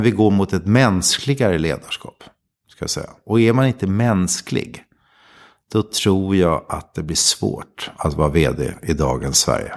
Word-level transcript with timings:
Vi 0.00 0.10
går 0.10 0.30
mot 0.30 0.52
ett 0.52 0.66
mänskligare 0.66 1.58
ledarskap. 1.58 2.24
Ska 2.68 2.82
jag 2.82 2.90
säga. 2.90 3.10
Och 3.26 3.40
är 3.40 3.52
man 3.52 3.66
inte 3.66 3.86
mänsklig. 3.86 4.84
Då 5.72 5.82
tror 5.82 6.36
jag 6.36 6.64
att 6.68 6.94
det 6.94 7.02
blir 7.02 7.16
svårt 7.16 7.90
att 7.96 8.14
vara 8.14 8.28
vd 8.28 8.74
i 8.82 8.92
dagens 8.92 9.38
Sverige. 9.38 9.74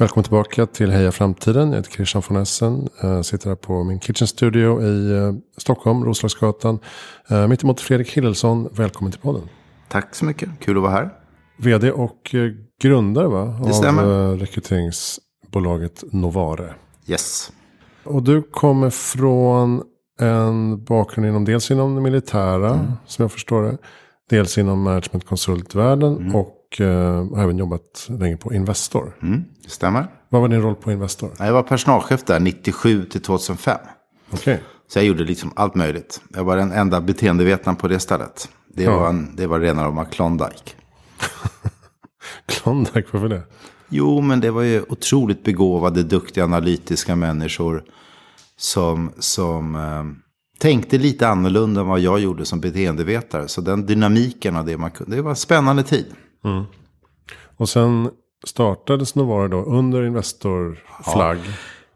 Välkommen 0.00 0.24
tillbaka 0.24 0.66
till 0.66 0.90
Heja 0.90 1.12
Framtiden. 1.12 1.68
Jag 1.68 1.76
heter 1.76 1.90
Christian 1.90 2.22
von 2.28 2.36
Essen. 2.36 2.88
Jag 3.02 3.24
sitter 3.24 3.48
här 3.48 3.56
på 3.56 3.84
min 3.84 4.00
kitchen 4.00 4.26
studio 4.26 4.82
i 4.82 5.12
eh, 5.16 5.32
Stockholm, 5.56 6.04
Roslagsgatan. 6.04 6.78
Eh, 7.28 7.46
mitt 7.48 7.62
emot 7.64 7.80
Fredrik 7.80 8.10
Hillelsson. 8.16 8.68
Välkommen 8.72 9.12
till 9.12 9.20
podden. 9.20 9.42
Tack 9.88 10.14
så 10.14 10.24
mycket. 10.24 10.48
Kul 10.60 10.76
att 10.76 10.82
vara 10.82 10.92
här. 10.92 11.10
Vd 11.58 11.90
och 11.92 12.34
eh, 12.34 12.50
grundare 12.82 13.28
va? 13.28 13.60
Det 13.66 13.72
stämmer. 13.72 14.02
av 14.04 14.38
rekryteringsbolaget 14.38 16.04
Novare. 16.12 16.74
Yes. 17.06 17.52
Och 18.04 18.22
du 18.22 18.42
kommer 18.42 18.90
från 18.90 19.82
en 20.20 20.84
bakgrund 20.84 21.28
inom 21.28 21.44
dels 21.44 21.70
inom 21.70 21.94
det 21.94 22.00
militära, 22.00 22.70
Mm. 22.74 22.92
som 23.06 23.22
jag 23.22 23.32
förstår 23.32 23.62
det. 23.62 23.78
Dels 24.30 24.58
inom 24.58 24.82
managementkonsultvärlden 24.82 26.16
Mm. 26.16 26.36
och 26.36 26.56
eh, 26.78 26.88
har 27.36 27.42
även 27.42 27.58
jobbat 27.58 28.06
länge 28.08 28.36
på 28.36 28.54
Investor. 28.54 29.16
Mm, 29.22 29.44
det 29.64 29.70
stämmer. 29.70 30.06
Vad 30.28 30.40
var 30.40 30.48
din 30.48 30.62
roll 30.62 30.74
på 30.74 30.92
Investor? 30.92 31.30
Jag 31.38 31.52
var 31.52 31.62
personalchef 31.62 32.24
där 32.24 32.40
97 32.40 33.04
till 33.04 33.22
2005. 33.22 33.78
Okej. 34.30 34.62
Så 34.88 34.98
jag 34.98 35.06
gjorde 35.06 35.24
liksom 35.24 35.52
allt 35.56 35.74
möjligt. 35.74 36.20
Jag 36.34 36.44
var 36.44 36.56
den 36.56 36.72
enda 36.72 37.00
beteendevetaren 37.00 37.76
på 37.76 37.88
det 37.88 37.98
stället. 38.00 38.48
Det 38.74 38.82
Ja. 38.82 38.98
var, 38.98 39.08
en, 39.08 39.36
det 39.36 39.46
var 39.46 39.60
rena 39.60 39.84
rama 39.84 40.04
Klondike. 40.04 40.72
Klondike, 42.46 43.08
varför 43.12 43.28
det? 43.28 43.42
Jo, 43.88 44.20
men 44.20 44.40
det 44.40 44.50
var 44.50 44.62
ju 44.62 44.82
otroligt 44.88 45.44
begåvade, 45.44 46.02
duktiga, 46.02 46.44
analytiska 46.44 47.16
människor. 47.16 47.84
Som, 48.56 49.12
som 49.18 49.74
eh, 49.74 50.04
tänkte 50.58 50.98
lite 50.98 51.28
annorlunda 51.28 51.80
än 51.80 51.86
vad 51.86 52.00
jag 52.00 52.20
gjorde 52.20 52.44
som 52.44 52.60
beteendevetare. 52.60 53.48
Så 53.48 53.60
den 53.60 53.86
dynamiken 53.86 54.56
av 54.56 54.66
det 54.66 54.76
man 54.76 54.90
kunde, 54.90 55.16
det 55.16 55.22
var 55.22 55.30
en 55.30 55.36
spännande 55.36 55.82
tid. 55.82 56.06
Och 57.56 57.68
sen 57.68 58.10
startades 58.46 59.14
Novare 59.14 59.48
då 59.48 59.62
under 59.62 60.02
Investor-flagg. 60.02 61.38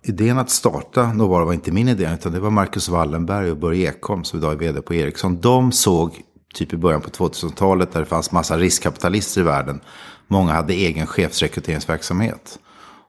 Idén 0.02 0.38
att 0.38 0.50
starta 0.50 1.12
Novara 1.12 1.44
var 1.44 1.52
inte 1.52 1.72
min 1.72 1.88
idé, 1.88 2.10
utan 2.14 2.32
det 2.32 2.40
var 2.40 2.50
Marcus 2.50 2.88
Wallenberg 2.88 3.50
och 3.50 3.56
Börje 3.56 3.88
Ekholm 3.88 4.24
som 4.24 4.38
idag 4.38 4.52
är 4.52 4.56
vd 4.56 4.82
på 4.82 4.94
Ericsson. 4.94 5.40
De 5.40 5.72
såg, 5.72 6.20
typ 6.54 6.72
i 6.72 6.76
början 6.76 7.00
på 7.00 7.10
2000-talet, 7.10 7.92
där 7.92 8.00
det 8.00 8.06
fanns 8.06 8.32
massa 8.32 8.58
riskkapitalister 8.58 9.40
i 9.40 9.44
världen. 9.44 9.80
Många 10.28 10.52
hade 10.52 10.74
egen 10.74 11.06
chefsrekryteringsverksamhet. 11.06 12.58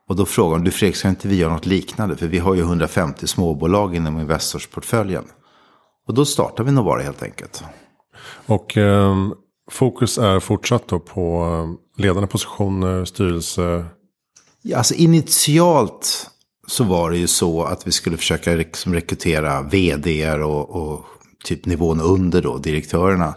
Och 0.08 0.16
då 0.16 0.26
frågade 0.26 0.64
de, 0.64 0.66
du 0.66 0.72
Fredrik, 0.72 0.96
ska 0.96 1.10
inte 1.10 1.28
vi 1.28 1.36
göra 1.36 1.54
något 1.54 1.66
liknande? 1.66 2.16
För 2.16 2.28
vi 2.28 2.40
har 2.40 2.54
ju 2.56 2.62
150 2.62 3.28
småbolag 3.28 3.96
inom 3.96 4.20
Investorsportföljen. 4.20 5.24
Och 6.08 6.14
då 6.14 6.26
startade 6.26 6.70
vi 6.70 6.76
Novara 6.76 7.02
helt 7.02 7.24
enkelt. 7.24 7.64
Och 8.46 8.78
ehm, 8.78 9.34
fokus 9.72 10.18
är 10.18 10.40
fortsatt 10.40 10.88
då 10.88 11.00
på 11.00 11.46
eh, 11.98 12.02
ledande 12.04 12.28
positioner, 12.28 13.06
styrelse. 13.06 13.86
Ja, 14.62 14.78
alltså 14.78 14.94
initialt 14.94 16.30
så 16.68 16.84
var 16.84 17.12
det 17.12 17.18
ju 17.18 17.28
så 17.28 17.64
att 17.64 17.88
vi 17.88 17.92
skulle 17.92 18.18
försöka 18.18 18.52
liksom 18.52 18.94
rekrytera 18.94 19.62
vd 19.62 20.34
och, 20.34 20.70
och 20.70 21.06
typ 21.46 21.66
nivån 21.66 22.02
under 22.02 22.42
då, 22.42 22.58
direktörerna. 22.58 23.36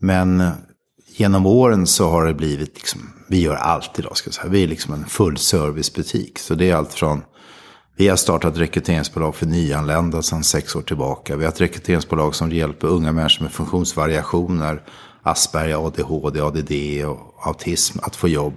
Men 0.00 0.40
eh, 0.40 0.50
genom 1.06 1.46
åren 1.46 1.86
så 1.86 2.08
har 2.08 2.26
det 2.26 2.34
blivit, 2.34 2.74
liksom, 2.74 3.00
vi 3.28 3.40
gör 3.40 3.54
allt 3.54 3.98
idag 3.98 4.16
ska 4.16 4.28
jag 4.28 4.34
säga. 4.34 4.48
Vi 4.48 4.62
är 4.62 4.68
liksom 4.68 4.94
en 4.94 5.04
fullservicebutik. 5.04 6.38
Så 6.38 6.54
det 6.54 6.70
är 6.70 6.74
allt 6.74 6.92
från, 6.92 7.22
vi 7.96 8.08
har 8.08 8.16
startat 8.16 8.58
rekryteringsbolag 8.58 9.34
för 9.34 9.46
nyanlända 9.46 10.22
sedan 10.22 10.44
sex 10.44 10.76
år 10.76 10.82
tillbaka. 10.82 11.36
Vi 11.36 11.44
har 11.44 11.52
ett 11.52 11.60
rekryteringsbolag 11.60 12.34
som 12.34 12.50
hjälper 12.50 12.88
unga 12.88 13.12
människor 13.12 13.42
med 13.42 13.52
funktionsvariationer. 13.52 14.82
Asperger, 15.30 15.86
ADHD, 15.86 16.40
ADD 16.40 16.72
och 17.06 17.46
autism 17.46 17.98
att 18.02 18.16
få 18.16 18.28
jobb. 18.28 18.54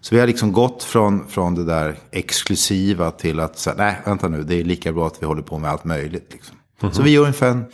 Så 0.00 0.14
vi 0.14 0.20
har 0.20 0.26
liksom 0.26 0.52
gått 0.52 0.82
från, 0.82 1.26
från 1.26 1.54
det 1.54 1.64
där 1.64 1.96
exklusiva 2.10 3.10
till 3.10 3.40
att 3.40 3.58
säga, 3.58 3.76
nej 3.78 3.96
vänta 4.04 4.28
nu, 4.28 4.42
det 4.42 4.60
är 4.60 4.64
lika 4.64 4.92
bra 4.92 5.06
att 5.06 5.22
vi 5.22 5.26
håller 5.26 5.42
på 5.42 5.58
med 5.58 5.70
allt 5.70 5.84
möjligt. 5.84 6.32
Liksom. 6.32 6.56
Så 6.92 7.02
vi 7.02 7.10
gör 7.10 7.20
ungefär 7.20 7.50
en 7.50 7.64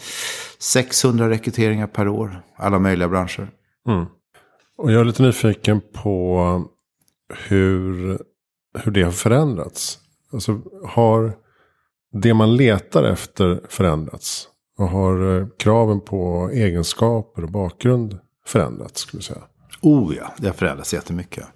600 0.58 1.30
rekryteringar 1.30 1.86
per 1.86 2.08
år, 2.08 2.42
alla 2.56 2.78
möjliga 2.78 3.08
branscher. 3.08 3.48
Och 4.78 4.92
jag 4.92 5.00
är 5.00 5.04
lite 5.04 5.22
nyfiken 5.22 5.80
på 5.92 6.64
hur, 7.48 8.18
hur 8.78 8.92
det 8.92 9.02
har 9.02 9.12
förändrats. 9.12 9.98
Alltså 10.32 10.60
har 10.84 11.32
det 12.12 12.34
man 12.34 12.56
letar 12.56 13.04
efter 13.04 13.60
förändrats? 13.68 14.48
Och 14.78 14.88
har 14.88 15.40
eh, 15.40 15.46
kraven 15.58 16.00
på 16.00 16.50
egenskaper 16.52 17.42
och 17.42 17.50
bakgrund 17.50 18.18
förändrats? 18.48 19.00
Skulle 19.00 19.18
jag 19.18 19.24
säga. 19.24 19.42
Oh 19.80 20.16
ja, 20.16 20.34
det 20.36 20.46
har 20.46 20.54
förändrats 20.54 20.94
jättemycket. 20.94 21.46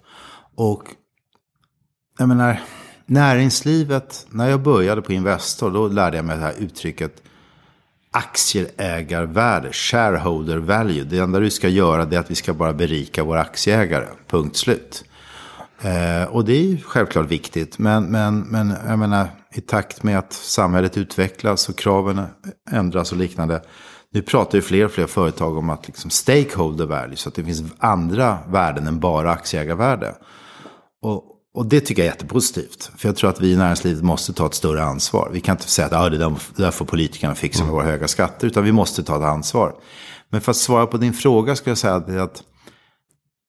Och 0.55 0.83
jag 2.17 2.27
menar, 2.27 2.61
näringslivet, 3.05 4.25
när 4.29 4.49
jag 4.49 4.61
började 4.61 5.01
på 5.01 5.13
Investor, 5.13 5.71
då 5.71 5.87
lärde 5.87 6.17
jag 6.17 6.25
mig 6.25 6.37
det 6.37 6.43
här 6.43 6.55
uttrycket 6.59 7.21
aktieägarvärde, 8.11 9.69
shareholder 9.71 10.57
value. 10.57 11.03
Det 11.03 11.17
enda 11.17 11.39
du 11.39 11.49
ska 11.49 11.67
göra 11.67 12.05
det 12.05 12.15
är 12.15 12.19
att 12.19 12.31
vi 12.31 12.35
ska 12.35 12.53
bara 12.53 12.73
berika 12.73 13.23
våra 13.23 13.41
aktieägare, 13.41 14.07
punkt 14.27 14.57
slut. 14.57 15.03
Eh, 15.81 16.23
och 16.23 16.45
det 16.45 16.53
är 16.53 16.61
ju 16.61 16.77
självklart 16.81 17.31
viktigt, 17.31 17.77
men, 17.77 18.03
men, 18.03 18.39
men 18.39 18.73
jag 18.87 18.99
menar, 18.99 19.27
i 19.53 19.61
takt 19.61 20.03
med 20.03 20.19
att 20.19 20.33
samhället 20.33 20.97
utvecklas 20.97 21.69
och 21.69 21.77
kraven 21.77 22.21
ändras 22.71 23.11
och 23.11 23.17
liknande. 23.17 23.61
Nu 24.13 24.21
pratar 24.21 24.57
ju 24.57 24.61
fler 24.61 24.85
och 24.85 24.91
fler 24.91 25.07
företag 25.07 25.57
om 25.57 25.69
att 25.69 25.87
liksom 25.87 26.09
stakeholder 26.09 26.85
value, 26.85 27.15
så 27.15 27.29
att 27.29 27.35
det 27.35 27.43
finns 27.43 27.63
andra 27.77 28.39
värden 28.47 28.87
än 28.87 28.99
bara 28.99 29.31
aktieägarvärde. 29.31 30.15
Och, 31.01 31.23
och 31.53 31.65
det 31.65 31.79
tycker 31.79 32.01
jag 32.01 32.07
är 32.07 32.11
jättepositivt. 32.11 32.91
För 32.97 33.09
jag 33.09 33.15
tror 33.15 33.29
att 33.29 33.41
vi 33.41 33.51
i 33.51 33.55
näringslivet 33.55 34.03
måste 34.03 34.33
ta 34.33 34.45
ett 34.45 34.53
större 34.53 34.83
ansvar. 34.83 35.29
Vi 35.33 35.41
kan 35.41 35.55
inte 35.55 35.69
säga 35.69 35.85
att 35.85 35.93
ah, 35.93 36.09
det, 36.09 36.17
där, 36.17 36.29
det 36.55 36.63
där 36.63 36.71
får 36.71 36.85
politikerna 36.85 37.35
fixa 37.35 37.63
med 37.63 37.73
våra 37.73 37.83
höga 37.83 38.07
skatter. 38.07 38.47
Utan 38.47 38.63
vi 38.63 38.71
måste 38.71 39.03
ta 39.03 39.15
ett 39.15 39.23
ansvar. 39.23 39.75
Men 40.29 40.41
för 40.41 40.51
att 40.51 40.57
svara 40.57 40.87
på 40.87 40.97
din 40.97 41.13
fråga 41.13 41.55
ska 41.55 41.69
jag 41.69 41.77
säga 41.77 41.95
att, 41.95 42.09
att 42.09 42.43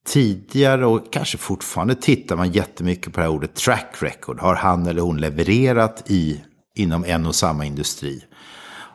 tidigare 0.06 0.86
och 0.86 1.12
kanske 1.12 1.38
fortfarande 1.38 1.94
tittar 1.94 2.36
man 2.36 2.52
jättemycket 2.52 3.12
på 3.12 3.20
det 3.20 3.26
här 3.26 3.32
ordet 3.32 3.54
track 3.54 3.96
record. 3.98 4.40
Har 4.40 4.54
han 4.54 4.86
eller 4.86 5.02
hon 5.02 5.20
levererat 5.20 6.10
i, 6.10 6.40
inom 6.74 7.04
en 7.04 7.26
och 7.26 7.34
samma 7.34 7.64
industri? 7.64 8.24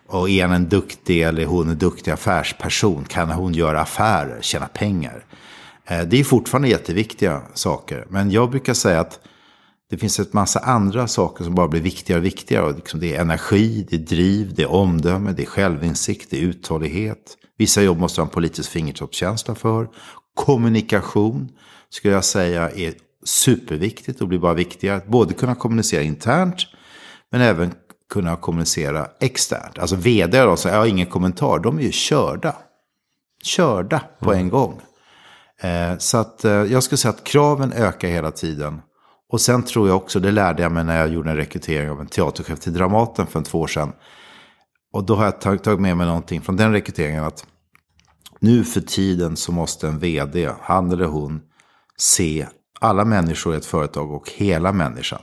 Och 0.10 0.30
är 0.30 0.42
han 0.42 0.56
en 0.56 0.70
duktig 0.70 1.22
eller 1.22 1.46
hon 1.46 1.70
en 1.70 1.78
duktig 1.78 2.12
affärsperson? 2.12 3.04
Kan 3.04 3.30
hon 3.30 3.54
göra 3.54 3.82
affärer, 3.82 4.42
tjäna 4.42 4.68
pengar? 4.68 5.26
Eh, 5.86 6.02
det 6.02 6.20
är 6.20 6.24
fortfarande 6.24 6.68
jätteviktiga 6.68 7.42
saker. 7.54 8.06
Men 8.10 8.32
jag 8.32 8.50
brukar 8.50 8.74
säga 8.74 9.00
att 9.00 9.20
det 9.90 9.98
finns 9.98 10.20
ett 10.20 10.34
massa 10.34 10.60
andra 10.60 11.08
saker 11.08 11.44
som 11.44 11.56
bara 11.56 11.68
blir 11.68 11.82
viktigare 11.82 12.20
och 12.20 12.26
viktigare. 12.26 12.66
Och 12.66 12.76
liksom 12.76 13.00
det 13.00 13.16
är 13.16 13.22
energi, 13.22 13.88
det 13.90 13.96
är 13.96 14.00
driv, 14.00 14.54
det 14.56 14.64
är 14.64 14.72
omdöme, 14.72 15.32
det 15.32 15.44
är 15.44 15.48
självinsikt, 15.48 16.30
det 16.30 16.38
är 16.38 16.42
uthållighet. 16.42 17.38
Vissa 17.58 17.82
jobb 17.82 17.98
måste 18.00 18.22
ha 18.22 18.26
en 18.26 18.34
politisk 18.34 18.72
fingertoppskänsla 18.72 19.56
för. 19.56 19.88
Kommunikation 20.36 21.50
skulle 21.90 22.14
jag 22.14 22.26
säga 22.26 22.70
är 22.70 22.94
superviktigt 23.26 24.22
och 24.22 24.28
blir 24.28 24.40
bara 24.40 24.54
viktigare. 24.54 24.98
Att 24.98 25.08
både 25.08 25.34
kunna 25.34 25.56
kommunicera 25.56 26.02
internt 26.02 26.58
men 27.32 27.42
även 27.42 27.74
kunna 28.10 28.36
kommunicera 28.36 29.08
externt. 29.20 29.80
Alltså 29.80 29.96
vd 29.96 30.42
då, 30.42 30.56
så 30.58 30.68
jag 30.68 30.76
har 30.76 30.86
ingen 30.86 31.08
kommentar. 31.08 31.60
De 31.60 31.78
är 31.78 31.84
ju 31.84 31.92
körda. 31.92 32.56
Körda 33.44 34.02
på 34.20 34.34
en 34.34 34.50
gång. 34.50 34.82
Eh, 35.62 35.98
så 35.98 36.18
att 36.18 36.46
eh, 36.46 36.52
jag 36.52 36.84
skulle 36.84 36.98
säga 36.98 37.10
att 37.10 37.24
kraven 37.24 37.74
ökar 37.74 38.08
hela 38.08 38.32
tiden. 38.32 38.82
Och 39.32 39.42
sen 39.42 39.64
tror 39.64 39.88
jag 39.88 39.98
också, 39.98 40.20
det 40.20 40.32
lärde 40.32 40.64
jag 40.64 40.72
mig 40.72 40.84
när 40.84 40.98
jag 41.00 41.10
gjorde 41.10 41.30
en 41.30 41.38
rekrytering 41.38 41.90
av 41.90 42.02
en 42.02 42.08
teaterchef 42.08 42.60
till 42.60 42.74
Dramaten 42.74 43.28
för 43.28 43.42
två 43.42 43.60
år 43.60 43.68
sedan. 43.68 43.92
Och 44.94 45.04
då 45.04 45.16
har 45.16 45.26
jag 45.26 45.42
tag- 45.42 45.64
tagit 45.64 45.80
med 45.80 45.98
mig 45.98 46.08
någonting 46.08 46.42
från 46.42 46.58
den 46.58 46.72
rekryteringen. 46.72 47.24
att 47.24 47.46
Nu 48.40 48.64
för 48.64 48.82
tiden 48.82 49.38
så 49.38 49.52
måste 49.52 49.88
en 49.88 50.00
vd, 50.00 50.50
han 50.62 50.92
eller 50.92 51.06
hon, 51.06 51.42
se 51.98 52.48
alla 52.80 53.06
människor 53.06 53.54
i 53.54 53.58
ett 53.58 53.66
företag 53.66 54.12
och 54.12 54.30
hela 54.30 54.72
människan. 54.72 55.22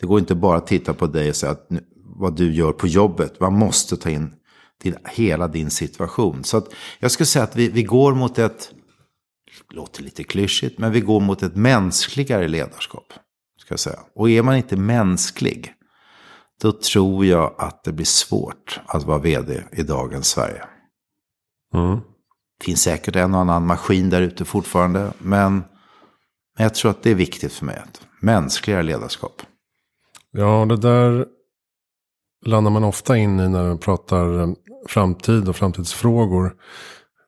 Det 0.00 0.06
går 0.06 0.18
inte 0.18 0.34
bara 0.34 0.56
att 0.56 0.66
titta 0.66 0.94
på 0.94 1.06
dig 1.06 1.28
och 1.28 1.36
säga 1.36 1.52
att 1.52 1.68
vad 2.14 2.36
du 2.36 2.52
gör 2.52 2.72
på 2.72 2.86
jobbet. 2.86 3.40
Man 3.40 3.58
måste 3.58 3.96
ta 3.96 4.10
in 4.10 4.34
till 4.80 4.96
hela 5.04 5.48
din 5.48 5.70
situation. 5.70 6.44
Så 6.44 6.56
att 6.56 6.68
jag 6.98 7.10
skulle 7.10 7.26
säga 7.26 7.42
att 7.42 7.56
vi, 7.56 7.68
vi 7.68 7.82
går 7.82 8.14
mot 8.14 8.38
ett 8.38 8.72
låter 9.70 10.02
lite 10.02 10.24
klyschigt, 10.24 10.78
men 10.78 10.92
vi 10.92 11.00
går 11.00 11.20
mot 11.20 11.42
ett 11.42 11.56
mänskligare 11.56 12.48
ledarskap. 12.48 13.12
Ska 13.58 13.72
jag 13.72 13.80
säga. 13.80 14.00
Och 14.14 14.30
är 14.30 14.42
man 14.42 14.56
inte 14.56 14.76
mänsklig, 14.76 15.72
då 16.60 16.72
tror 16.72 17.26
jag 17.26 17.54
att 17.58 17.84
det 17.84 17.92
blir 17.92 18.06
svårt 18.06 18.80
att 18.86 19.02
vara 19.02 19.18
vd 19.18 19.62
i 19.72 19.82
dagens 19.82 20.28
Sverige. 20.28 20.64
Mm. 21.74 22.00
Det 22.58 22.64
finns 22.64 22.82
säkert 22.82 23.16
en 23.16 23.34
och 23.34 23.40
annan 23.40 23.66
maskin 23.66 24.10
där 24.10 24.22
ute 24.22 24.44
fortfarande, 24.44 25.12
men, 25.18 25.52
men 26.56 26.64
jag 26.64 26.74
tror 26.74 26.90
att 26.90 27.02
det 27.02 27.10
är 27.10 27.14
viktigt 27.14 27.52
för 27.52 27.64
mig. 27.64 27.76
Ett 27.76 28.00
mänskligare 28.20 28.82
ledarskap. 28.82 29.42
Ja, 30.30 30.66
det 30.68 30.76
där 30.76 31.26
landar 32.46 32.70
man 32.70 32.84
ofta 32.84 33.16
in 33.16 33.40
i 33.40 33.48
när 33.48 33.68
man 33.68 33.78
pratar 33.78 34.40
eh, 34.40 34.48
framtid 34.88 35.48
och 35.48 35.56
framtidsfrågor. 35.56 36.54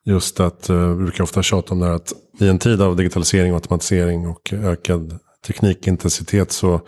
Just 0.05 0.41
att, 0.41 0.71
uh, 0.71 0.89
vi 0.89 1.03
brukar 1.03 1.25
ofta 1.25 1.43
tjata 1.43 1.75
om 1.75 1.81
det 1.81 1.87
här 1.87 1.95
att 1.95 2.13
i 2.41 2.49
en 2.49 2.59
tid 2.59 2.83
av 2.83 2.97
digitalisering, 2.97 3.55
automatisering 3.55 4.29
och 4.29 4.53
ökad 4.53 5.19
teknikintensitet 5.47 6.53
så 6.53 6.81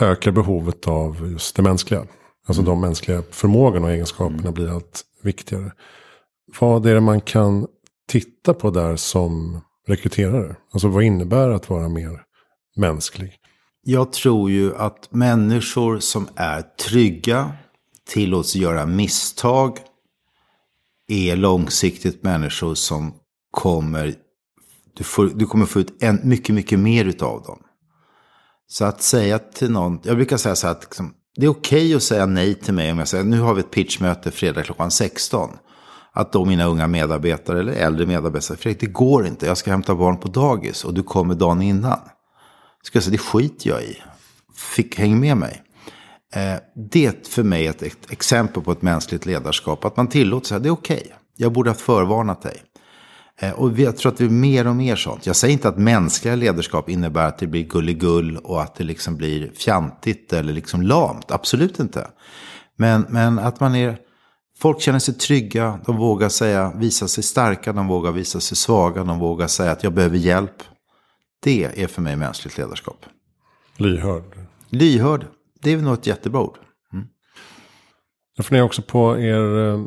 ökar 0.00 0.30
behovet 0.30 0.88
av 0.88 1.30
just 1.32 1.56
det 1.56 1.62
mänskliga. 1.62 2.06
Alltså 2.46 2.62
de 2.62 2.80
mänskliga 2.80 3.22
förmågorna 3.30 3.86
och 3.86 3.92
egenskaperna 3.92 4.52
blir 4.52 4.74
allt 4.74 5.02
viktigare. 5.22 5.72
Vad 6.60 6.86
är 6.86 6.94
det 6.94 7.00
man 7.00 7.20
kan 7.20 7.66
titta 8.08 8.54
på 8.54 8.70
där 8.70 8.96
som 8.96 9.60
rekryterare? 9.86 10.56
Alltså 10.72 10.88
vad 10.88 11.02
innebär 11.02 11.48
att 11.48 11.70
vara 11.70 11.88
mer 11.88 12.22
mänsklig? 12.76 13.32
Jag 13.90 14.12
tror 14.12 14.50
ju 14.50 14.76
att 14.76 15.12
människor 15.12 15.98
som 15.98 16.28
är 16.36 16.62
trygga, 16.62 17.52
tillåts 18.08 18.56
göra 18.56 18.86
misstag, 18.86 19.78
är 21.08 21.36
långsiktigt 21.36 22.22
människor 22.22 22.74
som 22.74 23.14
kommer, 23.50 24.14
du, 24.96 25.04
får, 25.04 25.26
du 25.26 25.46
kommer 25.46 25.66
få 25.66 25.80
ut 25.80 26.02
en, 26.02 26.20
mycket, 26.22 26.54
mycket 26.54 26.78
mer 26.78 27.04
utav 27.04 27.42
dem. 27.42 27.58
Så 28.66 28.84
att 28.84 29.02
säga 29.02 29.38
till 29.38 29.70
någon, 29.70 30.00
jag 30.02 30.16
brukar 30.16 30.36
säga 30.36 30.56
så 30.56 30.66
här 30.66 30.74
att 30.74 30.82
liksom, 30.82 31.14
det 31.36 31.46
är 31.46 31.50
okej 31.50 31.86
okay 31.86 31.94
att 31.94 32.02
säga 32.02 32.26
nej 32.26 32.54
till 32.54 32.74
mig 32.74 32.92
om 32.92 32.98
jag 32.98 33.08
säger 33.08 33.24
nu 33.24 33.40
har 33.40 33.54
vi 33.54 33.60
ett 33.60 33.70
pitchmöte 33.70 34.30
fredag 34.30 34.62
klockan 34.62 34.90
16. 34.90 35.50
Att 36.12 36.32
då 36.32 36.44
mina 36.44 36.64
unga 36.64 36.86
medarbetare 36.86 37.60
eller 37.60 37.72
äldre 37.72 38.06
medarbetare 38.06 38.56
Fredrik 38.56 38.80
det 38.80 38.86
går 38.86 39.26
inte, 39.26 39.46
jag 39.46 39.56
ska 39.56 39.70
hämta 39.70 39.94
barn 39.94 40.16
på 40.16 40.28
dagis 40.28 40.84
och 40.84 40.94
du 40.94 41.02
kommer 41.02 41.34
dagen 41.34 41.62
innan. 41.62 41.98
Ska 42.88 42.96
jag 42.96 43.04
säga 43.04 43.12
det 43.12 43.18
skiter 43.18 43.70
jag 43.70 43.82
i. 43.82 43.96
Fick, 44.54 44.98
häng 44.98 45.20
med 45.20 45.36
mig. 45.36 45.62
Eh, 46.34 46.54
det 46.90 47.28
för 47.28 47.42
mig 47.42 47.66
är 47.66 47.70
ett, 47.70 47.82
ett 47.82 48.10
exempel 48.10 48.62
på 48.62 48.72
ett 48.72 48.82
mänskligt 48.82 49.26
ledarskap. 49.26 49.84
Att 49.84 49.96
man 49.96 50.08
tillåter 50.08 50.46
sig, 50.46 50.60
det 50.60 50.68
är 50.68 50.70
okej. 50.70 50.96
Okay. 50.96 51.12
Jag 51.36 51.52
borde 51.52 51.70
ha 51.70 51.74
förvarnat 51.74 52.42
dig. 52.42 52.62
Eh, 53.40 53.50
och 53.50 53.78
jag 53.78 53.96
tror 53.96 54.12
att 54.12 54.18
det 54.18 54.24
är 54.24 54.28
mer 54.28 54.66
och 54.66 54.76
mer 54.76 54.96
sånt. 54.96 55.26
Jag 55.26 55.36
säger 55.36 55.52
inte 55.52 55.68
att 55.68 55.78
mänskliga 55.78 56.34
ledarskap 56.34 56.88
innebär 56.88 57.26
att 57.26 57.38
det 57.38 57.46
blir 57.46 57.62
gulligull 57.62 58.36
och 58.36 58.62
att 58.62 58.74
det 58.74 58.84
liksom 58.84 59.16
blir 59.16 59.52
fjantigt 59.54 60.32
eller 60.32 60.52
liksom 60.52 60.82
lamt. 60.82 61.30
Absolut 61.30 61.80
inte. 61.80 62.06
Men, 62.76 63.06
men 63.08 63.38
att 63.38 63.60
man 63.60 63.74
är... 63.74 63.98
Folk 64.58 64.80
känner 64.80 64.98
sig 64.98 65.14
trygga, 65.14 65.80
de 65.86 65.96
vågar 65.96 66.28
säga, 66.28 66.72
visa 66.76 67.08
sig 67.08 67.24
starka, 67.24 67.72
de 67.72 67.86
vågar 67.86 68.12
visa 68.12 68.40
sig 68.40 68.56
svaga, 68.56 69.04
de 69.04 69.18
vågar 69.18 69.46
säga 69.46 69.72
att 69.72 69.84
jag 69.84 69.94
behöver 69.94 70.16
hjälp. 70.16 70.62
Det 71.40 71.82
är 71.82 71.86
för 71.86 72.02
mig 72.02 72.16
mänskligt 72.16 72.58
ledarskap. 72.58 73.06
Lyhörd. 73.76 74.38
Lyhörd, 74.68 75.26
det 75.60 75.72
är 75.72 75.76
nog 75.78 75.94
ett 75.94 76.06
jättebra 76.06 76.40
ord. 76.40 76.58
Mm. 76.92 77.06
Jag 78.36 78.46
funderar 78.46 78.66
också 78.66 78.82
på 78.82 79.18
er, 79.18 79.58
eh, 79.58 79.84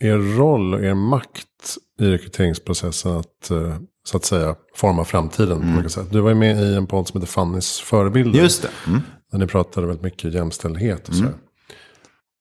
er 0.00 0.36
roll 0.36 0.74
och 0.74 0.84
er 0.84 0.94
makt 0.94 1.76
i 2.00 2.04
rekryteringsprocessen 2.04 3.12
att 3.12 3.50
eh, 3.50 3.76
så 4.04 4.16
att 4.16 4.24
säga 4.24 4.56
forma 4.74 5.04
framtiden. 5.04 5.62
Mm. 5.62 5.74
Man 5.74 5.90
säga. 5.90 6.06
Du 6.10 6.20
var 6.20 6.28
ju 6.28 6.34
med 6.34 6.62
i 6.62 6.74
en 6.74 6.86
podd 6.86 7.08
som 7.08 7.20
heter 7.20 7.32
Fannys 7.32 7.80
förebilder. 7.80 8.40
Just 8.40 8.62
det. 8.62 8.70
Mm. 8.86 9.00
Där 9.32 9.38
ni 9.38 9.46
pratade 9.46 9.86
väldigt 9.86 10.04
mycket 10.04 10.34
jämställdhet 10.34 11.08
och 11.08 11.14
så. 11.14 11.22
Mm. 11.22 11.34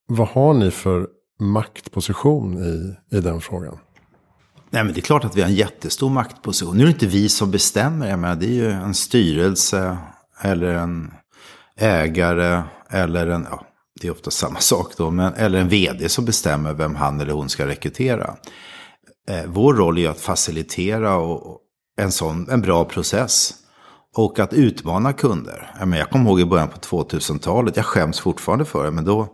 Vad 0.08 0.28
har 0.28 0.54
ni 0.54 0.72
för 0.72 1.08
maktposition 1.40 2.64
i, 2.64 2.96
i 3.18 3.20
den 3.20 3.42
frågan? 3.42 3.78
Nej, 4.76 4.84
men 4.84 4.94
det 4.94 5.00
är 5.00 5.02
klart 5.02 5.26
att 5.26 5.36
vi 5.36 5.42
har 5.42 5.50
en 5.50 5.56
jättestor 5.56 6.10
maktposition. 6.10 6.78
Nu 6.78 6.84
är 6.84 6.86
det 6.86 6.92
inte 6.92 7.08
vi 7.08 7.30
som 7.30 7.52
bestämmer. 7.52 8.10
Jag 8.10 8.20
menar, 8.20 8.36
det 8.36 8.46
är 8.46 8.50
ju 8.50 8.72
en 8.72 8.94
styrelse 8.94 9.98
eller 10.42 10.68
en 10.68 11.14
ägare 11.78 12.64
eller 12.90 13.28
en, 13.28 13.48
ja, 13.50 13.66
det 14.02 14.08
är 14.08 14.12
ofta 14.12 14.32
samma 14.32 14.60
sak 14.60 14.94
då, 14.98 15.12
men, 15.12 15.34
eller 15.34 15.60
en 15.60 15.70
vd 15.70 16.10
som 16.10 16.26
bestämmer 16.26 16.74
vem 16.74 16.96
han 16.96 17.20
eller 17.20 17.34
hon 17.34 17.50
ska 17.50 17.68
rekrytera. 17.68 18.36
Eh, 19.30 19.44
vår 19.46 19.74
roll 19.74 19.98
är 19.98 20.10
att 20.10 20.22
facilitera 20.22 21.16
och, 21.16 21.60
en, 21.98 22.12
sån, 22.12 22.50
en 22.50 22.62
bra 22.62 22.86
process. 22.86 23.54
Och 24.16 24.40
att 24.40 24.54
utmana 24.54 25.14
kunder. 25.14 25.72
Jag, 25.80 25.88
menar, 25.88 25.98
jag 25.98 26.10
kommer 26.10 26.30
ihåg 26.30 26.42
i 26.42 26.46
början 26.46 26.70
på 26.70 26.78
2000-talet, 26.78 27.76
jag 27.76 27.86
skäms 27.86 28.20
fortfarande 28.20 28.66
för 28.66 28.86
det, 28.86 28.92
men 28.92 29.06
då, 29.06 29.28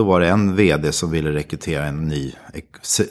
då 0.00 0.04
var 0.04 0.20
det 0.20 0.28
en 0.28 0.56
vd 0.56 0.92
som 0.92 1.10
ville 1.10 1.32
rekrytera 1.32 1.84
en 1.84 2.08
ny 2.08 2.32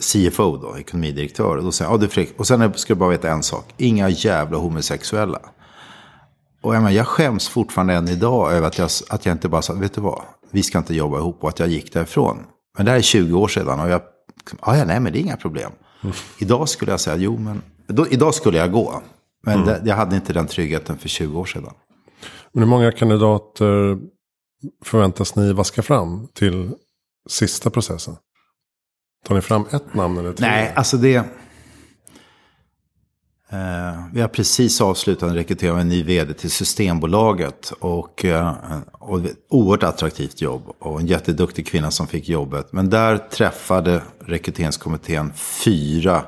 CFO, 0.01 0.57
då, 0.57 0.77
ekonomidirektör. 0.77 1.57
Och, 1.57 1.63
då 1.63 1.71
sa 1.71 1.83
jag, 1.83 2.03
ja, 2.15 2.25
och 2.37 2.47
sen 2.47 2.73
ska 2.73 2.93
du 2.93 2.99
bara 2.99 3.09
veta 3.09 3.29
en 3.29 3.43
sak, 3.43 3.73
inga 3.77 4.09
jävla 4.09 4.57
homosexuella. 4.57 5.39
Och 6.61 6.75
jag, 6.75 6.81
menar, 6.81 6.95
jag 6.95 7.07
skäms 7.07 7.47
fortfarande 7.49 7.93
än 7.93 8.07
idag 8.07 8.53
över 8.53 8.67
att 8.67 8.77
jag, 8.77 8.89
att 9.09 9.25
jag 9.25 9.33
inte 9.33 9.49
bara 9.49 9.61
sa, 9.61 9.73
vet 9.73 9.93
du 9.93 10.01
vad, 10.01 10.21
vi 10.51 10.63
ska 10.63 10.77
inte 10.77 10.95
jobba 10.95 11.17
ihop 11.17 11.43
och 11.43 11.49
att 11.49 11.59
jag 11.59 11.69
gick 11.69 11.93
därifrån. 11.93 12.37
Men 12.77 12.85
det 12.85 12.91
här 12.91 12.97
är 12.97 13.01
20 13.01 13.39
år 13.39 13.47
sedan 13.47 13.79
och 13.79 13.89
jag, 13.89 14.01
ja, 14.65 14.85
nej 14.85 14.99
men 14.99 15.13
det 15.13 15.19
är 15.19 15.21
inga 15.21 15.37
problem. 15.37 15.71
Mm. 16.03 16.15
Idag 16.39 16.69
skulle 16.69 16.91
jag 16.91 16.99
säga, 16.99 17.15
jo 17.15 17.37
men, 17.37 17.61
då, 17.87 18.07
idag 18.07 18.33
skulle 18.33 18.57
jag 18.57 18.71
gå. 18.71 19.01
Men 19.43 19.53
mm. 19.53 19.65
det, 19.65 19.81
jag 19.89 19.95
hade 19.95 20.15
inte 20.15 20.33
den 20.33 20.47
tryggheten 20.47 20.97
för 20.97 21.09
20 21.09 21.39
år 21.39 21.45
sedan. 21.45 21.73
Men 22.51 22.63
hur 22.63 22.69
många 22.69 22.91
kandidater 22.91 23.97
förväntas 24.83 25.35
ni 25.35 25.53
vaska 25.53 25.81
fram 25.81 26.27
till 26.33 26.71
sista 27.29 27.69
processen? 27.69 28.15
Tar 29.25 29.35
ni 29.35 29.41
fram 29.41 29.65
ett 29.71 29.93
namn 29.93 30.17
eller 30.17 30.33
tre? 30.33 30.47
Nej, 30.47 30.73
alltså 30.75 30.97
det... 30.97 31.15
Eh, 33.51 34.05
vi 34.13 34.21
har 34.21 34.27
precis 34.27 34.81
avslutat 34.81 35.29
en 35.29 35.35
rekrytering 35.35 35.71
av 35.71 35.79
en 35.79 35.89
ny 35.89 36.03
vd 36.03 36.33
till 36.33 36.51
Systembolaget. 36.51 37.73
Och, 37.79 38.25
eh, 38.25 38.55
och 38.91 39.25
ett 39.25 39.37
oerhört 39.49 39.83
attraktivt 39.83 40.41
jobb. 40.41 40.63
Och 40.79 40.99
en 40.99 41.07
jätteduktig 41.07 41.67
kvinna 41.67 41.91
som 41.91 42.07
fick 42.07 42.29
jobbet. 42.29 42.73
Men 42.73 42.89
där 42.89 43.17
träffade 43.17 44.01
rekryteringskommittén 44.19 45.33
fyra 45.33 46.25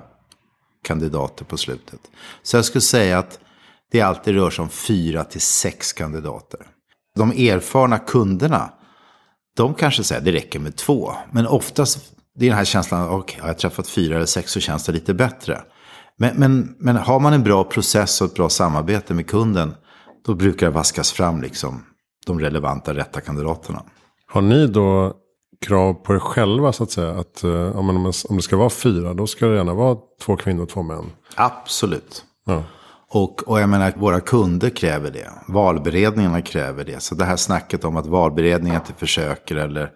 kandidater 0.83 1.45
på 1.45 1.57
slutet. 1.57 1.99
Så 2.43 2.57
jag 2.57 2.65
skulle 2.65 2.81
säga 2.81 3.19
att 3.19 3.39
det 3.91 4.01
alltid 4.01 4.33
rör 4.33 4.49
sig 4.49 4.63
om 4.63 4.69
fyra 4.69 5.23
till 5.23 5.41
sex 5.41 5.93
kandidater. 5.93 6.59
De 7.15 7.31
erfarna 7.31 7.99
kunderna, 7.99 8.73
de 9.57 9.73
kanske 9.73 10.03
säger 10.03 10.19
att 10.19 10.25
det 10.25 10.31
räcker 10.31 10.59
med 10.59 10.75
två. 10.75 11.13
Men 11.31 11.47
oftast, 11.47 12.13
det 12.35 12.45
är 12.45 12.49
den 12.49 12.57
här 12.57 12.65
känslan, 12.65 13.09
okej, 13.09 13.17
okay, 13.17 13.41
har 13.41 13.47
jag 13.47 13.57
träffat 13.57 13.87
fyra 13.87 14.15
eller 14.15 14.25
sex 14.25 14.51
så 14.51 14.59
känns 14.59 14.85
det 14.85 14.91
lite 14.91 15.13
bättre. 15.13 15.61
Men, 16.17 16.35
men, 16.35 16.75
men 16.79 16.95
har 16.95 17.19
man 17.19 17.33
en 17.33 17.43
bra 17.43 17.63
process 17.63 18.21
och 18.21 18.27
ett 18.27 18.33
bra 18.33 18.49
samarbete 18.49 19.13
med 19.13 19.27
kunden, 19.27 19.73
då 20.25 20.33
brukar 20.33 20.65
det 20.65 20.71
vaskas 20.71 21.11
fram 21.11 21.41
liksom 21.41 21.85
de 22.25 22.39
relevanta 22.39 22.93
rätta 22.93 23.21
kandidaterna. 23.21 23.83
Har 24.27 24.41
ni 24.41 24.67
då 24.67 25.13
krav 25.65 25.93
på 25.93 26.15
er 26.15 26.19
själva 26.19 26.73
så 26.73 26.83
att 26.83 26.91
säga? 26.91 27.11
Att 27.11 27.43
om, 27.43 28.11
om 28.29 28.35
det 28.37 28.41
ska 28.41 28.57
vara 28.57 28.69
fyra, 28.69 29.13
då 29.13 29.27
ska 29.27 29.45
det 29.45 29.55
gärna 29.55 29.73
vara 29.73 29.97
två 30.21 30.35
kvinnor 30.35 30.63
och 30.63 30.69
två 30.69 30.83
män? 30.83 31.11
Absolut. 31.35 32.25
Ja. 32.45 32.63
Och, 33.13 33.47
och 33.47 33.61
jag 33.61 33.69
menar, 33.69 33.93
våra 33.97 34.19
kunder 34.19 34.69
kräver 34.69 35.11
det. 35.11 35.31
Valberedningarna 35.47 36.41
kräver 36.41 36.83
det. 36.85 36.99
Så 36.99 37.15
det 37.15 37.25
här 37.25 37.35
snacket 37.35 37.85
om 37.85 37.97
att 37.97 38.05
valberedningen 38.05 38.81
inte 38.81 38.93
försöker 38.93 39.55
eller... 39.55 39.91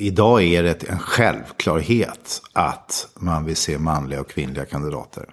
Idag 0.00 0.42
är 0.42 0.62
det 0.62 0.88
en 0.88 0.98
självklarhet 0.98 2.42
att 2.52 3.08
man 3.20 3.44
vill 3.44 3.56
se 3.56 3.78
manliga 3.78 4.20
och 4.20 4.30
kvinnliga 4.30 4.64
kandidater. 4.64 5.24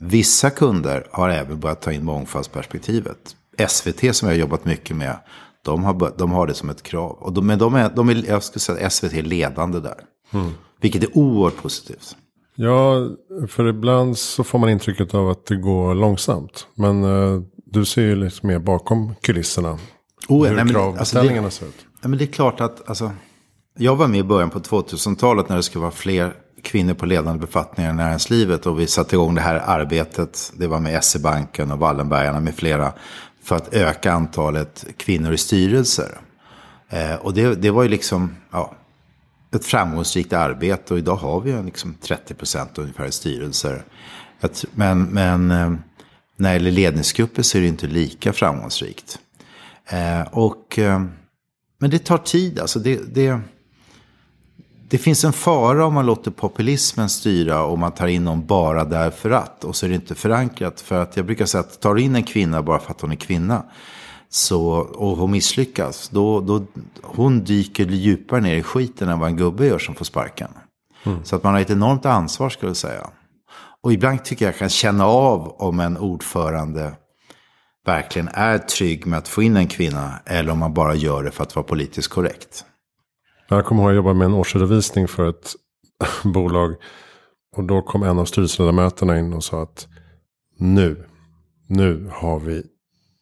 Vissa 0.00 0.50
kunder 0.50 1.06
har 1.10 1.28
även 1.28 1.60
börjat 1.60 1.82
ta 1.82 1.92
in 1.92 2.04
mångfaldsperspektivet. 2.04 3.36
SVT 3.68 4.16
som 4.16 4.28
jag 4.28 4.34
har 4.34 4.40
jobbat 4.40 4.64
mycket 4.64 4.96
med, 4.96 5.16
de 5.64 5.84
har, 5.84 6.12
de 6.18 6.32
har 6.32 6.46
det 6.46 6.54
som 6.54 6.70
ett 6.70 6.82
krav. 6.82 7.10
Och 7.10 7.32
de, 7.32 7.46
men 7.46 7.58
de 7.58 7.74
är, 7.74 7.90
de 7.96 8.08
är, 8.08 8.24
jag 8.28 8.42
skulle 8.42 8.60
säga 8.60 8.90
SVT 8.90 9.12
är 9.12 9.22
ledande 9.22 9.80
där. 9.80 9.98
Mm. 10.30 10.50
Vilket 10.80 11.02
är 11.02 11.18
oerhört 11.18 11.56
positivt. 11.62 12.16
Ja, 12.54 13.08
för 13.48 13.68
ibland 13.68 14.18
så 14.18 14.44
får 14.44 14.58
man 14.58 14.70
intrycket 14.70 15.14
av 15.14 15.30
att 15.30 15.46
det 15.46 15.56
går 15.56 15.94
långsamt. 15.94 16.66
Men 16.74 17.04
uh, 17.04 17.42
du 17.66 17.84
ser 17.84 18.02
ju 18.02 18.16
liksom 18.16 18.46
mer 18.46 18.58
bakom 18.58 19.14
kulisserna. 19.22 19.78
Oh, 20.28 20.46
hur 20.46 20.56
nej, 20.56 20.74
kravbeställningarna 20.74 21.44
alltså 21.44 21.60
ser 21.60 21.66
ut. 21.66 21.86
Ja, 22.02 22.08
men 22.08 22.18
det 22.18 22.24
är 22.24 22.32
klart 22.32 22.60
att, 22.60 22.88
alltså, 22.88 23.10
jag 23.78 23.96
var 23.96 24.08
med 24.08 24.20
i 24.20 24.22
början 24.22 24.50
på 24.50 24.58
2000-talet 24.58 25.48
när 25.48 25.56
det 25.56 25.62
skulle 25.62 25.82
vara 25.82 25.92
fler 25.92 26.34
kvinnor 26.62 26.94
på 26.94 27.06
ledande 27.06 27.40
befattningar 27.46 27.90
i 27.90 27.94
näringslivet. 27.94 28.66
Och 28.66 28.80
vi 28.80 28.86
satte 28.86 29.16
igång 29.16 29.34
det 29.34 29.40
här 29.40 29.62
arbetet, 29.66 30.52
det 30.56 30.66
var 30.66 30.80
med 30.80 31.04
SE-banken 31.04 31.72
och 31.72 31.78
Wallenbergarna 31.78 32.40
med 32.40 32.54
flera, 32.54 32.92
för 33.44 33.56
att 33.56 33.74
öka 33.74 34.12
antalet 34.12 34.84
kvinnor 34.96 35.32
i 35.32 35.38
styrelser. 35.38 36.20
Eh, 36.88 37.14
och 37.14 37.34
det, 37.34 37.54
det 37.54 37.70
var 37.70 37.82
ju 37.82 37.88
liksom, 37.88 38.36
ja, 38.50 38.74
ett 39.54 39.64
framgångsrikt 39.64 40.32
arbete 40.32 40.94
och 40.94 40.98
idag 40.98 41.16
har 41.16 41.40
vi 41.40 41.62
liksom 41.62 41.94
30 42.00 42.34
procent 42.34 42.78
ungefär 42.78 43.06
i 43.06 43.12
styrelser. 43.12 43.84
Men 44.74 45.02
men 45.04 45.50
eh, 45.50 45.72
när 46.36 46.48
det 46.48 46.54
gäller 46.54 46.70
ledningsgrupper 46.70 47.42
så 47.42 47.58
är 47.58 47.62
det 47.62 47.68
inte 47.68 47.86
lika 47.86 48.32
framgångsrikt. 48.32 49.18
Eh, 49.86 50.22
och, 50.22 50.78
eh, 50.78 51.04
men 51.78 51.90
det 51.90 51.98
tar 51.98 52.18
tid. 52.18 52.58
Alltså 52.58 52.78
det, 52.78 53.14
det, 53.14 53.40
det 54.88 54.98
finns 54.98 55.24
en 55.24 55.32
fara 55.32 55.86
om 55.86 55.94
man 55.94 56.06
låter 56.06 56.30
populismen 56.30 57.08
styra 57.08 57.62
och 57.62 57.78
man 57.78 57.92
tar 57.92 58.06
in 58.06 58.24
någon 58.24 58.46
bara 58.46 58.84
därför 58.84 59.30
att. 59.30 59.64
Och 59.64 59.76
så 59.76 59.86
är 59.86 59.90
det 59.90 59.94
inte 59.94 60.14
förankrat. 60.14 60.80
För 60.80 61.02
att 61.02 61.16
jag 61.16 61.26
brukar 61.26 61.46
säga 61.46 61.60
att 61.60 61.80
tar 61.80 61.94
du 61.94 62.02
in 62.02 62.16
en 62.16 62.24
kvinna 62.24 62.62
bara 62.62 62.78
för 62.78 62.90
att 62.90 63.00
hon 63.00 63.12
är 63.12 63.16
kvinna. 63.16 63.64
Så, 64.34 64.70
och 64.76 65.16
hon 65.16 65.30
misslyckas. 65.30 66.08
Då, 66.08 66.40
då, 66.40 66.66
hon 67.02 67.44
dyker 67.44 67.86
djupare 67.86 68.40
ner 68.40 68.56
i 68.56 68.62
skiten 68.62 69.08
än 69.08 69.18
vad 69.18 69.28
en 69.28 69.36
gubbe 69.36 69.66
gör 69.66 69.78
som 69.78 69.94
får 69.94 70.04
sparken. 70.04 70.48
Mm. 71.04 71.24
Så 71.24 71.36
att 71.36 71.42
man 71.42 71.54
har 71.54 71.60
ett 71.60 71.70
enormt 71.70 72.06
ansvar 72.06 72.50
skulle 72.50 72.70
jag 72.70 72.76
säga. 72.76 73.10
Och 73.82 73.92
ibland 73.92 74.24
tycker 74.24 74.44
jag 74.44 74.56
kan 74.56 74.68
känna 74.68 75.06
av 75.06 75.48
om 75.48 75.80
en 75.80 75.98
ordförande 75.98 76.92
verkligen 77.86 78.28
är 78.28 78.58
trygg 78.58 79.06
med 79.06 79.18
att 79.18 79.28
få 79.28 79.42
in 79.42 79.56
en 79.56 79.66
kvinna. 79.68 80.20
Eller 80.26 80.52
om 80.52 80.58
man 80.58 80.74
bara 80.74 80.94
gör 80.94 81.24
det 81.24 81.30
för 81.30 81.42
att 81.42 81.56
vara 81.56 81.66
politiskt 81.66 82.08
korrekt. 82.08 82.64
Jag 83.48 83.64
kommer 83.64 83.82
ihåg 83.82 83.90
att 83.90 83.94
jag 83.94 83.96
jobbade 83.96 84.18
med 84.18 84.24
en 84.24 84.34
årsredovisning 84.34 85.08
för 85.08 85.28
ett 85.28 85.54
bolag. 86.24 86.74
Och 87.56 87.64
då 87.64 87.82
kom 87.82 88.02
en 88.02 88.18
av 88.18 88.24
styrelseledamöterna 88.24 89.18
in 89.18 89.32
och 89.32 89.44
sa 89.44 89.62
att 89.62 89.86
nu, 90.58 91.06
nu 91.66 92.10
har 92.12 92.40
vi 92.40 92.62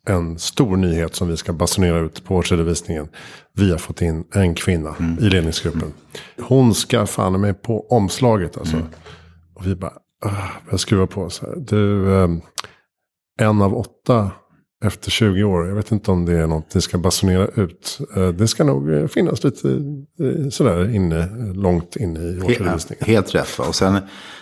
en 0.07 0.38
stor 0.38 0.76
nyhet 0.76 1.14
som 1.14 1.28
vi 1.28 1.37
ska 1.37 1.52
basunera 1.52 1.99
ut 1.99 2.25
på 2.25 2.37
årsredovisningen. 2.37 3.09
Vi 3.52 3.71
har 3.71 3.78
fått 3.78 4.02
in 4.02 4.25
en 4.35 4.54
kvinna 4.54 4.95
mm. 4.99 5.25
i 5.25 5.30
ledningsgruppen. 5.30 5.92
Hon 6.40 6.75
ska 6.75 7.07
fan 7.07 7.40
med 7.40 7.62
på 7.62 7.87
omslaget 7.90 8.59
alltså. 8.59 8.76
Mm. 8.76 8.88
Och 9.54 9.66
vi 9.66 9.75
bara, 9.75 9.92
jag 10.71 10.80
skruvar 10.80 11.07
på 11.07 11.30
så 11.30 11.47
här. 11.47 11.57
Du, 11.57 12.14
ehm, 12.14 12.40
en 13.40 13.62
av 13.62 13.76
åtta 13.76 14.30
efter 14.85 15.11
20 15.11 15.45
år. 15.45 15.69
Jag 15.69 15.75
vet 15.75 15.92
inte 15.92 16.11
om 16.11 16.25
det 16.26 16.33
är 16.33 16.47
något 16.47 16.75
ni 16.75 16.80
ska 16.80 16.99
basunera 16.99 17.47
ut. 17.47 17.99
Eh, 18.16 18.28
det 18.28 18.49
ska 18.49 18.64
nog 18.64 18.92
eh, 18.92 19.07
finnas 19.07 19.45
lite 19.45 19.69
eh, 20.21 20.49
sådär 20.50 20.95
inne, 20.95 21.52
långt 21.54 21.97
inne 21.97 22.21
i 22.21 22.40
årsredovisningen. 22.40 23.04
Helt 23.07 23.35
rätt. 23.35 23.59
Va? 23.59 23.64
Och 23.69 23.75
sen, 23.75 23.99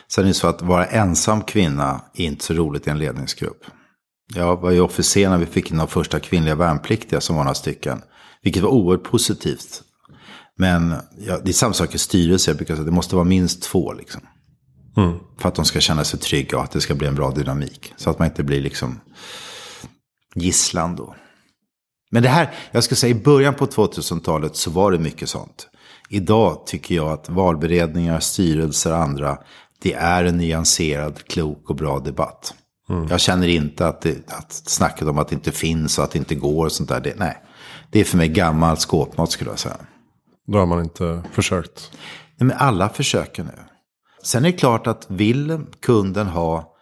sen 0.08 0.24
är 0.24 0.28
det 0.28 0.34
så 0.34 0.46
att 0.46 0.62
vara 0.62 0.84
ensam 0.84 1.42
kvinna 1.42 2.00
är 2.14 2.24
inte 2.24 2.44
så 2.44 2.54
roligt 2.54 2.86
i 2.86 2.90
en 2.90 2.98
ledningsgrupp. 2.98 3.64
Jag 4.34 4.60
var 4.60 4.70
ju 4.70 4.80
officer 4.80 5.30
när 5.30 5.38
vi 5.38 5.46
fick 5.46 5.70
in 5.70 5.78
de 5.78 5.88
första 5.88 6.20
kvinnliga 6.20 6.54
värnpliktiga 6.54 7.20
som 7.20 7.36
var 7.36 7.44
några 7.44 7.54
stycken. 7.54 8.02
Vilket 8.42 8.62
var 8.62 8.70
oerhört 8.70 9.04
positivt. 9.04 9.82
Men 10.56 10.94
ja, 11.26 11.38
det 11.44 11.50
är 11.50 11.52
samma 11.52 11.74
sak 11.74 11.94
i 11.94 11.98
styrelse. 11.98 12.50
Jag 12.50 12.56
brukar 12.56 12.74
säga 12.74 12.80
att 12.80 12.86
det 12.86 12.92
måste 12.92 13.14
vara 13.14 13.24
minst 13.24 13.62
två. 13.62 13.92
Liksom. 13.92 14.20
Mm. 14.96 15.18
För 15.38 15.48
att 15.48 15.54
de 15.54 15.64
ska 15.64 15.80
känna 15.80 16.04
sig 16.04 16.20
trygga 16.20 16.58
och 16.58 16.64
att 16.64 16.70
det 16.70 16.80
ska 16.80 16.94
bli 16.94 17.08
en 17.08 17.14
bra 17.14 17.30
dynamik. 17.30 17.92
Så 17.96 18.10
att 18.10 18.18
man 18.18 18.28
inte 18.28 18.42
blir 18.42 18.60
liksom 18.60 19.00
gisslan 20.34 20.96
då. 20.96 21.14
Men 22.10 22.22
det 22.22 22.28
här, 22.28 22.54
jag 22.70 22.84
ska 22.84 22.94
säga 22.94 23.16
i 23.16 23.22
början 23.22 23.54
på 23.54 23.66
2000-talet 23.66 24.56
så 24.56 24.70
var 24.70 24.92
det 24.92 24.98
mycket 24.98 25.28
sånt. 25.28 25.68
Idag 26.08 26.66
tycker 26.66 26.94
jag 26.94 27.08
att 27.08 27.28
valberedningar, 27.28 28.20
styrelser 28.20 28.92
och 28.92 28.98
andra, 28.98 29.38
det 29.82 29.94
är 29.94 30.24
en 30.24 30.38
nyanserad, 30.38 31.24
klok 31.28 31.70
och 31.70 31.76
bra 31.76 31.98
debatt. 31.98 32.54
Mm. 32.88 33.08
Jag 33.08 33.20
känner 33.20 33.48
inte 33.48 33.86
att, 33.86 34.00
det, 34.00 34.30
att 34.32 34.52
snacket 34.52 35.08
om 35.08 35.18
att 35.18 35.28
det 35.28 35.34
inte 35.34 35.52
finns 35.52 35.98
och 35.98 36.04
att 36.04 36.10
det 36.10 36.18
inte 36.18 36.34
går 36.34 36.64
och 36.64 36.72
sånt 36.72 36.88
där, 36.88 37.00
det, 37.00 37.14
nej. 37.16 37.42
Det 37.90 38.00
är 38.00 38.04
för 38.04 38.16
mig 38.16 38.28
gammal 38.28 38.76
skåpmat 38.76 39.30
skulle 39.30 39.50
jag 39.50 39.58
säga. 39.58 39.76
Då 40.46 40.58
har 40.58 40.66
man 40.66 40.80
inte 40.80 41.22
försökt? 41.32 41.90
Nej, 42.36 42.46
men 42.46 42.56
alla 42.56 42.88
försöker 42.88 43.44
nu. 43.44 43.58
Sen 44.22 44.44
är 44.44 44.52
det 44.52 44.58
klart 44.58 44.86
att 44.86 45.06
vill 45.08 45.60
kunden 45.80 46.26
ha 46.26 46.74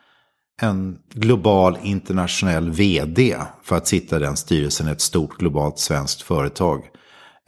en 0.62 0.98
global 1.14 1.78
internationell 1.82 2.70
vd 2.70 3.36
för 3.62 3.76
att 3.76 3.86
sitta 3.86 4.16
i 4.16 4.20
den 4.20 4.36
styrelsen 4.36 4.88
i 4.88 4.90
ett 4.90 5.00
stort 5.00 5.38
globalt 5.38 5.78
svenskt 5.78 6.22
företag. 6.22 6.82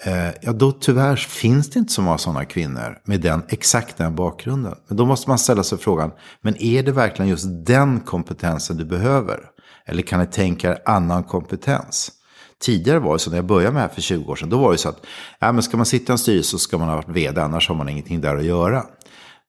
Eh, 0.04 0.30
ja, 0.42 0.52
då 0.52 0.72
tyvärr 0.72 1.16
finns 1.16 1.70
det 1.70 1.78
inte 1.78 1.92
så 1.92 2.02
många 2.02 2.18
sådana 2.18 2.44
kvinnor 2.44 2.98
med 3.04 3.20
den, 3.20 3.42
exakt 3.48 3.96
den 3.96 4.14
bakgrunden. 4.14 4.74
Men 4.88 4.96
då 4.96 5.06
måste 5.06 5.30
man 5.30 5.38
ställa 5.38 5.62
sig 5.62 5.78
frågan, 5.78 6.10
men 6.40 6.62
är 6.62 6.82
det 6.82 6.92
verkligen 6.92 7.28
just 7.28 7.46
den 7.66 8.00
kompetensen 8.00 8.76
du 8.76 8.84
behöver? 8.84 9.40
Eller 9.86 10.02
kan 10.02 10.20
ni 10.20 10.26
tänka 10.26 10.70
er 10.70 10.82
annan 10.84 11.24
kompetens? 11.24 12.12
Tidigare 12.60 12.98
var 12.98 13.12
det 13.12 13.18
så, 13.18 13.30
när 13.30 13.36
jag 13.38 13.46
började 13.46 13.72
med 13.72 13.82
det 13.82 13.86
här 13.86 13.94
för 13.94 14.00
20 14.00 14.32
år 14.32 14.36
sedan, 14.36 14.48
då 14.48 14.58
var 14.58 14.72
det 14.72 14.78
så 14.78 14.88
att 14.88 15.06
ja, 15.38 15.52
men 15.52 15.62
ska 15.62 15.76
man 15.76 15.86
sitta 15.86 16.12
i 16.12 16.14
en 16.14 16.18
styrelse 16.18 16.50
så 16.50 16.58
ska 16.58 16.78
man 16.78 16.88
ha 16.88 16.96
varit 16.96 17.08
vd, 17.08 17.40
annars 17.40 17.68
har 17.68 17.74
man 17.74 17.88
ingenting 17.88 18.20
där 18.20 18.36
att 18.36 18.44
göra. 18.44 18.84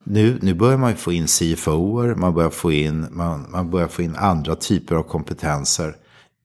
Nu, 0.04 0.40
nu 0.42 0.54
börjar 0.54 0.78
man 0.78 0.96
få 0.96 1.12
in 1.12 1.28
CFOer, 1.28 2.16
man 2.16 2.34
börjar 2.34 2.50
få 2.50 2.72
in, 2.72 3.08
man, 3.12 3.52
man 3.52 3.70
börjar 3.70 3.88
få 3.88 4.02
in 4.02 4.16
andra 4.16 4.56
typer 4.56 4.96
av 4.96 5.04
kompetenser. 5.04 5.96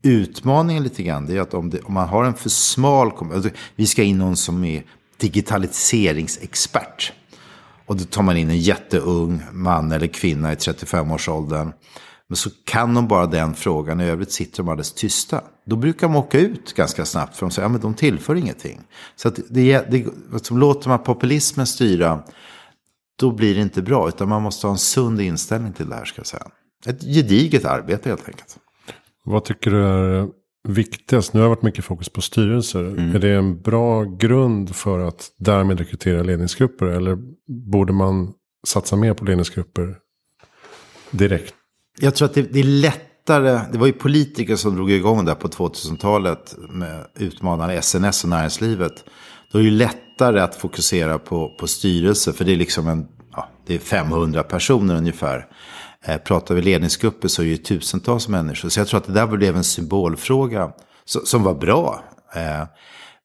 Utmaningen 0.05 0.83
lite 0.83 1.03
grann 1.03 1.31
är 1.31 1.41
att 1.41 1.55
om, 1.55 1.71
det, 1.71 1.81
om 1.81 1.95
man 1.95 2.09
har 2.09 2.25
en 2.25 2.35
för 2.35 2.51
smal 2.51 3.11
kommun, 3.11 3.35
alltså, 3.35 3.51
vi 3.77 3.87
ska 3.87 4.03
in 4.03 4.19
någon 4.19 4.37
som 4.37 4.65
är 4.65 4.85
digitaliseringsexpert. 5.17 7.13
Och 7.87 7.97
då 7.97 8.05
tar 8.05 8.23
man 8.23 8.37
in 8.37 8.51
en 8.51 8.59
jätteung 8.59 9.43
man 9.53 9.93
eller 9.93 10.07
kvinna 10.07 10.53
i 10.53 10.55
35-årsåldern. 10.55 11.73
Men 12.29 12.37
så 12.37 12.51
kan 12.65 12.95
de 12.95 13.09
bara 13.09 13.27
den 13.27 13.55
frågan, 13.55 14.01
i 14.01 14.05
övrigt 14.05 14.33
sitter 14.33 14.57
de 14.57 14.69
alldeles 14.69 14.93
tysta. 14.93 15.41
Då 15.67 15.77
brukar 15.77 16.07
de 16.07 16.17
åka 16.17 16.39
ut 16.39 16.75
ganska 16.75 17.05
snabbt 17.05 17.37
för 17.37 17.47
de 17.47 17.51
säger 17.51 17.69
att 17.69 17.73
ja, 17.73 17.79
de 17.79 17.95
tillför 17.95 18.35
ingenting. 18.35 18.81
Så 19.17 19.29
att 19.29 19.39
det, 19.51 19.91
det, 19.91 20.07
alltså, 20.33 20.55
låter 20.55 20.89
man 20.89 20.99
populismen 20.99 21.67
styra 21.67 22.23
då 23.17 23.33
blir 23.33 23.55
det 23.55 23.61
inte 23.61 23.83
bra. 23.83 24.09
Utan 24.09 24.29
man 24.29 24.43
måste 24.43 24.67
ha 24.67 24.73
en 24.73 24.79
sund 24.79 25.21
inställning 25.21 25.73
till 25.73 25.89
det 25.89 25.95
här 25.95 26.05
ska 26.05 26.19
jag 26.19 26.27
säga. 26.27 26.47
Ett 26.87 27.01
gediget 27.03 27.65
arbete 27.65 28.09
helt 28.09 28.29
enkelt. 28.29 28.59
Vad 29.25 29.45
tycker 29.45 29.71
du 29.71 29.85
är 29.85 30.29
viktigast? 30.69 31.35
Nu 31.35 31.41
har 31.41 31.45
det 31.45 31.55
varit 31.55 31.63
mycket 31.63 31.85
fokus 31.85 32.09
på 32.09 32.21
styrelser. 32.21 32.85
Mm. 32.85 33.15
Är 33.15 33.19
det 33.19 33.31
en 33.31 33.61
bra 33.61 34.05
grund 34.05 34.77
för 34.77 34.99
att 34.99 35.31
därmed 35.39 35.79
rekrytera 35.79 36.23
ledningsgrupper? 36.23 36.87
Eller 36.87 37.19
borde 37.71 37.93
man 37.93 38.33
satsa 38.67 38.97
mer 38.97 39.15
på 39.15 39.25
ledningsgrupper 39.25 39.97
direkt? 41.11 41.55
Jag 42.01 42.15
tror 42.15 42.27
att 42.27 42.35
det, 42.35 42.43
det 42.43 42.59
är 42.59 42.65
lättare. 42.65 43.61
Det 43.73 43.79
var 43.79 43.87
ju 43.87 43.93
politiker 43.93 44.57
som 44.57 44.75
drog 44.75 44.91
igång 44.91 45.25
det 45.25 45.35
på 45.35 45.49
2000-talet 45.49 46.55
med 46.69 47.07
utmanande 47.15 47.83
SNS 47.83 48.25
och 48.25 48.31
näringslivet. 48.31 49.05
Då 49.53 49.59
är 49.59 49.63
det 49.63 49.69
ju 49.69 49.75
lättare 49.75 50.41
att 50.41 50.55
fokusera 50.55 51.19
på, 51.19 51.49
på 51.59 51.67
styrelse. 51.67 52.33
För 52.33 52.45
det 52.45 52.53
är 52.53 52.57
liksom 52.57 52.89
en, 52.89 53.07
ja, 53.33 53.49
det 53.67 53.75
är 53.75 53.79
500 53.79 54.43
personer 54.43 54.97
ungefär. 54.97 55.47
Eh, 56.07 56.19
pratar 56.19 56.55
vi 56.55 56.63
ledningsgrupper 56.63 57.29
så 57.29 57.43
är 57.43 57.47
det 57.47 57.51
ju 57.51 57.57
tusentals 57.57 58.29
människor. 58.29 58.69
Så 58.69 58.81
jag 58.81 58.89
tror 58.89 59.01
att 59.01 59.07
det 59.07 59.13
där 59.13 59.27
blev 59.27 59.57
en 59.57 59.65
symbolfråga 59.65 60.73
som 61.05 61.43
var 61.43 61.55
bra. 61.55 62.05
Eh, 62.35 62.67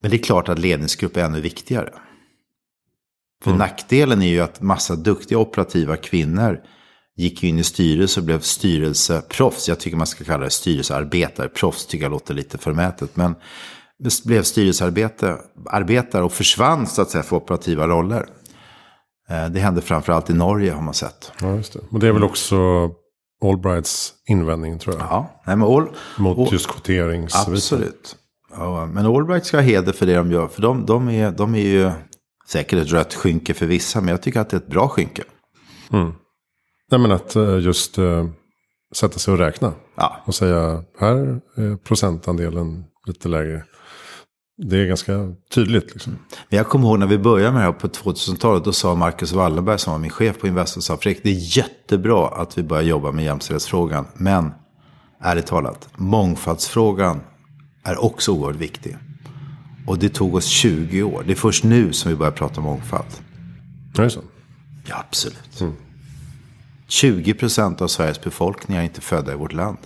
men 0.01 0.11
det 0.11 0.17
är 0.17 0.23
klart 0.23 0.49
att 0.49 0.59
ledningsgrupp 0.59 1.17
är 1.17 1.21
ännu 1.21 1.41
viktigare. 1.41 1.93
För 3.43 3.51
mm. 3.51 3.59
nackdelen 3.59 4.21
är 4.21 4.27
ju 4.27 4.39
att 4.39 4.61
massa 4.61 4.95
duktiga 4.95 5.37
operativa 5.37 5.97
kvinnor 5.97 6.59
gick 7.15 7.43
in 7.43 7.59
i 7.59 7.63
styrelse 7.63 8.19
och 8.19 8.25
blev 8.25 8.39
styrelseproffs. 8.39 9.69
Jag 9.69 9.79
tycker 9.79 9.97
man 9.97 10.07
ska 10.07 10.23
kalla 10.23 10.43
det 10.43 10.49
styrelsearbetare. 10.49 11.49
Proffs 11.49 11.85
tycker 11.85 12.05
jag 12.05 12.11
låter 12.11 12.33
lite 12.33 12.57
förmätet. 12.57 13.15
Men 13.15 13.35
blev 14.25 14.43
styrelsearbetare 14.43 16.23
och 16.23 16.33
försvann 16.33 16.87
så 16.87 17.01
att 17.01 17.09
säga 17.09 17.23
för 17.23 17.35
operativa 17.35 17.87
roller. 17.87 18.29
Eh, 19.29 19.49
det 19.49 19.59
hände 19.59 19.81
framförallt 19.81 20.29
i 20.29 20.33
Norge 20.33 20.71
har 20.71 20.81
man 20.81 20.93
sett. 20.93 21.31
Ja, 21.41 21.55
just 21.55 21.73
det. 21.73 21.79
Och 21.91 21.99
det 21.99 22.07
är 22.07 22.11
väl 22.11 22.23
också 22.23 22.55
Allbrights 23.45 24.13
invändning 24.29 24.79
tror 24.79 24.95
jag. 24.95 25.05
Ja, 25.09 25.41
nej, 25.45 25.55
men 25.55 25.67
all, 25.67 25.89
Mot 26.17 26.37
all, 26.37 26.53
just 26.53 26.67
kvoterings. 26.67 27.47
Absolut. 27.47 28.15
Ja, 28.51 28.85
men 28.85 29.05
Allbright 29.05 29.45
ska 29.45 29.57
ha 29.57 29.61
heder 29.61 29.93
för 29.93 30.05
det 30.05 30.15
de 30.15 30.31
gör. 30.31 30.47
För 30.47 30.61
de, 30.61 30.85
de, 30.85 31.09
är, 31.09 31.31
de 31.31 31.55
är 31.55 31.59
ju 31.59 31.91
säkert 32.47 32.79
ett 32.79 32.91
rött 32.91 33.13
skynke 33.13 33.53
för 33.53 33.65
vissa. 33.65 34.01
Men 34.01 34.09
jag 34.09 34.21
tycker 34.21 34.39
att 34.39 34.49
det 34.49 34.57
är 34.57 34.61
ett 34.61 34.67
bra 34.67 34.87
skynke. 34.87 35.23
Mm. 35.91 36.11
Nej 36.91 36.99
men 36.99 37.11
att 37.11 37.35
eh, 37.35 37.59
just 37.59 37.99
uh, 37.99 38.29
sätta 38.95 39.19
sig 39.19 39.31
och 39.31 39.37
räkna. 39.37 39.73
Ja. 39.95 40.17
Och 40.25 40.35
säga 40.35 40.83
här 40.99 41.41
är 41.55 41.75
procentandelen 41.75 42.83
lite 43.05 43.27
lägre. 43.27 43.63
Det 44.61 44.77
är 44.77 44.85
ganska 44.85 45.35
tydligt. 45.49 45.93
Liksom. 45.93 46.13
Men 46.49 46.57
jag 46.57 46.67
kommer 46.67 46.87
ihåg 46.87 46.99
när 46.99 47.07
vi 47.07 47.17
började 47.17 47.51
med 47.51 47.61
det 47.61 47.65
här 47.65 47.71
på 47.71 47.87
2000-talet. 47.87 48.63
Då 48.63 48.73
sa 48.73 48.95
Marcus 48.95 49.31
Wallenberg 49.31 49.79
som 49.79 49.91
var 49.91 49.99
min 49.99 50.11
chef 50.11 50.39
på 50.39 50.47
Investor. 50.47 50.81
Sa, 50.81 50.97
Fredrik, 50.97 51.23
det 51.23 51.29
är 51.29 51.57
jättebra 51.57 52.27
att 52.27 52.57
vi 52.57 52.63
börjar 52.63 52.83
jobba 52.83 53.11
med 53.11 53.25
jämställdhetsfrågan. 53.25 54.05
Men 54.13 54.51
ärligt 55.21 55.45
talat, 55.45 55.89
mångfaldsfrågan 55.95 57.19
är 57.83 58.03
också 58.03 58.31
oerhört 58.31 58.61
viktig. 58.61 58.97
Och 59.87 59.99
det 59.99 60.09
tog 60.09 60.35
oss 60.35 60.45
20 60.45 61.03
år. 61.03 61.23
Det 61.27 61.31
är 61.31 61.35
först 61.35 61.63
nu 61.63 61.93
som 61.93 62.11
vi 62.11 62.17
börjar 62.17 62.31
prata 62.31 62.61
mångfald. 62.61 63.07
Är 63.97 64.03
det 64.03 64.09
så? 64.09 64.21
Ja, 64.87 64.95
absolut. 65.07 65.61
Mm. 65.61 65.73
20 66.87 67.33
procent 67.33 67.81
av 67.81 67.87
Sveriges 67.87 68.21
befolkning 68.21 68.77
är 68.77 68.83
inte 68.83 69.01
födda 69.01 69.33
i 69.33 69.35
vårt 69.35 69.53
land. 69.53 69.77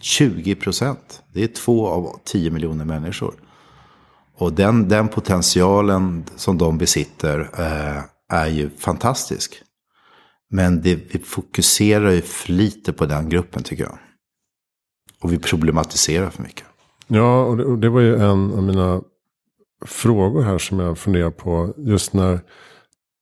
20 0.00 0.54
procent. 0.54 1.22
Det 1.32 1.44
är 1.44 1.48
två 1.48 1.86
av 1.88 2.20
10 2.24 2.50
miljoner 2.50 2.84
människor. 2.84 3.34
Och 4.38 4.52
den, 4.52 4.88
den 4.88 5.08
potentialen 5.08 6.24
som 6.36 6.58
de 6.58 6.78
besitter 6.78 7.50
eh, 7.58 8.02
är 8.28 8.46
ju 8.46 8.70
fantastisk. 8.70 9.62
Men 10.50 10.82
det, 10.82 10.94
vi 10.94 11.18
fokuserar 11.18 12.10
ju 12.10 12.22
för 12.22 12.52
lite 12.52 12.92
på 12.92 13.06
den 13.06 13.28
gruppen 13.28 13.62
tycker 13.62 13.84
jag. 13.84 13.98
Och 15.22 15.32
vi 15.32 15.38
problematiserar 15.38 16.30
för 16.30 16.42
mycket. 16.42 16.66
Ja, 17.06 17.44
och 17.44 17.56
det, 17.56 17.64
och 17.64 17.78
det 17.78 17.88
var 17.88 18.00
ju 18.00 18.14
en 18.14 18.52
av 18.52 18.62
mina 18.62 19.02
frågor 19.86 20.42
här 20.42 20.58
som 20.58 20.80
jag 20.80 20.98
funderar 20.98 21.30
på. 21.30 21.74
Just 21.76 22.12
när 22.12 22.40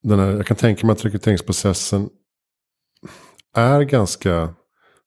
den 0.02 0.18
här, 0.18 0.30
jag 0.30 0.46
kan 0.46 0.56
tänka 0.56 0.86
mig 0.86 0.92
att 0.92 1.04
rekryteringsprocessen 1.04 2.08
är 3.56 3.82
ganska 3.82 4.54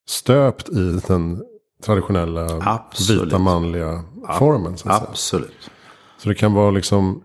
stöpt 0.08 0.68
i 0.68 1.00
den 1.06 1.42
traditionella 1.82 2.58
Absolut. 2.60 3.26
vita 3.26 3.38
manliga 3.38 4.04
formen. 4.38 4.76
Absolut 4.84 5.70
så 6.18 6.28
det 6.28 6.34
kan 6.34 6.52
vara 6.52 6.70
liksom 6.70 7.22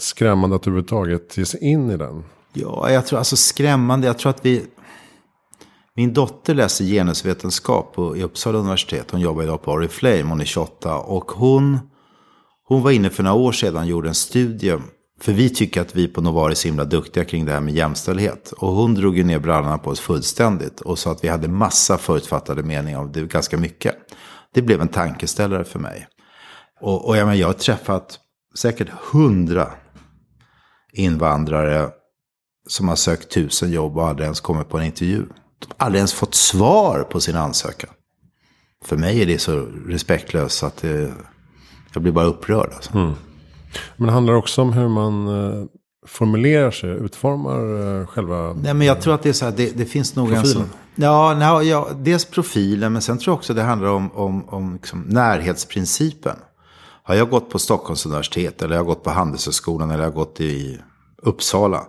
skrämmande 0.00 0.56
att 0.56 0.66
överhuvudtaget 0.66 1.36
ge 1.36 1.44
sig 1.44 1.64
in 1.64 1.90
i 1.90 1.96
den. 1.96 2.24
Ja, 2.52 2.90
jag 2.90 3.06
tror 3.06 3.18
alltså 3.18 3.36
skrämmande. 3.36 4.06
Jag 4.06 4.18
tror 4.18 4.30
att 4.30 4.46
vi... 4.46 4.66
Min 5.96 6.12
dotter 6.12 6.54
läser 6.54 6.84
genusvetenskap 6.84 7.94
på, 7.94 8.16
i 8.16 8.22
Uppsala 8.22 8.58
universitet. 8.58 9.10
Hon 9.10 9.20
jobbar 9.20 9.42
idag 9.42 9.62
på 9.62 9.72
Oriflame. 9.72 10.22
Hon 10.22 10.40
är 10.40 10.44
28. 10.44 10.98
Och 10.98 11.32
hon, 11.32 11.78
hon 12.64 12.82
var 12.82 12.90
inne 12.90 13.10
för 13.10 13.22
några 13.22 13.36
år 13.36 13.52
sedan 13.52 13.76
och 13.76 13.86
gjorde 13.86 14.08
en 14.08 14.14
studie. 14.14 14.78
För 15.20 15.32
vi 15.32 15.50
tycker 15.50 15.80
att 15.80 15.96
vi 15.96 16.08
på 16.08 16.20
Novar 16.20 16.50
är 16.50 16.54
så 16.54 16.68
himla 16.68 16.84
duktiga 16.84 17.24
kring 17.24 17.46
det 17.46 17.52
här 17.52 17.60
med 17.60 17.74
jämställdhet. 17.74 18.52
Och 18.52 18.72
hon 18.72 18.94
drog 18.94 19.16
ju 19.16 19.24
ner 19.24 19.38
brallorna 19.38 19.78
på 19.78 19.90
oss 19.90 20.00
fullständigt. 20.00 20.80
Och 20.80 20.98
sa 20.98 21.12
att 21.12 21.24
vi 21.24 21.28
hade 21.28 21.48
massa 21.48 21.98
förutfattade 21.98 22.62
meningar 22.62 22.98
om 22.98 23.12
det 23.12 23.22
ganska 23.22 23.56
mycket. 23.56 23.96
Det 24.54 24.62
blev 24.62 24.80
en 24.80 24.88
tankeställare 24.88 25.64
för 25.64 25.78
mig. 25.78 26.06
Och, 26.80 27.08
och 27.08 27.16
jag, 27.16 27.26
menar, 27.26 27.40
jag 27.40 27.46
har 27.46 27.54
träffat 27.54 28.18
säkert 28.54 28.88
hundra 29.12 29.70
invandrare 30.92 31.90
som 32.68 32.88
har 32.88 32.96
sökt 32.96 33.30
tusen 33.30 33.70
jobb 33.70 33.96
och 33.96 34.08
aldrig 34.08 34.24
ens 34.24 34.40
kommit 34.40 34.68
på 34.68 34.78
en 34.78 34.84
intervju. 34.84 35.26
De 35.58 35.66
har 35.76 35.86
aldrig 35.86 35.98
ens 35.98 36.12
fått 36.12 36.34
svar 36.34 37.06
på 37.10 37.20
sin 37.20 37.36
ansökan. 37.36 37.90
För 38.84 38.96
mig 38.96 39.22
är 39.22 39.26
det 39.26 39.38
så 39.38 39.66
respektlöst 39.86 40.62
att 40.62 40.76
det, 40.76 41.12
jag 41.92 42.02
blir 42.02 42.12
bara 42.12 42.24
upprörd. 42.24 42.72
Alltså. 42.74 43.14
Men 43.96 44.06
det 44.06 44.12
handlar 44.12 44.34
också 44.34 44.62
om 44.62 44.72
hur 44.72 44.88
man 44.88 45.28
eh, 45.28 45.64
formulerar 46.06 46.70
sig, 46.70 46.90
utformar 46.90 48.00
eh, 48.00 48.06
själva... 48.06 48.52
Nej, 48.52 48.74
men 48.74 48.86
jag 48.86 49.00
tror 49.00 49.14
att 49.14 49.22
det 49.22 49.28
är 49.28 49.32
så 49.32 49.44
här, 49.44 49.52
det, 49.56 49.76
det 49.76 49.84
finns 49.84 50.16
nog 50.16 50.32
en 50.32 50.46
sån... 50.46 50.70
Ja, 50.94 51.34
nej, 51.38 51.68
ja, 51.68 51.88
dels 51.96 52.24
profilen, 52.24 52.92
men 52.92 53.02
sen 53.02 53.18
tror 53.18 53.32
jag 53.32 53.38
också 53.38 53.54
det 53.54 53.62
handlar 53.62 53.88
om, 53.88 54.12
om, 54.12 54.48
om 54.48 54.72
liksom 54.72 55.00
närhetsprincipen. 55.00 56.36
Har 57.10 57.16
jag 57.16 57.30
gått 57.30 57.50
på 57.50 57.58
Stockholms 57.58 58.06
universitet, 58.06 58.62
eller 58.62 58.74
jag 58.74 58.80
har 58.80 58.86
gått 58.86 59.04
på 59.04 59.10
Handelshögskolan, 59.10 59.90
eller 59.90 60.02
jag 60.02 60.10
har 60.10 60.16
gått 60.16 60.40
i 60.40 60.80
Uppsala. 61.22 61.84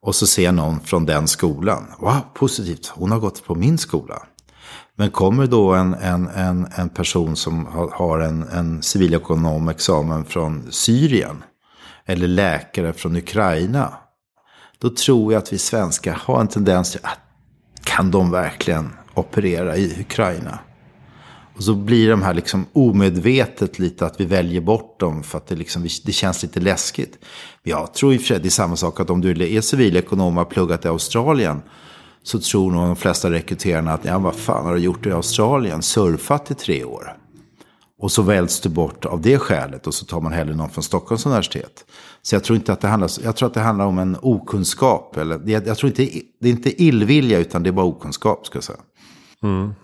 Och 0.00 0.14
så 0.14 0.26
ser 0.26 0.44
jag 0.44 0.54
någon 0.54 0.80
från 0.80 1.06
den 1.06 1.28
skolan. 1.28 1.86
Wow, 1.98 2.20
positivt, 2.34 2.86
hon 2.86 3.10
har 3.10 3.18
gått 3.18 3.44
på 3.44 3.54
min 3.54 3.78
skola. 3.78 4.22
Men 4.96 5.10
kommer 5.10 5.46
då 5.46 5.72
en, 5.72 5.94
en, 5.94 6.28
en, 6.28 6.68
en 6.76 6.88
person 6.88 7.36
som 7.36 7.66
har, 7.66 7.90
har 7.90 8.18
en, 8.18 8.42
en 8.42 8.82
civilekonomexamen 8.82 10.24
från 10.24 10.72
Syrien. 10.72 11.44
Eller 12.06 12.28
läkare 12.28 12.92
från 12.92 13.16
Ukraina. 13.16 13.94
Då 14.78 14.90
tror 14.90 15.32
jag 15.32 15.42
att 15.42 15.52
vi 15.52 15.58
svenskar 15.58 16.14
har 16.24 16.40
en 16.40 16.48
tendens 16.48 16.92
till 16.92 17.00
att 17.02 17.18
kan 17.84 18.10
de 18.10 18.30
verkligen 18.30 18.90
operera 19.14 19.76
i 19.76 20.00
Ukraina? 20.00 20.58
Och 21.56 21.64
så 21.64 21.74
blir 21.74 22.10
de 22.10 22.22
här 22.22 22.34
liksom 22.34 22.66
omedvetet 22.72 23.78
lite 23.78 24.06
att 24.06 24.20
vi 24.20 24.24
väljer 24.24 24.60
bort 24.60 25.00
dem 25.00 25.22
för 25.22 25.38
att 25.38 25.46
det, 25.46 25.54
liksom, 25.54 25.82
det 25.82 26.12
känns 26.12 26.42
lite 26.42 26.60
läskigt. 26.60 27.18
Men 27.62 27.70
jag 27.70 27.94
tror 27.94 28.14
i 28.14 28.16
och 28.16 28.20
för 28.20 28.26
sig 28.26 28.40
det 28.40 28.48
är 28.48 28.50
samma 28.50 28.76
sak 28.76 29.00
att 29.00 29.10
om 29.10 29.20
du 29.20 29.56
är 29.56 29.60
civilekonom 29.60 30.38
och 30.38 30.44
har 30.44 30.50
pluggat 30.50 30.84
i 30.84 30.88
Australien 30.88 31.62
så 32.22 32.40
tror 32.40 32.70
nog 32.70 32.86
de 32.86 32.96
flesta 32.96 33.30
rekryterarna 33.30 33.92
att 33.92 34.04
ja, 34.04 34.18
vad 34.18 34.36
fan 34.36 34.66
har 34.66 34.74
du 34.74 34.80
gjort 34.80 35.06
i 35.06 35.12
Australien? 35.12 35.82
Surfat 35.82 36.50
i 36.50 36.54
tre 36.54 36.84
år. 36.84 37.16
Och 37.98 38.12
så 38.12 38.22
väljs 38.22 38.60
du 38.60 38.68
bort 38.68 39.04
av 39.04 39.20
det 39.20 39.38
skälet 39.38 39.86
och 39.86 39.94
så 39.94 40.04
tar 40.04 40.20
man 40.20 40.32
hellre 40.32 40.54
någon 40.54 40.70
från 40.70 40.84
Stockholms 40.84 41.26
universitet. 41.26 41.84
Så 42.22 42.34
jag 42.34 42.44
tror 42.44 42.56
inte 42.56 42.72
att 42.72 42.80
det 42.80 42.88
handlar, 42.88 43.10
jag 43.24 43.36
tror 43.36 43.46
att 43.46 43.54
det 43.54 43.60
handlar 43.60 43.84
om 43.84 43.98
en 43.98 44.16
okunskap. 44.22 45.16
Eller, 45.16 45.40
jag, 45.46 45.66
jag 45.66 45.76
tror 45.76 45.88
inte, 45.90 46.20
det 46.40 46.48
är 46.48 46.52
inte 46.52 46.82
illvilja 46.82 47.38
utan 47.38 47.62
det 47.62 47.70
är 47.70 47.72
bara 47.72 47.86
okunskap 47.86 48.46
ska 48.46 48.56
jag 48.56 48.64
säga. 48.64 48.78
Mm. 49.42 49.74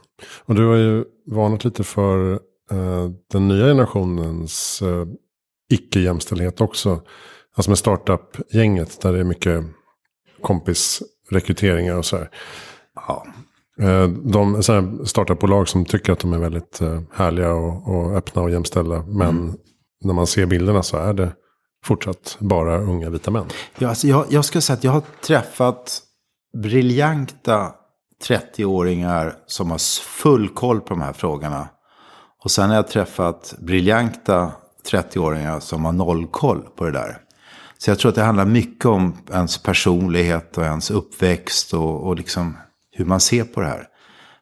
Och 0.45 0.55
du 0.55 0.67
har 0.67 0.77
ju 0.77 1.05
varnat 1.27 1.65
lite 1.65 1.85
för 1.85 2.33
eh, 2.71 3.11
den 3.33 3.49
nya 3.49 3.67
generationens 3.67 4.83
eh, 4.83 5.07
icke-jämställdhet 5.71 6.61
också. 6.61 7.03
Alltså 7.57 7.71
med 7.71 7.79
startup-gänget 7.79 9.01
där 9.01 9.13
det 9.13 9.21
är 9.21 9.25
mycket 9.25 9.65
kompisrekryteringar 10.43 11.97
och 11.97 12.05
så 12.05 12.17
här. 12.17 12.31
Ja, 12.95 13.27
Eh, 13.81 14.09
de 14.09 14.63
så 14.63 14.99
startupbolag 15.05 15.69
som 15.69 15.85
tycker 15.85 16.13
att 16.13 16.19
de 16.19 16.33
är 16.33 16.39
väldigt 16.39 16.81
eh, 16.81 17.01
härliga 17.13 17.53
och, 17.53 17.89
och 17.89 18.17
öppna 18.17 18.43
och 18.43 18.51
jämställda. 18.51 19.05
Men 19.07 19.57
när 20.05 20.15
man 20.15 20.27
ser 20.27 20.47
bilderna 20.47 20.83
så 20.83 20.97
är 20.97 21.13
det 21.13 21.33
fortsatt 21.85 22.37
bara 22.41 22.79
unga 22.79 23.11
vita 23.11 23.31
män. 23.31 23.47
Ja, 23.79 23.89
alltså 23.89 24.07
jag, 24.07 24.27
jag 24.31 24.45
ska 24.45 24.61
säga 24.61 24.77
att 24.77 24.85
jag 24.85 24.93
har 24.93 25.03
träffat 25.27 26.03
briljanta 26.63 27.73
30-åringar 28.25 29.35
som 29.47 29.71
har 29.71 30.03
full 30.03 30.49
koll 30.49 30.81
på 30.81 30.89
de 30.89 31.03
här 31.03 31.13
frågorna. 31.13 31.69
Och 32.45 32.51
sen 32.51 32.69
har 32.69 32.77
jag 32.77 32.89
träffat 32.89 33.55
briljanta 33.59 34.53
30-åringar 34.91 35.61
som 35.61 35.85
har 35.85 35.93
noll 35.93 36.27
koll 36.27 36.63
på 36.77 36.85
det 36.85 36.93
där. 36.93 37.19
Så 37.79 37.91
jag 37.91 37.99
tror 37.99 38.09
att 38.09 38.15
det 38.15 38.23
handlar 38.23 38.45
mycket 38.45 38.85
om 38.85 39.17
ens 39.31 39.59
personlighet 39.59 40.59
och 40.59 40.65
ens 40.65 40.91
uppväxt 40.91 41.75
och, 41.75 42.07
och 42.07 42.17
liksom 42.17 42.57
hur 42.91 43.05
man 43.05 43.21
ser 43.21 43.45
på 43.45 43.61
det 43.61 43.67
här. 43.67 43.87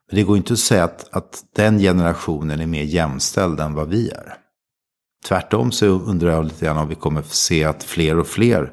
Men 0.08 0.16
det 0.16 0.22
går 0.22 0.36
inte 0.36 0.52
att 0.52 0.58
säga 0.58 0.84
att, 0.84 1.08
att 1.12 1.44
den 1.56 1.78
generationen 1.78 2.60
är 2.60 2.66
mer 2.66 2.82
jämställd 2.82 3.60
än 3.60 3.74
vad 3.74 3.88
vi 3.88 4.08
är. 4.10 4.34
Tvärtom 5.28 5.72
så 5.72 5.86
undrar 5.86 6.30
jag 6.30 6.44
lite 6.44 6.64
grann 6.64 6.76
om 6.76 6.88
vi 6.88 6.94
kommer 6.94 7.22
få 7.22 7.34
se 7.34 7.64
att 7.64 7.84
fler 7.84 8.18
och 8.18 8.26
fler 8.26 8.72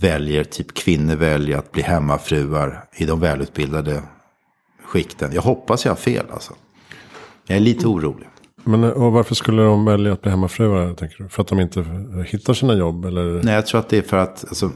väljer, 0.00 0.44
typ 0.44 0.74
kvinnor 0.74 1.16
väljer 1.16 1.58
att 1.58 1.72
bli 1.72 1.82
hemmafruar 1.82 2.84
i 2.96 3.04
de 3.04 3.20
välutbildade 3.20 4.02
skikten. 4.84 5.32
Jag 5.32 5.42
hoppas 5.42 5.84
jag 5.84 5.92
har 5.92 5.96
fel 5.96 6.26
alltså. 6.30 6.54
Jag 7.46 7.56
är 7.56 7.60
lite 7.60 7.86
orolig. 7.86 8.28
Men 8.64 8.84
eh, 8.84 8.90
och 8.90 9.12
varför 9.12 9.34
skulle 9.34 9.62
de 9.62 9.84
välja 9.84 10.12
att 10.12 10.22
bli 10.22 10.30
hemmafruar? 10.30 10.94
Tänker 10.94 11.22
du? 11.22 11.28
För 11.28 11.42
att 11.42 11.48
de 11.48 11.60
inte 11.60 11.84
hittar 12.26 12.54
sina 12.54 12.74
jobb? 12.74 13.04
Eller? 13.04 13.42
Nej, 13.42 13.54
jag 13.54 13.66
tror 13.66 13.80
att 13.80 13.88
det 13.88 13.98
är 13.98 14.02
för 14.02 14.16
att 14.16 14.44
alltså, 14.48 14.70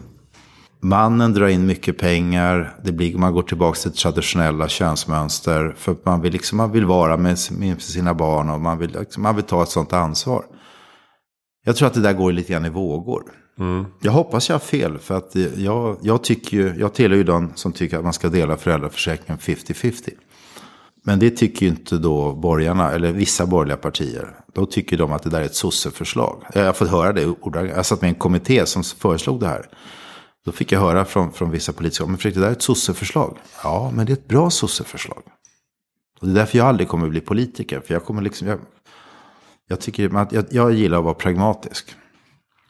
mannen 0.81 1.33
drar 1.33 1.49
in 1.49 1.67
mycket 1.67 1.99
pengar. 1.99 2.77
Det 2.85 2.93
blir, 2.93 3.19
man 3.19 3.33
går 3.33 3.43
tillbaka 3.43 3.79
till 3.79 3.93
traditionella 3.93 4.69
könsmönster. 4.69 5.75
För 5.77 5.93
att 5.93 6.05
man 6.05 6.21
vill, 6.21 6.33
liksom, 6.33 6.59
man 6.59 6.73
vill 6.73 6.85
vara 6.85 7.17
med, 7.17 7.39
med 7.51 7.83
sina 7.83 8.15
barn 8.15 8.51
och 8.51 8.61
man 8.61 8.79
vill, 8.79 8.97
liksom, 9.01 9.23
man 9.23 9.37
vill 9.37 9.45
ta 9.45 9.63
ett 9.63 9.69
sånt 9.69 9.93
ansvar. 9.93 10.45
Jag 11.65 11.77
tror 11.77 11.89
att 11.89 11.95
det 11.95 12.01
där 12.01 12.13
går 12.13 12.33
lite 12.33 12.53
grann 12.53 12.65
i 12.65 12.71
vågor. 12.71 13.23
Mm. 13.59 13.87
Jag 14.01 14.12
hoppas 14.12 14.49
jag 14.49 14.55
har 14.55 14.61
fel. 14.61 14.99
För 14.99 15.17
att 15.17 15.35
jag, 15.57 15.99
jag, 16.03 16.25
tycker 16.25 16.57
ju, 16.57 16.75
jag 16.79 16.95
tillhör 16.95 17.17
ju 17.17 17.25
de 17.25 17.53
som 17.55 17.73
tycker 17.73 17.99
att 17.99 18.05
man 18.05 18.12
ska 18.12 18.29
dela 18.29 18.57
föräldraförsäkringen 18.57 19.38
50-50. 19.38 20.11
Men 21.05 21.19
det 21.19 21.31
tycker 21.31 21.67
ju 21.67 21.73
inte 21.73 21.99
då 21.99 22.33
borgarna, 22.33 22.91
eller 22.93 23.12
vissa 23.12 23.47
borgerliga 23.47 23.77
partier. 23.77 24.37
Då 24.53 24.67
tycker 24.67 24.99
de 24.99 25.12
att 25.12 25.23
det 25.23 25.31
där 25.31 25.41
är 25.41 25.45
ett 25.45 25.55
sosseförslag. 25.55 26.43
Jag 26.55 26.67
har 26.67 26.73
fått 26.73 26.91
höra 26.91 27.12
det 27.12 27.27
ordagrant. 27.27 27.77
Jag 27.77 27.87
satt 27.87 28.01
med 28.01 28.09
i 28.09 28.12
en 28.12 28.19
kommitté 28.19 28.67
som 28.67 28.83
föreslog 28.85 29.41
det 29.41 29.47
här. 29.47 29.69
Då 30.45 30.53
fick 30.53 30.73
jag 30.73 30.81
höra 30.81 31.05
från, 31.05 31.33
från 31.33 31.51
vissa 31.51 31.73
politiker, 31.73 32.07
men 32.07 32.19
Fredrik, 32.19 32.35
det 32.35 32.41
där 32.41 32.49
är 32.49 32.53
ett 32.53 32.62
sosseförslag. 32.62 33.38
Ja, 33.62 33.91
men 33.95 34.07
det 34.07 34.12
är 34.12 34.17
ett 34.17 34.29
bra 34.29 34.51
sosseförslag. 34.51 35.23
Och 36.21 36.27
det 36.27 36.33
är 36.33 36.35
därför 36.35 36.59
jag 36.59 36.67
aldrig 36.67 36.88
kommer 36.88 37.09
bli 37.09 37.21
politiker. 37.21 37.81
För 37.81 37.95
jag 37.95 38.05
kommer 38.05 38.23
liksom, 38.23 38.49
jag, 38.49 38.59
jag 39.69 39.81
tycker, 39.81 40.27
jag, 40.31 40.47
jag 40.51 40.73
gillar 40.73 40.99
att 40.99 41.05
vara 41.05 41.15
pragmatisk. 41.15 41.97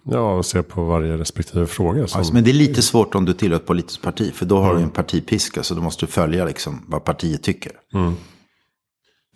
Ja, 0.04 0.34
och 0.34 0.46
se 0.46 0.62
på 0.62 0.84
varje 0.84 1.18
respektive 1.18 1.66
fråga. 1.66 2.06
Som, 2.06 2.18
Alltså, 2.18 2.34
men 2.34 2.44
det 2.44 2.50
är 2.50 2.54
lite 2.54 2.82
svårt 2.82 3.14
om 3.14 3.24
du 3.24 3.32
tillhör 3.32 3.56
ett 3.56 3.66
politiskt 3.66 4.02
parti. 4.02 4.34
För 4.34 4.46
då 4.46 4.58
har 4.58 4.74
du 4.74 4.82
en 4.82 4.90
partipiska. 4.90 5.62
Så 5.62 5.74
då 5.74 5.80
måste 5.82 6.06
du 6.06 6.12
följa 6.12 6.44
liksom 6.44 6.84
vad 6.88 7.04
partiet 7.04 7.42
tycker. 7.42 7.72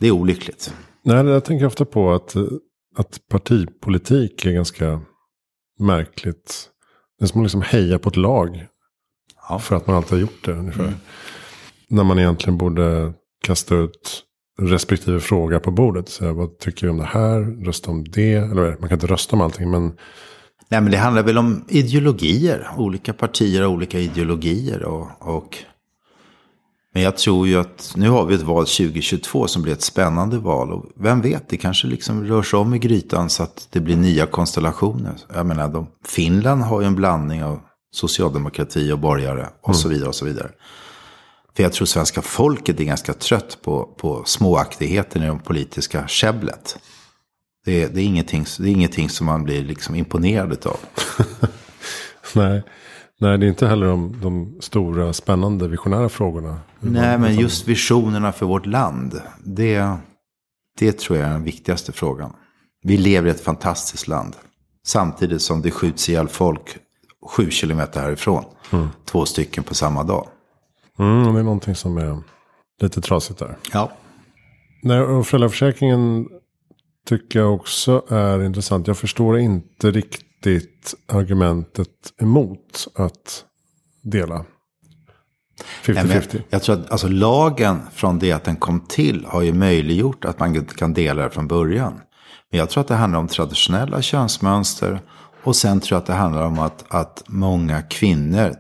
Det 0.01 0.07
är 0.07 0.11
olyckligt. 0.11 0.75
Nej, 1.03 1.27
jag 1.27 1.45
tänker 1.45 1.67
ofta 1.67 1.85
på 1.85 2.13
att, 2.13 2.37
att 2.97 3.19
partipolitik 3.31 4.47
är 4.47 4.53
ganska 4.53 5.01
märkligt. 5.79 6.69
Det 7.19 7.25
är 7.25 7.27
som 7.27 7.41
att 7.41 7.45
liksom 7.45 7.63
heja 7.63 7.99
på 7.99 8.09
ett 8.09 8.17
lag. 8.17 8.67
Ja. 9.49 9.59
För 9.59 9.77
att 9.77 9.87
man 9.87 9.97
alltid 9.97 10.11
har 10.13 10.19
gjort 10.19 10.45
det 10.45 10.53
ungefär. 10.53 10.95
När 11.89 12.05
man 12.05 12.19
egentligen 12.19 12.59
borde 12.59 13.13
kasta 13.43 13.75
ut 13.75 14.23
respektive 14.61 15.21
fråga 15.21 15.61
på 15.61 15.71
bordet. 15.71 16.09
Så 16.09 16.33
vad 16.33 16.59
tycker 16.59 16.87
du 16.87 16.91
om 16.91 16.99
det 16.99 17.05
här? 17.05 17.65
Rösta 17.65 17.91
om 17.91 18.05
det. 18.05 18.33
Eller 18.35 18.77
man 18.81 18.89
kan 18.89 18.97
inte 18.97 19.07
rösta 19.07 19.37
om 19.37 19.43
allting. 19.43 19.71
Men 19.71 19.97
Nej, 20.69 20.81
men 20.81 20.93
det 20.93 20.99
handlar 20.99 21.23
väl 21.23 21.39
om 21.39 21.65
ideologier. 21.69 22.69
Olika 22.77 23.13
partier 23.13 23.63
har 23.63 23.69
olika 23.69 24.01
ideologier. 24.01 24.83
Och, 24.83 25.09
och... 25.19 25.59
Men 26.95 27.03
jag 27.03 27.17
tror 27.17 27.49
ju 27.49 27.61
att 27.61 27.93
nu 27.97 28.09
har 28.09 28.25
vi 28.25 28.35
ett 28.35 28.43
val 28.43 28.67
2022 28.67 29.47
som 29.47 29.63
blir 29.63 29.73
ett 29.73 29.83
spännande 29.83 30.39
val. 30.39 30.73
Och 30.73 30.85
vem 30.95 31.21
vet, 31.21 31.49
det 31.49 31.57
kanske 31.57 31.87
liksom 31.87 32.25
rör 32.25 32.43
sig 32.43 32.59
om 32.59 32.75
i 32.75 32.79
grytan 32.79 33.31
så 33.31 33.43
att 33.43 33.69
det 33.71 33.81
blir 33.81 33.97
nya 33.97 34.27
konstellationer. 34.27 35.15
Jag 35.35 35.47
menar, 35.47 35.69
de, 35.69 35.87
Finland 36.05 36.63
har 36.63 36.81
ju 36.81 36.87
en 36.87 36.95
blandning 36.95 37.45
av 37.45 37.61
socialdemokrati 37.93 38.93
och 38.93 38.99
borgare 38.99 39.49
och 39.63 39.77
så 39.77 39.89
vidare 39.89 40.09
och 40.09 40.15
så 40.15 40.25
vidare. 40.25 40.51
För 41.57 41.63
jag 41.63 41.73
tror 41.73 41.87
svenska 41.87 42.23
folket 42.23 42.81
är 42.81 42.85
ganska 42.85 43.13
trött 43.13 43.59
på, 43.63 43.95
på 43.97 44.23
småaktigheter 44.25 45.25
i 45.25 45.27
det 45.27 45.39
politiska 45.45 46.09
käbblet. 46.09 46.79
Det 47.67 47.83
är, 47.83 47.89
det, 47.89 48.01
är 48.03 48.05
ingenting, 48.05 48.45
det 48.59 48.69
är 48.69 48.73
ingenting 48.73 49.09
som 49.09 49.27
man 49.27 49.45
blir 49.45 49.65
liksom 49.65 49.95
imponerad 49.95 50.67
av. 50.67 50.79
Nej. 52.35 52.63
Nej, 53.21 53.39
det 53.39 53.47
är 53.47 53.49
inte 53.49 53.67
heller 53.67 53.87
de, 53.87 54.21
de 54.23 54.59
stora 54.61 55.13
spännande 55.13 55.69
visionära 55.69 56.09
frågorna. 56.09 56.61
Nej, 56.81 57.19
men 57.19 57.37
just 57.37 57.69
visionerna 57.69 58.33
för 58.33 58.47
vårt 58.47 58.67
land. 58.67 59.21
Det, 59.45 59.97
det 60.79 60.99
tror 60.99 61.19
jag 61.19 61.29
är 61.29 61.33
den 61.33 61.45
viktigaste 61.45 61.93
frågan. 61.93 62.33
Vi 62.83 62.97
lever 62.97 63.29
i 63.29 63.31
ett 63.31 63.45
fantastiskt 63.45 64.09
land. 64.09 64.37
Samtidigt 64.87 65.43
som 65.43 65.63
det 65.63 65.71
skjuts 65.71 66.09
ihjäl 66.09 66.29
folk 66.29 66.77
sju 67.27 67.51
kilometer 67.51 68.01
härifrån. 68.01 68.45
Mm. 68.73 68.89
Två 69.05 69.25
stycken 69.25 69.65
på 69.65 69.75
samma 69.75 70.03
dag. 70.03 70.29
Mm, 70.99 71.35
det 71.35 71.41
är 71.41 71.45
någonting 71.45 71.75
som 71.75 71.99
är 71.99 72.23
lite 72.83 73.01
trasigt 73.01 73.39
där. 73.39 73.57
Ja. 73.73 73.93
Och 75.19 75.27
föräldraförsäkringen 75.27 76.29
tycker 77.07 77.39
jag 77.39 77.55
också 77.55 78.05
är 78.09 78.45
intressant. 78.45 78.87
Jag 78.87 78.99
förstår 78.99 79.39
inte 79.39 79.91
riktigt 79.91 80.95
argumentet 81.07 81.89
emot 82.21 82.89
att 82.95 83.45
dela 84.03 84.45
50-50. 85.83 86.43
Jag 86.51 86.63
tror 86.63 86.75
att 86.77 86.91
alltså, 86.91 87.09
lagen 87.09 87.81
från 87.93 88.19
det 88.19 88.33
att 88.33 88.45
den 88.45 88.57
kom 88.57 88.81
till 88.81 89.25
har 89.29 89.43
ju 89.43 89.53
möjliggjort 89.53 90.25
att 90.25 90.39
man 90.39 90.65
kan 90.65 90.95
dela 90.95 91.23
det 91.23 91.31
från 91.31 91.49
början. 91.49 92.01
Men 92.51 92.59
jag 92.59 92.71
tror 92.71 92.81
att 92.81 92.89
det 92.89 92.95
handlar 92.95 93.19
om 93.19 93.29
traditionella 93.29 94.03
könsmönster. 94.03 95.01
Och 95.45 95.57
sen 95.57 95.81
tror 95.81 95.97
jag 95.97 96.01
att 96.01 96.07
det 96.07 96.13
handlar 96.13 96.47
om 96.47 96.59
att, 96.59 96.85
att 96.89 97.23
många 97.27 97.83
kvinnor 97.83 98.55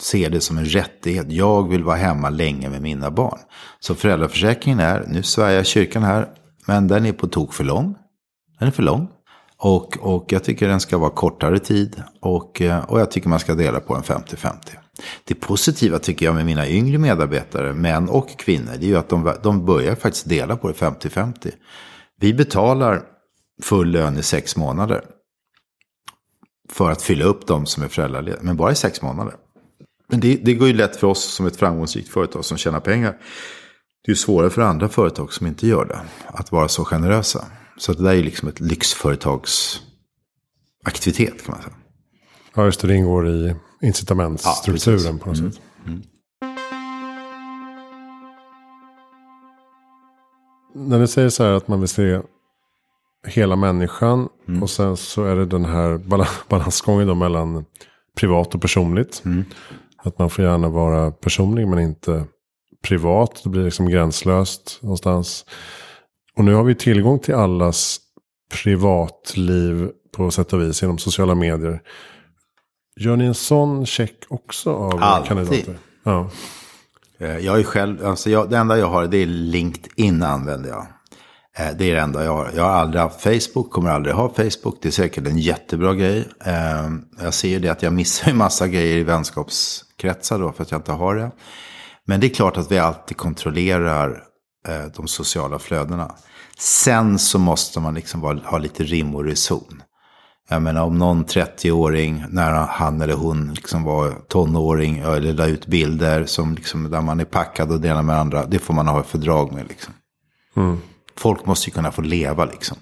ser 0.00 0.30
det 0.30 0.40
som 0.40 0.58
en 0.58 0.64
rättighet. 0.64 1.32
Jag 1.32 1.68
vill 1.68 1.84
vara 1.84 1.96
hemma 1.96 2.30
länge 2.30 2.68
med 2.68 2.82
mina 2.82 3.10
barn. 3.10 3.38
Så 3.80 3.94
föräldraförsäkringen 3.94 4.80
är, 4.80 5.04
nu 5.08 5.22
svär 5.22 5.50
jag 5.50 5.66
kyrkan 5.66 6.02
här, 6.02 6.28
men 6.66 6.88
den 6.88 7.06
är 7.06 7.12
på 7.12 7.26
tok 7.26 7.54
för 7.54 7.64
lång. 7.64 7.96
Den 8.58 8.68
är 8.68 8.72
för 8.72 8.82
lång. 8.82 9.08
Och, 9.58 9.98
och 10.00 10.32
jag 10.32 10.44
tycker 10.44 10.68
den 10.68 10.80
ska 10.80 10.98
vara 10.98 11.10
kortare 11.10 11.58
tid. 11.58 12.02
Och, 12.20 12.62
eh, 12.62 12.84
och 12.84 13.00
jag 13.00 13.10
tycker 13.10 13.28
man 13.28 13.40
ska 13.40 13.54
dela 13.54 13.80
på 13.80 13.94
en 13.94 14.02
50-50. 14.02 14.52
Det 15.24 15.34
positiva 15.34 15.98
tycker 15.98 16.26
jag 16.26 16.34
med 16.34 16.46
mina 16.46 16.68
yngre 16.68 16.98
medarbetare, 16.98 17.74
män 17.74 18.08
och 18.08 18.38
kvinnor, 18.38 18.72
det 18.78 18.86
är 18.86 18.88
ju 18.88 18.96
att 18.96 19.08
de, 19.08 19.34
de 19.42 19.66
börjar 19.66 19.94
faktiskt 19.94 20.28
dela 20.28 20.56
på 20.56 20.68
det 20.68 20.74
50-50. 20.74 21.52
Vi 22.20 22.34
betalar 22.34 23.02
full 23.62 23.90
lön 23.90 24.18
i 24.18 24.22
sex 24.22 24.56
månader. 24.56 25.04
För 26.68 26.90
att 26.90 27.02
fylla 27.02 27.24
upp 27.24 27.46
de 27.46 27.66
som 27.66 27.82
är 27.82 27.88
föräldralediga, 27.88 28.42
men 28.42 28.56
bara 28.56 28.72
i 28.72 28.74
sex 28.74 29.02
månader. 29.02 29.34
Men 30.08 30.20
det, 30.20 30.36
det 30.36 30.54
går 30.54 30.68
ju 30.68 30.74
lätt 30.74 30.96
för 30.96 31.06
oss 31.06 31.24
som 31.24 31.46
ett 31.46 31.56
framgångsrikt 31.56 32.08
företag 32.08 32.44
som 32.44 32.56
tjänar 32.56 32.80
pengar. 32.80 33.16
Det 34.06 34.12
är 34.12 34.16
svårare 34.16 34.50
för 34.50 34.62
andra 34.62 34.88
företag 34.88 35.32
som 35.32 35.46
inte 35.46 35.66
gör 35.66 35.84
det. 35.84 36.00
Att 36.26 36.52
vara 36.52 36.68
så 36.68 36.84
generösa. 36.84 37.44
Så 37.78 37.92
det 37.92 38.02
där 38.02 38.14
är 38.14 38.22
liksom 38.22 38.48
ett 38.48 38.60
lyxföretagsaktivitet 38.60 41.44
kan 41.44 41.54
man 41.54 41.62
säga. 41.62 41.74
Ja, 42.54 42.64
just 42.64 42.80
det. 42.80 42.88
Det 42.88 42.94
ingår 42.94 43.28
i 43.28 43.54
incitamentsstrukturen 43.82 45.16
ja, 45.16 45.22
på 45.24 45.28
något 45.28 45.38
mm. 45.38 45.52
sätt. 45.52 45.60
Mm. 45.86 46.02
När 50.74 51.00
du 51.00 51.06
säger 51.06 51.28
så 51.28 51.44
här 51.44 51.52
att 51.52 51.68
man 51.68 51.80
vill 51.80 51.88
se 51.88 52.20
hela 53.26 53.56
människan. 53.56 54.28
Mm. 54.48 54.62
Och 54.62 54.70
sen 54.70 54.96
så 54.96 55.24
är 55.24 55.36
det 55.36 55.46
den 55.46 55.64
här 55.64 55.98
balansgången 56.48 57.06
då 57.06 57.14
mellan 57.14 57.64
privat 58.16 58.54
och 58.54 58.60
personligt. 58.60 59.22
Mm. 59.24 59.44
Att 59.96 60.18
man 60.18 60.30
får 60.30 60.44
gärna 60.44 60.68
vara 60.68 61.10
personlig 61.10 61.68
men 61.68 61.78
inte 61.78 62.26
privat. 62.82 63.40
Det 63.44 63.50
blir 63.50 63.64
liksom 63.64 63.90
gränslöst 63.90 64.78
någonstans. 64.82 65.44
Och 66.36 66.44
nu 66.44 66.54
har 66.54 66.64
vi 66.64 66.74
tillgång 66.74 67.18
till 67.18 67.34
allas 67.34 67.98
privatliv 68.52 69.88
på 70.16 70.30
sätt 70.30 70.52
och 70.52 70.60
vis 70.60 70.82
genom 70.82 70.98
sociala 70.98 71.34
medier. 71.34 71.80
Gör 73.00 73.16
ni 73.16 73.24
en 73.24 73.34
sån 73.34 73.86
check 73.86 74.16
också 74.28 74.74
av 74.74 75.02
Alltid. 75.02 75.28
kandidater? 75.28 75.78
Ja. 76.02 76.30
Eh, 77.18 77.38
jag 77.38 77.58
är 77.60 77.64
själv, 77.64 78.06
alltså 78.06 78.30
jag, 78.30 78.50
det 78.50 78.56
enda 78.56 78.78
jag 78.78 78.86
har 78.86 79.06
det 79.06 79.18
är 79.18 79.26
LinkedIn 79.26 80.22
använder 80.22 80.68
jag. 80.68 80.86
Eh, 81.58 81.76
det 81.78 81.90
är 81.90 81.94
det 81.94 82.00
enda 82.00 82.24
jag 82.24 82.32
har. 82.32 82.50
Jag 82.56 82.62
har 82.62 82.70
aldrig 82.70 83.02
haft 83.02 83.20
Facebook, 83.20 83.70
kommer 83.70 83.90
aldrig 83.90 84.14
ha 84.14 84.28
Facebook. 84.28 84.78
Det 84.82 84.88
är 84.88 84.92
säkert 84.92 85.26
en 85.26 85.38
jättebra 85.38 85.94
grej. 85.94 86.28
Eh, 86.44 86.90
jag 87.22 87.34
ser 87.34 87.48
ju 87.48 87.58
det 87.58 87.68
att 87.68 87.82
jag 87.82 87.92
missar 87.92 88.30
en 88.30 88.36
massa 88.36 88.68
grejer 88.68 88.96
i 88.96 89.02
vänskapskretsar 89.04 90.38
då 90.38 90.52
för 90.52 90.62
att 90.62 90.70
jag 90.70 90.78
inte 90.78 90.92
har 90.92 91.14
det. 91.14 91.30
Men 92.06 92.20
det 92.20 92.26
är 92.26 92.34
klart 92.34 92.56
att 92.56 92.72
vi 92.72 92.78
alltid 92.78 93.16
kontrollerar 93.16 94.22
de 94.96 95.08
sociala 95.08 95.58
flödena. 95.58 96.14
Sen 96.58 97.18
så 97.18 97.38
måste 97.38 97.80
man 97.80 97.94
liksom 97.94 98.22
ha 98.44 98.58
lite 98.58 98.84
rim 98.84 99.14
och 99.14 99.24
reson. 99.24 99.82
Jag 100.48 100.62
menar 100.62 100.82
om 100.82 100.98
någon 100.98 101.24
30-åring, 101.24 102.24
när 102.30 102.52
han 102.52 103.00
eller 103.00 103.14
hon 103.14 103.54
liksom 103.54 103.82
var 103.82 104.12
tonåring, 104.28 104.98
eller 104.98 105.32
la 105.32 105.46
ut 105.46 105.66
bilder 105.66 106.24
som 106.24 106.54
liksom, 106.54 106.90
där 106.90 107.00
man 107.00 107.20
är 107.20 107.24
packad 107.24 107.72
och 107.72 107.80
det 107.80 107.88
ena 107.88 108.02
med 108.02 108.16
andra. 108.18 108.46
Det 108.46 108.58
får 108.58 108.74
man 108.74 108.88
ha 108.88 109.00
ett 109.00 109.06
fördrag 109.06 109.52
med 109.52 109.68
liksom. 109.68 109.94
Mm. 110.56 110.78
Folk 111.16 111.46
måste 111.46 111.70
ju 111.70 111.74
kunna 111.74 111.92
få 111.92 112.02
leva 112.02 112.44
liksom. 112.44 112.76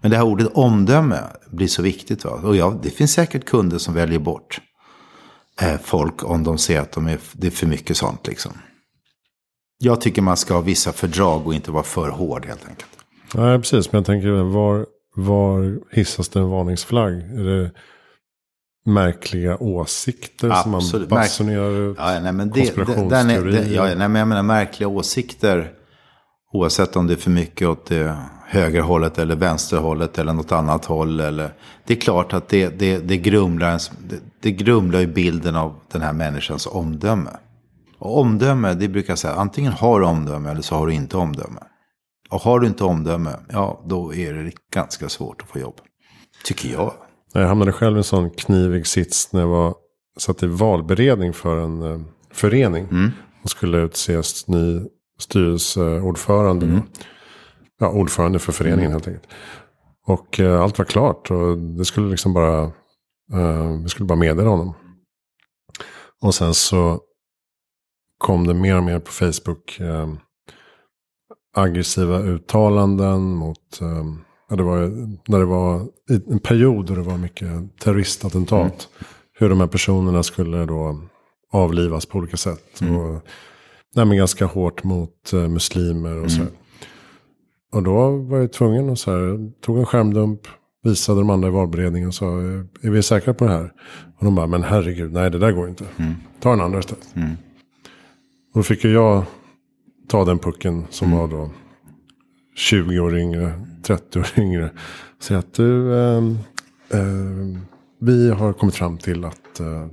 Men 0.00 0.10
det 0.10 0.16
här 0.16 0.24
ordet 0.24 0.48
omdöme 0.54 1.20
blir 1.50 1.68
så 1.68 1.82
viktigt. 1.82 2.24
Va? 2.24 2.30
Och 2.30 2.56
ja, 2.56 2.78
det 2.82 2.90
finns 2.90 3.12
säkert 3.12 3.44
kunder 3.44 3.78
som 3.78 3.94
väljer 3.94 4.18
bort 4.18 4.60
eh, 4.60 4.62
folk 5.82 6.24
om 6.24 6.44
de 6.44 6.58
ser 6.58 6.80
att 6.80 6.92
de 6.92 7.06
är, 7.08 7.18
det 7.32 7.46
är 7.46 7.50
för 7.50 7.66
mycket 7.66 7.96
sånt. 7.96 8.26
Liksom. 8.26 8.52
Jag 9.78 10.00
tycker 10.00 10.22
man 10.22 10.36
ska 10.36 10.54
ha 10.54 10.60
vissa 10.60 10.92
fördrag 10.92 11.46
och 11.46 11.54
inte 11.54 11.70
vara 11.70 11.82
för 11.82 12.08
hård 12.08 12.46
helt 12.46 12.68
enkelt. 12.68 12.90
Nej, 13.34 13.58
precis. 13.58 13.92
Men 13.92 13.98
jag 13.98 14.06
tänker, 14.06 14.30
var, 14.30 14.86
var 15.14 15.78
hissas 15.90 16.28
det 16.28 16.40
en 16.40 16.48
varningsflagg? 16.48 17.12
Är 17.12 17.44
det 17.44 17.70
märkliga 18.84 19.56
åsikter 19.56 20.50
Absolut. 20.50 20.84
som 20.84 21.00
man 21.00 21.08
basunerar 21.08 21.90
ut? 21.90 21.96
Ja, 22.00 22.20
nej, 22.20 22.32
men 22.32 22.50
det, 22.50 22.76
det, 22.76 23.66
ja, 23.72 23.84
nej, 23.84 23.96
men 23.96 24.14
jag 24.14 24.28
menar 24.28 24.42
märkliga 24.42 24.88
åsikter. 24.88 25.72
Oavsett 26.52 26.96
om 26.96 27.06
det 27.06 27.14
är 27.14 27.16
för 27.16 27.30
mycket 27.30 27.68
åt 27.68 27.86
det 27.86 28.16
högerhållet 28.52 29.18
eller 29.18 29.36
vänsterhållet 29.36 30.18
eller 30.18 30.32
något 30.32 30.52
annat 30.52 30.84
håll. 30.84 31.20
Eller, 31.20 31.54
det 31.86 31.94
är 31.94 32.00
klart 32.00 32.32
att 32.32 32.48
det, 32.48 32.68
det, 32.68 32.98
det, 32.98 33.16
grumlar, 33.16 33.80
det, 34.08 34.20
det 34.40 34.52
grumlar 34.52 35.00
ju 35.00 35.06
bilden 35.06 35.56
av 35.56 35.74
den 35.92 36.02
här 36.02 36.12
människans 36.12 36.66
omdöme. 36.66 37.30
Och 37.98 38.18
omdöme, 38.20 38.74
det 38.74 38.88
brukar 38.88 39.10
jag 39.10 39.18
säga, 39.18 39.34
antingen 39.34 39.72
har 39.72 40.00
du 40.00 40.06
omdöme 40.06 40.50
eller 40.50 40.62
så 40.62 40.74
har 40.74 40.86
du 40.86 40.94
inte 40.94 41.16
omdöme. 41.16 41.60
Och 42.30 42.40
har 42.40 42.60
du 42.60 42.66
inte 42.66 42.84
omdöme, 42.84 43.30
ja 43.52 43.82
då 43.86 44.14
är 44.14 44.34
det 44.34 44.52
ganska 44.74 45.08
svårt 45.08 45.42
att 45.42 45.48
få 45.48 45.58
jobb. 45.58 45.80
Tycker 46.44 46.68
jag. 46.68 46.92
Jag 47.32 47.48
hamnade 47.48 47.72
själv 47.72 47.96
i 47.96 47.98
en 47.98 48.04
sån 48.04 48.30
knivig 48.30 48.86
sits 48.86 49.32
när 49.32 49.40
jag 49.40 49.48
var, 49.48 49.74
satt 50.18 50.42
i 50.42 50.46
valberedning 50.46 51.32
för 51.32 51.56
en 51.56 51.82
uh, 51.82 52.00
förening. 52.32 52.88
Mm. 52.90 53.10
Och 53.42 53.50
skulle 53.50 53.78
utses 53.78 54.48
ny 54.48 54.80
styrelseordförande. 55.18 56.66
Mm. 56.66 56.82
Ja, 57.82 57.90
ordförande 57.90 58.38
för 58.38 58.52
föreningen 58.52 58.80
mm. 58.80 58.92
helt 58.92 59.08
enkelt. 59.08 59.28
Och 60.06 60.40
uh, 60.40 60.62
allt 60.62 60.78
var 60.78 60.84
klart 60.84 61.30
och 61.30 61.58
det 61.58 61.84
skulle 61.84 62.10
liksom 62.10 62.32
bara, 62.34 62.64
uh, 63.34 63.82
vi 63.82 63.88
skulle 63.88 64.06
bara 64.06 64.18
meddela 64.18 64.50
honom. 64.50 64.74
Och 66.20 66.34
sen 66.34 66.54
så 66.54 67.00
kom 68.18 68.46
det 68.46 68.54
mer 68.54 68.76
och 68.76 68.82
mer 68.82 68.98
på 68.98 69.12
Facebook 69.12 69.80
aggressiva 71.56 72.18
uttalanden 72.18 73.34
mot, 73.34 73.78
ja, 74.48 74.56
det 74.56 74.62
var, 74.62 74.78
när 75.30 75.38
det 75.38 75.44
var 75.44 75.88
en 76.30 76.38
period 76.38 76.86
då 76.86 76.94
det 76.94 77.02
var 77.02 77.18
mycket 77.18 77.78
terroristattentat. 77.80 78.88
Mm. 78.98 79.08
Hur 79.32 79.48
de 79.48 79.60
här 79.60 79.66
personerna 79.66 80.22
skulle 80.22 80.66
då 80.66 81.00
avlivas 81.52 82.06
på 82.06 82.18
olika 82.18 82.36
sätt. 82.36 82.80
Mm. 82.80 82.96
Och, 82.96 83.22
nej, 83.94 84.16
ganska 84.16 84.46
hårt 84.46 84.84
mot 84.84 85.30
uh, 85.34 85.48
muslimer 85.48 86.12
och 86.12 86.30
mm. 86.30 86.30
så. 86.30 86.42
Och 87.72 87.82
då 87.82 88.16
var 88.16 88.38
jag 88.38 88.52
tvungen 88.52 88.90
att 88.90 88.98
så 88.98 89.10
här, 89.10 89.50
tog 89.60 89.78
en 89.78 89.86
skärmdump, 89.86 90.40
visade 90.82 91.20
de 91.20 91.30
andra 91.30 91.48
i 91.48 91.50
valberedningen 91.50 92.08
och 92.08 92.14
sa, 92.14 92.26
är 92.82 92.90
vi 92.90 93.02
säkra 93.02 93.34
på 93.34 93.44
det 93.44 93.50
här? 93.50 93.72
Och 94.18 94.24
de 94.24 94.34
bara, 94.34 94.46
men 94.46 94.62
herregud, 94.62 95.12
nej 95.12 95.30
det 95.30 95.38
där 95.38 95.52
går 95.52 95.68
inte. 95.68 95.84
Mm. 95.96 96.14
Ta 96.40 96.52
en 96.52 96.60
andra 96.60 96.78
istället. 96.78 97.16
Mm. 97.16 97.30
Och 98.52 98.58
då 98.58 98.62
fick 98.62 98.84
ju 98.84 98.92
jag 98.92 99.24
ta 100.08 100.24
den 100.24 100.38
pucken 100.38 100.86
som 100.90 101.08
mm. 101.08 101.18
var 101.18 101.28
då 101.28 101.50
20 102.56 102.98
år 102.98 103.18
yngre, 103.18 103.60
30 103.82 104.18
år 104.18 104.26
yngre. 104.38 104.70
Säga 105.20 105.38
att 105.38 105.54
du, 105.54 105.94
eh, 105.94 106.24
eh, 106.90 107.58
vi 108.00 108.30
har 108.30 108.52
kommit 108.52 108.74
fram 108.74 108.98
till 108.98 109.24
att 109.24 109.60
eh, 109.60 109.86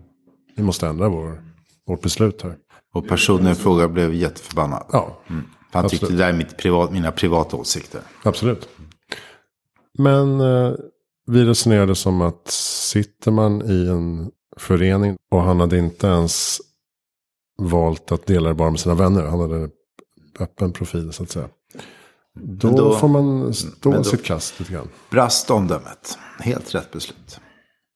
vi 0.55 0.63
måste 0.63 0.87
ändra 0.87 1.09
vår, 1.09 1.43
vårt 1.87 2.01
beslut 2.01 2.41
här. 2.41 2.55
Och 2.93 3.07
personen 3.07 3.51
i 3.51 3.55
fråga 3.55 3.87
blev 3.87 4.13
jätteförbannad. 4.13 4.85
Ja. 4.91 5.19
Mm. 5.29 5.43
Han 5.71 5.85
absolut. 5.85 6.01
tyckte 6.01 6.13
det 6.13 6.17
där 6.17 6.29
är 6.29 6.37
mitt 6.37 6.57
privat, 6.57 6.91
mina 6.91 7.11
privata 7.11 7.57
åsikter. 7.57 8.01
Absolut. 8.23 8.69
Men 9.97 10.41
eh, 10.41 10.73
vi 11.27 11.45
resonerade 11.45 11.95
som 11.95 12.21
att 12.21 12.47
sitter 12.47 13.31
man 13.31 13.61
i 13.61 13.87
en 13.87 14.31
förening. 14.57 15.17
Och 15.31 15.41
han 15.41 15.59
hade 15.59 15.77
inte 15.77 16.07
ens 16.07 16.61
valt 17.57 18.11
att 18.11 18.25
dela 18.25 18.49
det 18.49 18.55
bara 18.55 18.69
med 18.69 18.79
sina 18.79 18.95
vänner. 18.95 19.25
Han 19.25 19.39
hade 19.39 19.69
öppen 20.39 20.73
profil 20.73 21.13
så 21.13 21.23
att 21.23 21.31
säga. 21.31 21.49
Då, 22.33 22.77
då 22.77 22.95
får 22.95 23.07
man 23.07 23.53
stå 23.53 23.91
då, 23.91 24.03
sitt 24.03 24.23
kast 24.23 24.59
lite 24.59 24.73
grann. 24.73 24.89
Brast 25.09 25.51
omdömet. 25.51 26.17
Helt 26.39 26.75
rätt 26.75 26.91
beslut. 26.91 27.39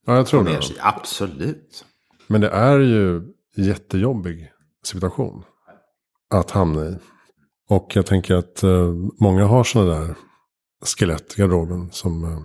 Ja, 0.05 0.15
jag 0.15 0.27
tror 0.27 0.43
det. 0.43 0.61
Absolut. 0.79 1.85
Men 2.27 2.41
det 2.41 2.49
är 2.49 2.79
ju 2.79 3.21
jättejobbig 3.57 4.51
situation 4.83 5.43
att 6.29 6.51
hamna 6.51 6.85
i. 6.85 6.95
Och 7.69 7.91
jag 7.95 8.05
tänker 8.05 8.35
att 8.35 8.63
eh, 8.63 8.93
många 9.19 9.45
har 9.45 9.63
sådana 9.63 9.99
där 9.99 10.15
skelett 10.85 11.33
i 11.37 11.41
garderoben 11.41 11.91
som 11.91 12.23
eh, 12.23 12.39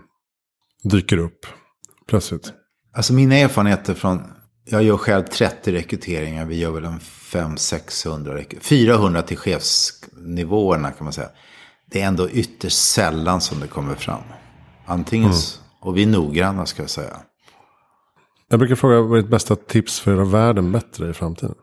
dyker 0.90 1.18
upp 1.18 1.46
plötsligt. 2.06 2.52
Alltså 2.96 3.12
mina 3.12 3.34
erfarenheter 3.34 3.94
från, 3.94 4.22
jag 4.64 4.82
gör 4.82 4.96
själv 4.96 5.24
30 5.24 5.72
rekryteringar, 5.72 6.46
vi 6.46 6.58
gör 6.58 6.70
väl 6.70 6.84
en 6.84 7.00
500-600, 7.00 8.60
400 8.60 9.22
till 9.22 9.36
chefsnivåerna 9.36 10.90
kan 10.90 11.04
man 11.04 11.12
säga. 11.12 11.28
Det 11.90 12.00
är 12.00 12.06
ändå 12.06 12.30
ytterst 12.30 12.78
sällan 12.78 13.40
som 13.40 13.60
det 13.60 13.66
kommer 13.66 13.94
fram. 13.94 14.22
Antingen, 14.86 15.30
mm. 15.30 15.40
och 15.80 15.96
vi 15.96 16.02
är 16.02 16.06
noggranna 16.06 16.66
ska 16.66 16.82
jag 16.82 16.90
säga. 16.90 17.16
Jag 18.48 18.58
brukar 18.58 18.74
fråga 18.74 19.00
vad 19.00 19.18
är 19.18 19.22
ditt 19.22 19.30
bästa 19.30 19.56
tips 19.56 20.00
för 20.00 20.10
att 20.10 20.16
göra 20.16 20.28
världen 20.28 20.72
bättre 20.72 21.10
i 21.10 21.12
framtiden? 21.12 21.54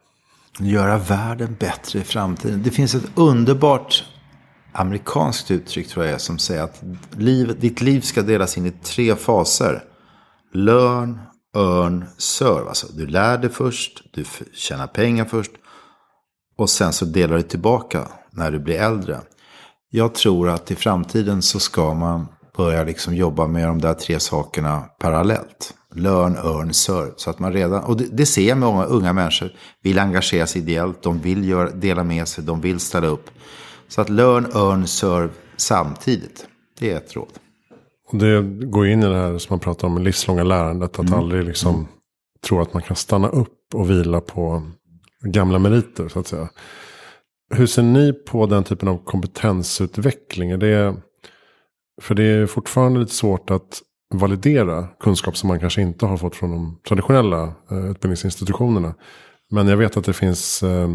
Göra 0.59 0.97
världen 0.97 1.55
bättre 1.59 1.99
i 1.99 2.03
framtiden. 2.03 2.63
Det 2.63 2.71
finns 2.71 2.95
ett 2.95 3.11
underbart 3.15 4.03
amerikanskt 4.71 5.51
uttryck 5.51 5.87
tror 5.87 6.05
jag 6.05 6.13
är 6.13 6.17
som 6.17 6.37
säger 6.37 6.63
att 6.63 6.83
liv, 7.17 7.57
ditt 7.59 7.81
liv 7.81 8.01
ska 8.01 8.21
delas 8.21 8.57
in 8.57 8.65
i 8.65 8.71
tre 8.71 9.15
faser. 9.15 9.83
Learn, 10.53 11.19
earn, 11.57 12.05
serve. 12.17 12.67
Alltså 12.67 12.87
du 12.87 13.07
lär 13.07 13.37
dig 13.37 13.49
först, 13.49 14.03
du 14.11 14.25
tjänar 14.53 14.87
pengar 14.87 15.25
först. 15.25 15.51
Och 16.57 16.69
sen 16.69 16.93
så 16.93 17.05
delar 17.05 17.37
du 17.37 17.43
tillbaka 17.43 18.07
när 18.31 18.51
du 18.51 18.59
blir 18.59 18.79
äldre. 18.79 19.19
Jag 19.89 20.15
tror 20.15 20.49
att 20.49 20.71
i 20.71 20.75
framtiden 20.75 21.41
så 21.41 21.59
ska 21.59 21.93
man 21.93 22.27
börja 22.57 22.83
liksom 22.83 23.15
jobba 23.15 23.47
med 23.47 23.67
de 23.67 23.81
där 23.81 23.93
tre 23.93 24.19
sakerna 24.19 24.79
parallellt. 24.99 25.73
Learn, 25.95 26.35
earn, 26.35 26.73
serve. 26.73 27.11
Så 27.15 27.29
att 27.29 27.39
man 27.39 27.53
redan, 27.53 27.83
och 27.83 27.97
det, 27.97 28.05
det 28.11 28.25
ser 28.25 28.47
jag 28.47 28.57
med 28.57 28.67
många 28.67 28.85
unga 28.85 29.13
människor, 29.13 29.51
vill 29.81 29.99
engagera 29.99 30.47
sig 30.47 30.61
ideellt, 30.61 31.01
de 31.01 31.19
vill 31.19 31.49
göra, 31.49 31.69
dela 31.69 32.03
med 32.03 32.27
sig, 32.27 32.43
de 32.43 32.61
vill 32.61 32.79
ställa 32.79 33.07
upp. 33.07 33.29
Så 33.87 34.01
att 34.01 34.09
learn, 34.09 34.45
earn, 34.45 34.87
serve 34.87 35.29
samtidigt. 35.57 36.47
Det 36.79 36.91
är 36.91 36.97
ett 36.97 37.15
råd. 37.15 37.29
Och 38.11 38.17
det 38.17 38.41
går 38.65 38.87
in 38.87 39.03
i 39.03 39.05
det 39.05 39.15
här 39.15 39.37
som 39.37 39.53
man 39.53 39.59
pratar 39.59 39.87
om, 39.87 40.03
livslånga 40.03 40.43
lärandet. 40.43 40.99
Att 40.99 41.07
mm. 41.07 41.19
aldrig 41.19 41.45
liksom 41.45 41.75
mm. 41.75 41.87
tro 42.47 42.61
att 42.61 42.73
man 42.73 42.83
kan 42.83 42.95
stanna 42.95 43.29
upp 43.29 43.57
och 43.73 43.89
vila 43.89 44.21
på 44.21 44.63
gamla 45.21 45.59
meriter 45.59 46.07
så 46.07 46.19
att 46.19 46.27
säga. 46.27 46.49
Hur 47.49 47.67
ser 47.67 47.81
ni 47.81 48.13
på 48.13 48.45
den 48.45 48.63
typen 48.63 48.89
av 48.89 49.03
kompetensutveckling? 49.03 50.51
Är 50.51 50.57
det, 50.57 50.95
för 52.01 52.15
det 52.15 52.23
är 52.23 52.45
fortfarande 52.45 52.99
lite 52.99 53.13
svårt 53.13 53.51
att 53.51 53.81
validera 54.13 54.87
kunskap 54.99 55.37
som 55.37 55.47
man 55.47 55.59
kanske 55.59 55.81
inte 55.81 56.05
har 56.05 56.17
fått 56.17 56.35
från 56.35 56.51
de 56.51 56.79
traditionella 56.87 57.53
eh, 57.71 57.91
utbildningsinstitutionerna. 57.91 58.93
Men 59.51 59.67
jag 59.67 59.77
vet 59.77 59.97
att 59.97 60.05
det 60.05 60.13
finns 60.13 60.63
eh, 60.63 60.89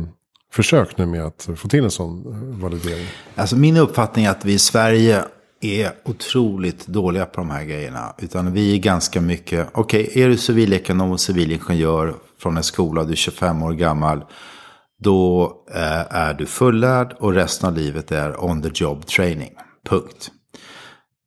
försök 0.53 0.99
nu 0.99 1.07
med 1.07 1.25
att 1.25 1.49
få 1.57 1.69
till 1.69 1.85
en 1.85 1.91
sån 1.91 2.27
eh, 2.27 2.61
validering. 2.61 3.07
Alltså 3.35 3.57
min 3.57 3.77
uppfattning 3.77 4.25
är 4.25 4.31
att 4.31 4.45
vi 4.45 4.53
i 4.53 4.59
Sverige 4.59 5.25
är 5.61 5.93
otroligt 6.05 6.87
dåliga 6.87 7.27
på 7.27 7.41
de 7.41 7.51
här 7.51 7.65
grejerna. 7.65 8.15
Utan 8.19 8.53
vi 8.53 8.75
är 8.75 8.79
ganska 8.79 9.21
mycket, 9.21 9.69
okej, 9.73 10.09
okay, 10.09 10.23
är 10.23 10.29
du 10.29 10.37
civilekonom 10.37 11.11
och 11.11 11.21
civilingenjör 11.21 12.15
från 12.39 12.57
en 12.57 12.63
skola, 12.63 13.05
du 13.05 13.13
är 13.13 13.17
25 13.17 13.63
år 13.63 13.73
gammal. 13.73 14.25
Då 14.99 15.53
eh, 15.75 16.17
är 16.17 16.35
du 16.35 16.47
fullärd 16.47 17.17
och 17.19 17.35
resten 17.35 17.69
av 17.69 17.77
livet 17.77 18.13
är 18.13 18.45
on 18.45 18.63
the 18.63 18.71
job 18.75 19.07
training. 19.07 19.51
Punkt. 19.89 20.31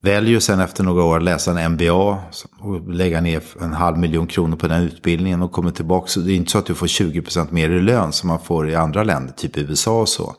Väljer 0.06 0.40
sen 0.40 0.60
efter 0.60 0.84
några 0.84 1.04
år 1.04 1.18
att 1.18 1.24
läsa 1.24 1.60
en 1.60 1.72
MBA 1.72 2.18
och 2.60 2.94
lägga 2.94 3.22
ner 3.22 3.44
en 3.62 3.74
halv 3.74 3.98
miljon 3.98 4.28
kronor 4.28 4.58
på 4.58 4.68
den 4.68 4.82
utbildningen 4.82 5.42
och 5.42 5.52
kommer 5.52 5.72
tillbaka. 5.72 6.08
Så 6.08 6.20
det 6.20 6.34
är 6.34 6.36
inte 6.36 6.52
så 6.52 6.58
att 6.58 6.66
du 6.66 6.76
får 6.76 6.88
20% 6.88 7.52
mer 7.52 7.70
i 7.70 7.82
lön 7.82 8.12
som 8.12 8.28
man 8.28 8.40
får 8.40 8.70
i 8.70 8.76
andra 8.76 9.04
länder, 9.04 9.34
typ 9.34 9.58
USA 9.58 10.02
och 10.02 10.10
så. 10.10 10.36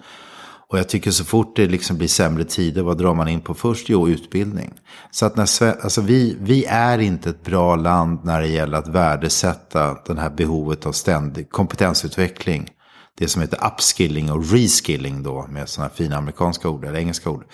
Och 0.68 0.78
jag 0.78 0.88
tycker 0.88 1.10
så 1.10 1.24
fort 1.24 1.56
det 1.56 1.66
liksom 1.66 1.98
blir 1.98 2.08
sämre 2.08 2.44
tider, 2.44 2.82
vad 2.82 2.98
drar 2.98 3.14
man 3.14 3.28
in 3.28 3.40
på 3.40 3.54
först? 3.54 3.88
Jo, 3.88 4.08
utbildning. 4.08 4.72
Så 5.10 5.26
att 5.26 5.36
när, 5.36 5.82
alltså 5.82 6.00
vi, 6.00 6.36
vi 6.40 6.64
är 6.64 6.98
inte 6.98 7.30
ett 7.30 7.44
bra 7.44 7.76
land 7.76 8.24
när 8.24 8.40
det 8.40 8.48
gäller 8.48 8.78
att 8.78 8.88
värdesätta 8.88 9.96
det 10.06 10.20
här 10.20 10.30
behovet 10.30 10.86
av 10.86 10.92
ständig 10.92 11.50
kompetensutveckling. 11.50 12.70
Det 13.18 13.28
som 13.28 13.42
heter 13.42 13.66
upskilling 13.66 14.32
och 14.32 14.50
reskilling 14.52 15.22
då, 15.22 15.46
med 15.48 15.68
sådana 15.68 15.90
fina 15.90 16.16
amerikanska 16.16 16.68
ord 16.68 16.84
eller 16.84 16.98
engelska 16.98 17.30
ord. 17.30 17.44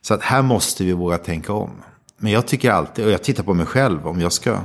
Så 0.00 0.14
att 0.14 0.22
här 0.22 0.42
måste 0.42 0.84
vi 0.84 0.92
våga 0.92 1.18
tänka 1.18 1.52
om. 1.52 1.70
Men 2.18 2.32
jag 2.32 2.46
tycker 2.46 2.70
alltid, 2.70 3.04
och 3.04 3.10
jag 3.10 3.22
tittar 3.22 3.42
på 3.42 3.54
mig 3.54 3.66
själv, 3.66 4.06
om 4.06 4.20
jag 4.20 4.32
ska... 4.32 4.58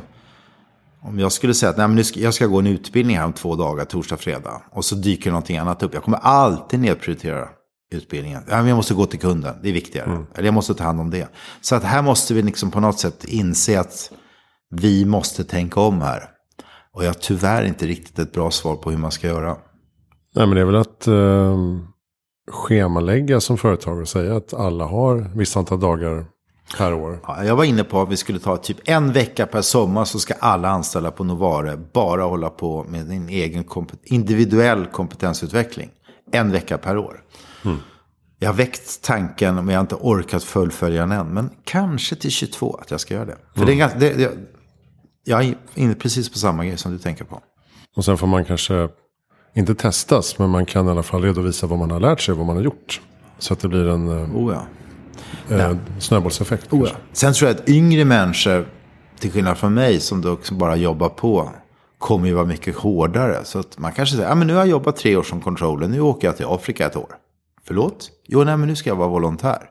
Om 1.03 1.19
jag 1.19 1.31
skulle 1.31 1.53
säga 1.53 1.69
att 1.69 1.77
nej, 1.77 1.87
men 1.87 2.03
jag 2.15 2.33
ska 2.33 2.45
gå 2.45 2.59
en 2.59 2.67
utbildning 2.67 3.17
här 3.17 3.25
om 3.25 3.33
två 3.33 3.55
dagar, 3.55 3.85
torsdag, 3.85 4.17
fredag. 4.17 4.61
Och 4.71 4.85
så 4.85 4.95
dyker 4.95 5.29
någonting 5.29 5.57
annat 5.57 5.83
upp. 5.83 5.93
Jag 5.93 6.03
kommer 6.03 6.17
alltid 6.17 6.79
nedprioritera 6.79 7.49
utbildningen. 7.91 8.43
Ja, 8.49 8.57
men 8.57 8.67
jag 8.67 8.75
måste 8.75 8.93
gå 8.93 9.05
till 9.05 9.19
kunden, 9.19 9.55
det 9.63 9.69
är 9.69 9.73
viktigare. 9.73 10.09
Mm. 10.09 10.25
Eller 10.35 10.45
jag 10.45 10.53
måste 10.53 10.73
ta 10.73 10.83
hand 10.83 10.99
om 10.99 11.09
det. 11.09 11.29
Så 11.61 11.75
att 11.75 11.83
här 11.83 12.01
måste 12.01 12.33
vi 12.33 12.41
liksom 12.41 12.71
på 12.71 12.79
något 12.79 12.99
sätt 12.99 13.23
inse 13.25 13.79
att 13.79 14.11
vi 14.69 15.05
måste 15.05 15.43
tänka 15.43 15.79
om 15.79 16.01
här. 16.01 16.29
Och 16.93 17.03
jag 17.03 17.09
har 17.09 17.13
tyvärr 17.13 17.63
inte 17.63 17.87
riktigt 17.87 18.19
ett 18.19 18.31
bra 18.31 18.51
svar 18.51 18.75
på 18.75 18.91
hur 18.91 18.97
man 18.97 19.11
ska 19.11 19.27
göra. 19.27 19.57
Nej, 20.35 20.47
men 20.47 20.55
det 20.55 20.61
är 20.61 20.65
väl 20.65 20.75
att... 20.75 21.07
Uh 21.07 21.91
schemalägga 22.51 23.39
som 23.39 23.57
företag 23.57 23.99
och 23.99 24.07
säga 24.07 24.35
att 24.35 24.53
alla 24.53 24.85
har 24.85 25.31
vissa 25.35 25.59
antal 25.59 25.79
dagar 25.79 26.25
per 26.77 26.93
år. 26.93 27.19
Ja, 27.27 27.43
jag 27.43 27.55
var 27.55 27.63
inne 27.63 27.83
på 27.83 28.01
att 28.01 28.09
vi 28.09 28.17
skulle 28.17 28.39
ta 28.39 28.57
typ 28.57 28.77
en 28.85 29.11
vecka 29.11 29.45
per 29.45 29.61
sommar 29.61 30.05
så 30.05 30.19
ska 30.19 30.33
alla 30.33 30.69
anställda 30.69 31.11
på 31.11 31.23
Novare 31.23 31.77
bara 31.93 32.23
hålla 32.23 32.49
på 32.49 32.83
med 32.83 33.11
en 33.11 33.29
egen 33.29 33.63
kompet 33.63 33.99
individuell 34.03 34.85
kompetensutveckling. 34.85 35.89
En 36.31 36.51
vecka 36.51 36.77
per 36.77 36.97
år. 36.97 37.23
Mm. 37.65 37.77
Jag 38.39 38.49
har 38.49 38.53
väckt 38.53 39.01
tanken, 39.01 39.55
men 39.55 39.67
jag 39.67 39.75
har 39.75 39.81
inte 39.81 39.95
orkat 39.95 40.43
fullfölja 40.43 41.01
den 41.01 41.11
än. 41.11 41.27
Men 41.27 41.49
kanske 41.63 42.15
till 42.15 42.31
22 42.31 42.79
att 42.81 42.91
jag 42.91 42.99
ska 42.99 43.13
göra 43.13 43.25
det. 43.25 43.37
För 43.55 43.63
mm. 43.63 43.77
det, 43.77 43.83
är, 43.83 43.99
det, 43.99 44.13
det 44.13 44.37
jag 45.23 45.43
är 45.43 45.55
inne 45.75 45.95
precis 45.95 46.29
på 46.29 46.37
samma 46.37 46.65
grej 46.65 46.77
som 46.77 46.91
du 46.91 46.99
tänker 46.99 47.25
på. 47.25 47.41
Och 47.95 48.05
sen 48.05 48.17
får 48.17 48.27
man 48.27 48.45
kanske 48.45 48.89
inte 49.53 49.75
testas, 49.75 50.39
men 50.39 50.49
man 50.49 50.65
kan 50.65 50.87
i 50.87 50.91
alla 50.91 51.03
fall 51.03 51.21
redovisa 51.21 51.67
vad 51.67 51.79
man 51.79 51.91
har 51.91 51.99
lärt 51.99 52.21
sig 52.21 52.35
vad 52.35 52.45
man 52.45 52.55
har 52.55 52.63
gjort. 52.63 53.01
Så 53.39 53.53
att 53.53 53.59
det 53.59 53.67
blir 53.67 53.87
en 53.87 54.07
eh, 54.07 54.35
oh 54.35 54.55
ja. 55.49 55.55
eh, 55.55 55.75
snöbollseffekt. 55.99 56.73
Oh 56.73 56.87
ja. 56.89 56.95
Sen 57.13 57.33
tror 57.33 57.49
jag 57.49 57.59
att 57.59 57.69
yngre 57.69 58.05
människor, 58.05 58.67
till 59.19 59.31
skillnad 59.31 59.57
från 59.57 59.73
mig 59.73 59.99
som 59.99 60.21
då 60.21 60.37
bara 60.51 60.75
jobbar 60.75 61.09
på, 61.09 61.51
kommer 61.97 62.27
ju 62.27 62.33
vara 62.33 62.45
mycket 62.45 62.75
hårdare. 62.75 63.39
Så 63.43 63.59
att 63.59 63.77
man 63.77 63.91
kanske 63.91 64.15
säger, 64.15 64.29
ja 64.29 64.35
men 64.35 64.47
nu 64.47 64.53
har 64.53 64.59
jag 64.59 64.69
jobbat 64.69 64.95
tre 64.95 65.15
år 65.15 65.23
som 65.23 65.41
controller, 65.41 65.87
nu 65.87 66.01
åker 66.01 66.27
jag 66.27 66.37
till 66.37 66.45
Afrika 66.45 66.85
ett 66.85 66.95
år. 66.95 67.15
Förlåt? 67.67 68.09
Jo, 68.27 68.43
nej 68.43 68.57
men 68.57 68.67
nu 68.67 68.75
ska 68.75 68.89
jag 68.89 68.95
vara 68.95 69.07
volontär. 69.07 69.69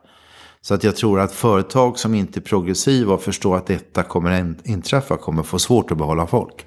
Så 0.62 0.74
att 0.74 0.84
jag 0.84 0.96
tror 0.96 1.20
att 1.20 1.32
företag 1.32 1.98
som 1.98 2.14
inte 2.14 2.38
är 2.38 2.42
progressiva 2.42 3.14
och 3.14 3.22
förstår 3.22 3.56
att 3.56 3.66
detta 3.66 4.02
kommer 4.02 4.54
inträffa 4.64 5.16
kommer 5.16 5.42
få 5.42 5.58
svårt 5.58 5.90
att 5.90 5.98
behålla 5.98 6.26
folk. 6.26 6.66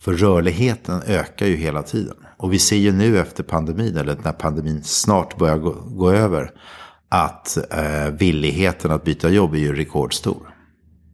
För 0.00 0.12
rörligheten 0.12 1.02
ökar 1.06 1.46
ju 1.46 1.56
hela 1.56 1.82
tiden. 1.82 2.16
Och 2.36 2.52
vi 2.52 2.58
ser 2.58 2.76
ju 2.76 2.92
nu 2.92 3.18
efter 3.18 3.42
pandemin, 3.42 3.96
eller 3.96 4.16
när 4.24 4.32
pandemin 4.32 4.84
snart 4.84 5.38
börjar 5.38 5.58
gå, 5.58 5.70
gå 5.72 6.10
över, 6.10 6.50
att 7.08 7.58
eh, 7.72 8.10
villigheten 8.18 8.90
att 8.90 9.04
byta 9.04 9.28
jobb 9.28 9.54
är 9.54 9.58
ju 9.58 9.74
rekordstor. 9.74 10.54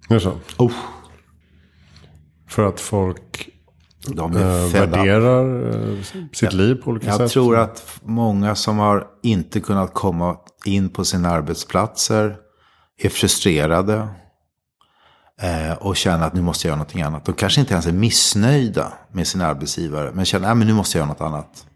Det 0.08 0.14
är 0.14 0.18
så? 0.18 0.32
Oh. 0.58 0.72
För 2.48 2.68
att 2.68 2.80
folk 2.80 3.48
eh, 4.18 4.72
värderar 4.72 5.68
eh, 5.68 6.02
sitt 6.02 6.42
ja, 6.42 6.50
liv 6.50 6.74
på 6.74 6.90
olika 6.90 7.06
jag 7.06 7.14
sätt? 7.14 7.20
Jag 7.20 7.30
tror 7.30 7.56
att 7.56 8.00
många 8.02 8.54
som 8.54 8.78
har 8.78 9.06
inte 9.22 9.60
kunnat 9.60 9.94
komma 9.94 10.36
in 10.64 10.88
på 10.88 11.04
sina 11.04 11.30
arbetsplatser 11.30 12.36
är 12.98 13.08
frustrerade 13.08 14.08
och 15.78 15.96
känner 15.96 16.26
att 16.26 16.34
nu 16.34 16.42
måste 16.42 16.66
jag 16.66 16.70
göra 16.70 16.76
någonting 16.76 17.02
annat. 17.02 17.24
De 17.24 17.34
kanske 17.34 17.60
inte 17.60 17.72
ens 17.72 17.86
är 17.86 17.92
missnöjda 17.92 18.92
med 19.12 19.26
sin 19.26 19.40
arbetsgivare. 19.40 20.10
Men 20.14 20.24
känner 20.24 20.50
att 20.50 20.56
nu 20.56 20.72
måste 20.72 20.98
jag 20.98 21.02
göra 21.02 21.12
något 21.12 21.20
annat. 21.20 21.66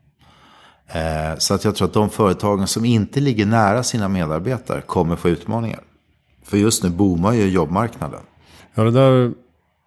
Eh, 0.89 1.39
så 1.39 1.55
att 1.55 1.65
jag 1.65 1.77
tror 1.77 1.89
att 1.89 1.95
de 1.95 2.11
företagen 2.11 2.67
som 2.67 2.85
inte 2.85 3.21
ligger 3.21 3.47
nära 3.47 3.83
sina 3.83 4.09
medarbetare 4.09 4.81
kommer 4.81 5.17
få 5.17 5.29
utmaningar. 5.29 5.81
För 6.45 6.57
just 6.57 6.83
nu 6.83 6.91
boomar 6.91 7.33
ju 7.33 7.49
jobbmarknaden. 7.49 8.21
Ja, 8.75 8.83
det 8.83 8.91
där 8.91 9.33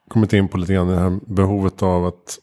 kommit 0.07 0.33
in 0.33 0.47
på 0.47 0.57
lite 0.57 0.73
grann. 0.73 0.87
Det 0.87 0.99
här 0.99 1.19
behovet 1.27 1.83
av 1.83 2.05
att 2.05 2.39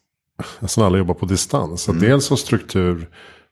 nästan 0.61 0.85
alla 0.85 0.99
jobbar 0.99 1.15
på 1.15 1.27
distans. 1.27 1.89
Att 1.89 1.95
mm. 1.95 2.09
dels 2.09 2.31
ha 2.31 2.37
struktur 2.37 3.09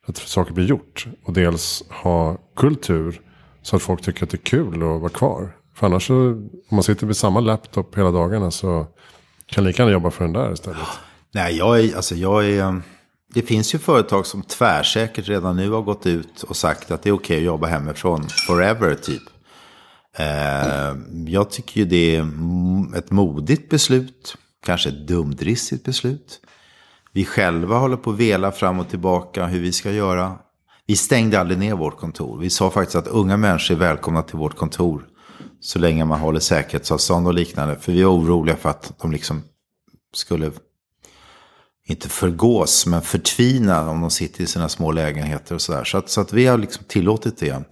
att 0.07 0.17
saker 0.17 0.53
blir 0.53 0.67
gjort. 0.67 1.07
Och 1.25 1.33
dels 1.33 1.85
ha 1.91 2.37
kultur 2.57 3.21
så 3.63 3.77
att 3.77 3.83
folk 3.83 4.03
tycker 4.03 4.25
att 4.25 4.31
det 4.31 4.37
är 4.37 4.47
kul 4.47 4.75
att 4.75 5.01
vara 5.01 5.09
kvar. 5.09 5.57
För 5.77 5.87
annars 5.87 6.07
så, 6.07 6.15
om 6.15 6.51
man 6.71 6.83
sitter 6.83 7.07
vid 7.07 7.17
samma 7.17 7.41
laptop 7.41 7.99
hela 7.99 8.11
dagarna 8.11 8.51
så 8.51 8.87
Kan 9.47 9.65
lika 9.65 9.83
gärna 9.83 9.93
jobba 9.93 10.11
för 10.11 10.25
den 10.25 10.33
där 10.33 10.53
istället. 10.53 10.79
Nej, 11.35 11.57
jag 11.57 11.81
är, 11.81 11.97
alltså 11.97 12.15
jag 12.15 12.47
är... 12.47 12.63
Ehm, 12.65 12.83
det 13.35 13.43
finns 13.43 13.75
ju 13.75 13.79
företag 13.79 14.27
som 14.27 14.43
tvärsäkert 14.43 15.29
redan 15.29 15.57
nu 15.57 15.71
har 15.71 15.83
gått 15.83 16.07
ut 16.07 16.43
och 16.43 16.57
sagt 16.57 16.91
att 16.91 17.03
det 17.03 17.09
är 17.09 17.13
okej 17.13 17.37
att 17.37 17.43
jobba 17.43 17.67
hemifrån 17.67 18.29
forever, 18.47 18.95
typ. 18.95 19.23
Mm. 20.19 21.29
jag 21.29 21.51
tycker 21.51 21.81
ju 21.81 21.87
det 21.87 22.17
är 22.17 22.27
ett 22.99 23.11
modigt 23.11 23.71
beslut. 23.71 24.37
Kanske 24.67 24.89
ett 24.89 25.09
dumdristigt 25.09 25.85
beslut. 25.85 26.41
Vi 27.13 27.25
själva 27.25 27.79
håller 27.79 27.97
på 27.97 28.11
att 28.11 28.17
vela 28.17 28.53
fram 28.53 28.81
och 28.81 28.89
tillbaka 28.89 29.47
hur 29.47 29.61
vi 29.61 29.73
ska 29.73 29.93
göra. 29.93 30.39
Vi 30.87 30.97
stängde 30.97 31.41
aldrig 31.41 31.59
ner 31.59 31.75
vårt 31.75 31.99
kontor. 31.99 32.39
Vi 32.39 32.51
sa 32.51 32.71
faktiskt 32.71 32.97
att 32.97 33.07
unga 33.07 33.37
människor 33.37 33.75
är 33.75 33.79
välkomna 33.79 34.23
till 34.23 34.39
vårt 34.39 34.57
kontor. 34.57 35.07
Så 35.67 35.79
länge 35.79 36.05
man 36.05 36.21
håller 36.21 36.41
säkerhetsavstånd 36.41 37.27
och 37.27 37.35
liknande. 37.35 37.77
För 37.79 37.93
vi 37.93 38.01
är 38.01 38.11
oroliga 38.11 38.57
för 38.57 38.69
att 38.69 38.93
de 39.01 39.13
liksom 39.13 39.43
skulle, 40.15 40.53
inte 41.87 42.09
förgås, 42.09 42.87
men 42.87 43.03
förtvina 43.03 43.91
om 43.91 44.01
de 44.01 44.11
sitter 44.11 44.45
i 44.45 44.47
sina 44.47 44.69
små 44.69 44.93
lägenheter 44.93 45.55
och 45.55 45.61
sådär. 45.61 45.85
Så 45.85 45.99
att, 45.99 46.11
så 46.11 46.21
att 46.21 46.33
vi 46.33 46.47
har 46.47 46.59
liksom 46.59 46.85
tillåtit 46.85 47.39
det. 47.39 47.65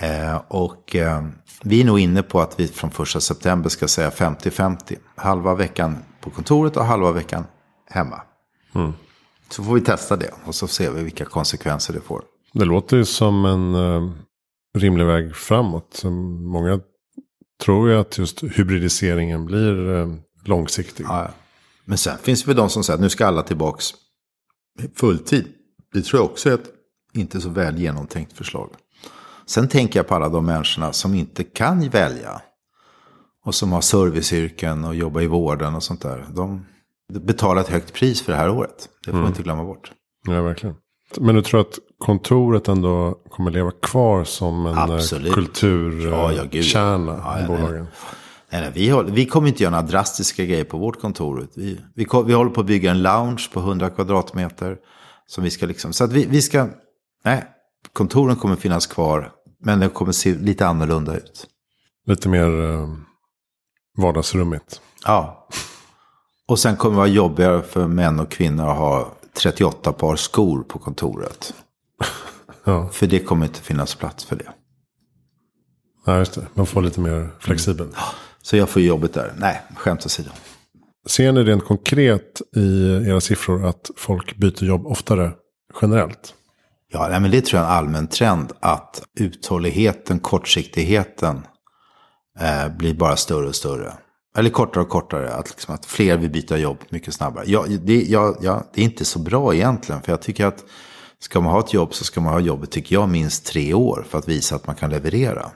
Eh, 0.00 0.36
och 0.48 0.96
eh, 0.96 1.24
vi 1.62 1.80
är 1.80 1.84
nog 1.84 2.00
inne 2.00 2.22
på 2.22 2.40
att 2.40 2.60
vi 2.60 2.68
från 2.68 2.90
första 2.90 3.20
september 3.20 3.68
ska 3.68 3.88
säga 3.88 4.10
50-50. 4.10 4.96
Halva 5.16 5.54
veckan 5.54 5.98
på 6.20 6.30
kontoret 6.30 6.76
och 6.76 6.84
halva 6.84 7.12
veckan 7.12 7.44
hemma. 7.90 8.22
Så 9.50 9.64
får 9.64 9.74
vi 9.74 9.80
testa 9.80 10.16
det 10.16 10.30
och 10.44 10.54
så 10.54 10.66
ser 10.66 10.90
vi 10.90 11.02
vilka 11.02 11.24
konsekvenser 11.24 11.94
det 11.94 12.00
får. 12.00 12.22
Det 12.52 12.64
låter 12.64 12.96
ju 12.96 13.04
som 13.04 13.44
en 13.44 13.74
eh, 13.74 14.12
rimlig 14.78 15.04
väg 15.06 15.36
framåt. 15.36 16.02
Många 16.40 16.80
tror 17.64 17.90
ju 17.90 17.96
att 17.96 18.18
just 18.18 18.42
hybridiseringen 18.42 19.46
blir 19.46 19.96
eh, 19.96 20.08
långsiktig. 20.44 21.04
Ja. 21.08 21.30
Men 21.84 21.98
sen 21.98 22.18
finns 22.18 22.42
det 22.42 22.46
väl 22.46 22.56
de 22.56 22.70
som 22.70 22.84
säger 22.84 22.94
att 22.94 23.00
nu 23.00 23.08
ska 23.08 23.26
alla 23.26 23.42
tillbaks 23.42 23.90
fulltid. 24.94 25.46
Det 25.92 26.02
tror 26.02 26.20
jag 26.20 26.30
också 26.30 26.50
är 26.50 26.54
ett 26.54 26.70
inte 27.12 27.40
så 27.40 27.48
väl 27.48 27.78
genomtänkt 27.78 28.32
förslag. 28.32 28.70
Sen 29.46 29.68
tänker 29.68 29.98
jag 29.98 30.08
på 30.08 30.14
alla 30.14 30.28
de 30.28 30.46
människorna 30.46 30.92
som 30.92 31.14
inte 31.14 31.44
kan 31.44 31.88
välja. 31.88 32.42
Och 33.44 33.54
som 33.54 33.72
har 33.72 33.80
serviceyrken 33.80 34.84
och 34.84 34.94
jobbar 34.94 35.20
i 35.20 35.26
vården 35.26 35.74
och 35.74 35.82
sånt 35.82 36.02
där. 36.02 36.26
De 36.34 36.66
betalar 37.12 37.60
ett 37.60 37.68
högt 37.68 37.92
pris 37.92 38.22
för 38.22 38.32
det 38.32 38.38
här 38.38 38.50
året. 38.50 38.88
Det 39.04 39.10
får 39.10 39.20
vi 39.20 39.26
inte 39.26 39.42
glömma 39.42 39.64
bort. 39.64 39.92
Ja, 40.26 40.42
verkligen. 40.42 40.76
Men 41.20 41.34
du 41.34 41.42
tror 41.42 41.60
att 41.60 41.78
kontoret 41.98 42.68
ändå 42.68 43.18
kommer 43.30 43.50
leva 43.50 43.70
kvar 43.70 44.24
som 44.24 44.66
en 44.66 44.78
Absolut. 44.78 45.28
eh, 45.28 45.34
kulturkärna 45.34 47.20
Ja, 47.24 47.38
ja, 47.38 47.44
i 47.44 47.46
bolagen? 47.46 47.86
Nej, 48.50 48.60
nej, 48.62 48.70
vi, 48.74 48.88
håller, 48.88 49.10
vi 49.12 49.26
kommer 49.26 49.48
inte 49.48 49.62
göra 49.62 49.70
några 49.70 49.86
drastiska 49.86 50.44
grejer 50.44 50.64
på 50.64 50.78
vårt 50.78 51.00
kontor. 51.00 51.48
Vi, 51.54 51.80
vi, 51.94 52.06
vi 52.26 52.32
håller 52.32 52.50
på 52.50 52.60
att 52.60 52.66
bygga 52.66 52.90
en 52.90 53.02
lounge 53.02 53.48
på 53.52 53.60
100 53.60 53.90
kvadratmeter. 53.90 54.76
Som 55.26 55.44
vi 55.44 55.50
ska 55.50 55.66
liksom, 55.66 55.92
så 55.92 56.04
att 56.04 56.12
vi, 56.12 56.26
vi 56.26 56.42
ska, 56.42 56.68
nej, 57.24 57.44
kontoren 57.92 58.36
kommer 58.36 58.56
finnas 58.56 58.86
kvar. 58.86 59.32
Men 59.60 59.80
det 59.80 59.88
kommer 59.88 60.12
se 60.12 60.34
lite 60.34 60.66
annorlunda 60.66 61.16
ut. 61.16 61.46
Lite 62.06 62.28
mer 62.28 62.62
eh, 62.62 62.88
vardagsrummigt. 63.98 64.80
Ja. 65.04 65.48
Och 66.48 66.58
sen 66.58 66.76
kommer 66.76 66.92
det 66.94 66.98
vara 66.98 67.06
jobbigare 67.06 67.62
för 67.62 67.86
män 67.86 68.20
och 68.20 68.30
kvinnor 68.30 68.68
att 68.68 68.78
ha 68.78 69.12
38 69.42 69.92
par 69.92 70.16
skor 70.16 70.62
på 70.62 70.78
kontoret. 70.78 71.54
Ja, 72.64 72.88
För 72.88 73.06
det 73.06 73.18
kommer 73.18 73.46
inte 73.46 73.60
finnas 73.60 73.94
plats 73.94 74.24
för 74.24 74.36
det. 74.36 74.48
ja 76.06 76.18
just 76.18 76.34
det. 76.34 76.46
Man 76.54 76.66
får 76.66 76.82
lite 76.82 77.00
mer 77.00 77.30
flexibel. 77.40 77.88
Så 78.42 78.56
jag 78.56 78.68
får 78.68 78.82
jobbet 78.82 79.14
där. 79.14 79.32
Nej, 79.38 79.62
skämt 79.76 80.06
åsido. 80.06 80.30
Ser 81.06 81.32
ni 81.32 81.42
rent 81.44 81.64
konkret 81.64 82.40
i 82.56 82.92
era 83.08 83.20
siffror 83.20 83.66
att 83.66 83.90
folk 83.96 84.36
byter 84.36 84.64
jobb 84.64 84.86
oftare 84.86 85.32
generellt? 85.82 86.34
Ja, 86.92 87.08
nej, 87.10 87.20
men 87.20 87.30
det 87.30 87.40
tror 87.44 87.60
jag 87.62 87.68
är 87.68 87.72
en 87.72 87.78
allmän 87.78 88.06
trend. 88.06 88.52
Att 88.60 89.02
uthålligheten, 89.20 90.18
kortsiktigheten 90.18 91.46
eh, 92.40 92.68
blir 92.76 92.94
bara 92.94 93.16
större 93.16 93.48
och 93.48 93.54
större. 93.54 93.92
Eller 94.36 94.50
kortare 94.50 94.84
och 94.84 94.90
kortare. 94.90 95.32
Att, 95.34 95.50
liksom, 95.50 95.74
att 95.74 95.86
fler 95.86 96.16
vill 96.16 96.30
byta 96.30 96.58
jobb 96.58 96.78
mycket 96.88 97.14
snabbare. 97.14 97.44
Ja, 97.46 97.64
det, 97.80 98.02
ja, 98.02 98.36
ja, 98.40 98.64
det 98.74 98.80
är 98.80 98.84
inte 98.84 99.04
så 99.04 99.18
bra 99.18 99.54
egentligen. 99.54 100.02
För 100.02 100.12
jag 100.12 100.22
tycker 100.22 100.46
att 100.46 100.64
ska 101.24 101.40
man 101.40 101.52
ha 101.52 101.60
ett 101.60 101.72
jobb 101.74 101.94
så 101.94 102.04
ska 102.04 102.20
man 102.20 102.32
ha 102.32 102.40
jobbet, 102.40 102.70
tycker 102.70 102.94
jag, 102.94 103.08
minst 103.08 103.46
tre 103.46 103.74
år. 103.74 104.06
För 104.08 104.18
att 104.18 104.28
visa 104.28 104.56
att 104.56 104.66
man 104.66 104.76
kan 104.76 104.90
leverera. 104.90 105.50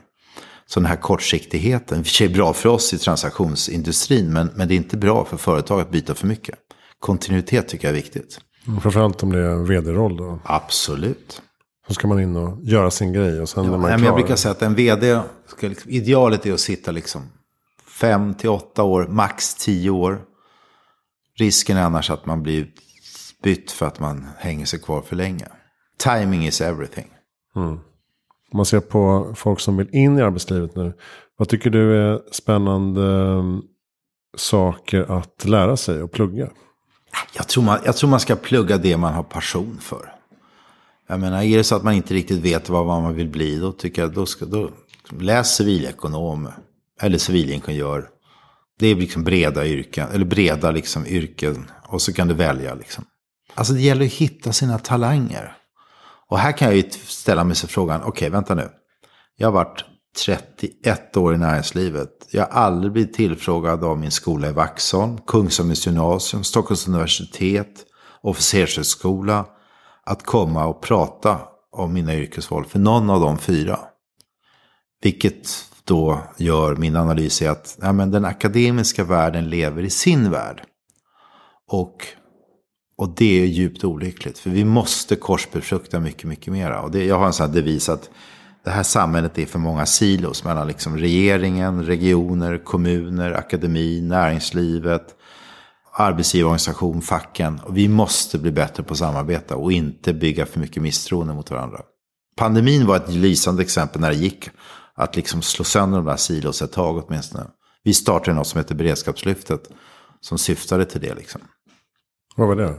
Så 0.65 0.79
den 0.79 0.89
här 0.89 0.95
kortsiktigheten, 0.95 2.01
i 2.01 2.03
sig 2.03 2.29
bra 2.29 2.53
för 2.53 2.69
oss 2.69 2.93
i 2.93 2.97
transaktionsindustrin. 2.97 4.33
Men, 4.33 4.51
men 4.55 4.67
det 4.67 4.73
är 4.73 4.75
inte 4.75 4.97
bra 4.97 5.25
för 5.25 5.37
företag 5.37 5.81
att 5.81 5.91
byta 5.91 6.15
för 6.15 6.27
mycket. 6.27 6.55
Kontinuitet 6.99 7.67
tycker 7.67 7.87
jag 7.87 7.97
är 7.97 8.01
viktigt. 8.01 8.39
Framförallt 8.81 9.23
om 9.23 9.31
det 9.31 9.39
är 9.39 9.49
en 9.49 9.65
vd-roll 9.65 10.17
då. 10.17 10.39
Absolut. 10.43 11.41
Så 11.87 11.93
ska 11.93 12.07
man 12.07 12.19
in 12.19 12.35
och 12.35 12.63
göra 12.63 12.91
sin 12.91 13.13
grej 13.13 13.41
och 13.41 13.49
sen 13.49 13.63
när 13.63 13.71
man 13.71 13.81
Nej, 13.81 13.91
är 13.91 13.97
men 13.97 14.05
jag 14.05 14.13
klar. 14.13 14.19
brukar 14.19 14.35
säga 14.35 14.51
att 14.51 14.61
en 14.61 14.75
vd, 14.75 15.19
ska 15.47 15.67
liksom, 15.67 15.91
idealet 15.91 16.45
är 16.45 16.53
att 16.53 16.59
sitta 16.59 16.91
liksom 16.91 17.21
fem 17.87 18.33
till 18.33 18.49
åtta 18.49 18.83
år, 18.83 19.07
max 19.07 19.55
tio 19.55 19.89
år. 19.89 20.21
Risken 21.37 21.77
är 21.77 21.83
annars 21.83 22.09
att 22.09 22.25
man 22.25 22.43
blir 22.43 22.67
bytt 23.43 23.71
för 23.71 23.85
att 23.85 23.99
man 23.99 24.27
hänger 24.37 24.65
sig 24.65 24.79
kvar 24.79 25.01
för 25.01 25.15
länge. 25.15 25.47
Timing 26.03 26.47
is 26.47 26.61
everything. 26.61 27.07
Om 28.51 28.57
man 28.57 28.65
ser 28.65 28.79
på 28.79 29.33
folk 29.35 29.59
som 29.59 29.77
vill 29.77 29.95
in 29.95 30.19
i 30.19 30.21
arbetslivet 30.21 30.75
nu. 30.75 30.93
Vad 31.37 31.49
tycker 31.49 31.69
du 31.69 31.97
är 31.97 32.21
spännande 32.31 33.01
eh, 33.01 33.43
saker 34.37 35.17
att 35.17 35.45
lära 35.45 35.77
sig 35.77 36.03
och 36.03 36.11
plugga? 36.11 36.49
Jag 37.35 37.47
tror, 37.47 37.63
man, 37.63 37.79
jag 37.85 37.97
tror 37.97 38.09
man 38.09 38.19
ska 38.19 38.35
plugga 38.35 38.77
det 38.77 38.97
man 38.97 39.13
har 39.13 39.23
passion 39.23 39.77
för. 39.81 40.13
Jag 41.07 41.19
menar, 41.19 41.43
är 41.43 41.57
det 41.57 41.63
så 41.63 41.75
att 41.75 41.83
man 41.83 41.93
inte 41.93 42.13
riktigt 42.13 42.39
vet 42.39 42.69
vad 42.69 42.85
man 42.85 43.15
vill 43.15 43.29
bli, 43.29 43.59
då 43.59 43.71
tycker 43.71 44.01
jag, 44.01 44.13
då 44.13 44.25
ska, 44.25 44.45
då, 44.45 44.69
läs 45.19 45.55
civilekonom 45.55 46.47
eller 47.01 47.17
civilingenjör. 47.17 48.09
Det 48.79 48.87
är 48.87 48.95
liksom 48.95 49.23
breda 49.23 49.67
yrken, 49.67 50.07
eller 50.13 50.25
breda 50.25 50.71
liksom 50.71 51.05
yrken. 51.05 51.71
Och 51.87 52.01
så 52.01 52.13
kan 52.13 52.27
du 52.27 52.33
välja 52.33 52.73
liksom. 52.73 53.05
Alltså 53.53 53.73
det 53.73 53.81
gäller 53.81 54.05
att 54.05 54.11
hitta 54.11 54.53
sina 54.53 54.79
talanger. 54.79 55.58
Och 56.29 56.39
här 56.39 56.51
kan 56.51 56.67
jag 56.67 56.77
ju 56.77 56.89
ställa 56.91 57.43
mig 57.43 57.55
sig 57.55 57.69
frågan, 57.69 58.03
okej 58.03 58.29
vänta 58.29 58.55
nu. 58.55 58.69
Jag 59.37 59.47
har 59.47 59.53
varit 59.53 59.85
31 60.25 61.17
år 61.17 61.35
i 61.35 61.37
näringslivet. 61.37 62.09
Jag 62.31 62.41
har 62.45 62.61
aldrig 62.61 62.93
blivit 62.93 63.13
tillfrågad 63.13 63.83
av 63.83 63.97
min 63.97 64.11
skola 64.11 64.49
i 64.49 64.51
Vaxholm, 64.51 65.17
Kungsholmens 65.27 65.87
gymnasium, 65.87 66.43
Stockholms 66.43 66.87
universitet, 66.87 67.85
officershögskola. 68.21 69.45
Att 70.03 70.25
komma 70.25 70.65
och 70.65 70.81
prata 70.81 71.39
om 71.71 71.93
mina 71.93 72.15
yrkesval 72.15 72.65
för 72.65 72.79
någon 72.79 73.09
av 73.09 73.19
de 73.19 73.37
fyra. 73.37 73.79
Vilket 75.01 75.49
då 75.83 76.21
gör 76.37 76.75
min 76.75 76.95
analys 76.95 77.41
är 77.41 77.49
att 77.49 77.77
ja, 77.81 77.91
men 77.91 78.11
den 78.11 78.25
akademiska 78.25 79.03
världen 79.03 79.49
lever 79.49 79.83
i 79.83 79.89
sin 79.89 80.31
värld. 80.31 80.63
Och, 81.71 82.07
och 82.99 83.09
det 83.09 83.41
är 83.41 83.45
djupt 83.45 83.83
olyckligt. 83.83 84.39
För 84.39 84.49
vi 84.49 84.65
måste 84.65 85.15
korsbefrukta 85.15 85.99
mycket, 85.99 86.23
mycket 86.23 86.53
mera. 86.53 86.81
Och 86.81 86.91
det, 86.91 87.05
jag 87.05 87.19
har 87.19 87.25
en 87.25 87.33
sån 87.33 87.45
här 87.47 87.53
devis 87.53 87.89
att 87.89 88.09
det 88.63 88.69
här 88.69 88.83
samhället 88.83 89.37
är 89.37 89.45
för 89.45 89.59
många 89.59 89.85
silos 89.85 90.43
mellan 90.43 90.67
liksom 90.67 90.97
regeringen, 90.97 91.85
regioner, 91.85 92.57
kommuner, 92.63 93.31
akademi, 93.31 94.01
näringslivet, 94.01 95.15
arbetsgivarorganisation, 95.93 97.01
facken. 97.01 97.59
Och 97.59 97.77
vi 97.77 97.87
måste 97.87 98.37
bli 98.37 98.51
bättre 98.51 98.83
på 98.83 98.91
att 98.91 98.99
samarbeta 98.99 99.55
och 99.55 99.71
inte 99.71 100.13
bygga 100.13 100.45
för 100.45 100.59
mycket 100.59 100.83
misstroende 100.83 101.33
mot 101.33 101.51
varandra. 101.51 101.81
Pandemin 102.37 102.85
var 102.85 102.95
ett 102.95 103.09
lysande 103.09 103.61
exempel 103.61 104.01
när 104.01 104.09
det 104.09 104.17
gick 104.17 104.49
att 104.95 105.15
liksom 105.15 105.41
slå 105.41 105.65
sönder 105.65 105.97
de 105.97 106.05
där 106.05 106.17
silos 106.17 106.61
ett 106.61 106.71
tag 106.71 107.03
åtminstone. 107.07 107.43
Vi 107.83 107.93
startade 107.93 108.37
något 108.37 108.47
som 108.47 108.57
heter 108.57 108.75
Beredskapslyftet 108.75 109.69
som 110.21 110.37
syftade 110.37 110.85
till 110.85 111.01
det. 111.01 111.15
Liksom. 111.15 111.41
Vad 112.39 112.47
var 112.47 112.55
det? 112.55 112.75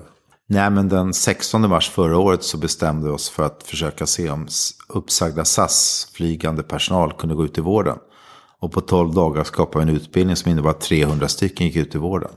Nej, 0.49 0.71
men 0.71 0.89
den 0.89 1.15
16 1.15 1.69
mars 1.69 1.91
förra 1.91 2.19
året 2.19 2.43
så 2.43 2.59
bestämde 2.59 3.07
vi 3.07 3.13
oss 3.13 3.29
för 3.31 3.43
att 3.43 3.63
försöka 3.63 4.07
se 4.07 4.31
om 4.31 4.49
uppsagda 4.89 5.45
SAS-flygande 5.45 6.63
personal 6.63 7.13
kunde 7.13 7.35
gå 7.35 7.45
ut 7.45 7.59
i 7.59 7.61
vården. 7.61 7.99
Och 8.61 8.73
på 8.73 8.81
12 8.81 9.15
dagar 9.15 9.45
skapade 9.45 9.85
vi 9.85 9.91
en 9.91 9.97
utbildning 9.97 10.37
som 10.37 10.51
innebar 10.51 10.71
att 10.71 10.81
300 10.81 11.29
stycken 11.29 11.67
gick 11.67 11.77
ut 11.77 11.95
i 11.95 11.99
vården. 11.99 12.31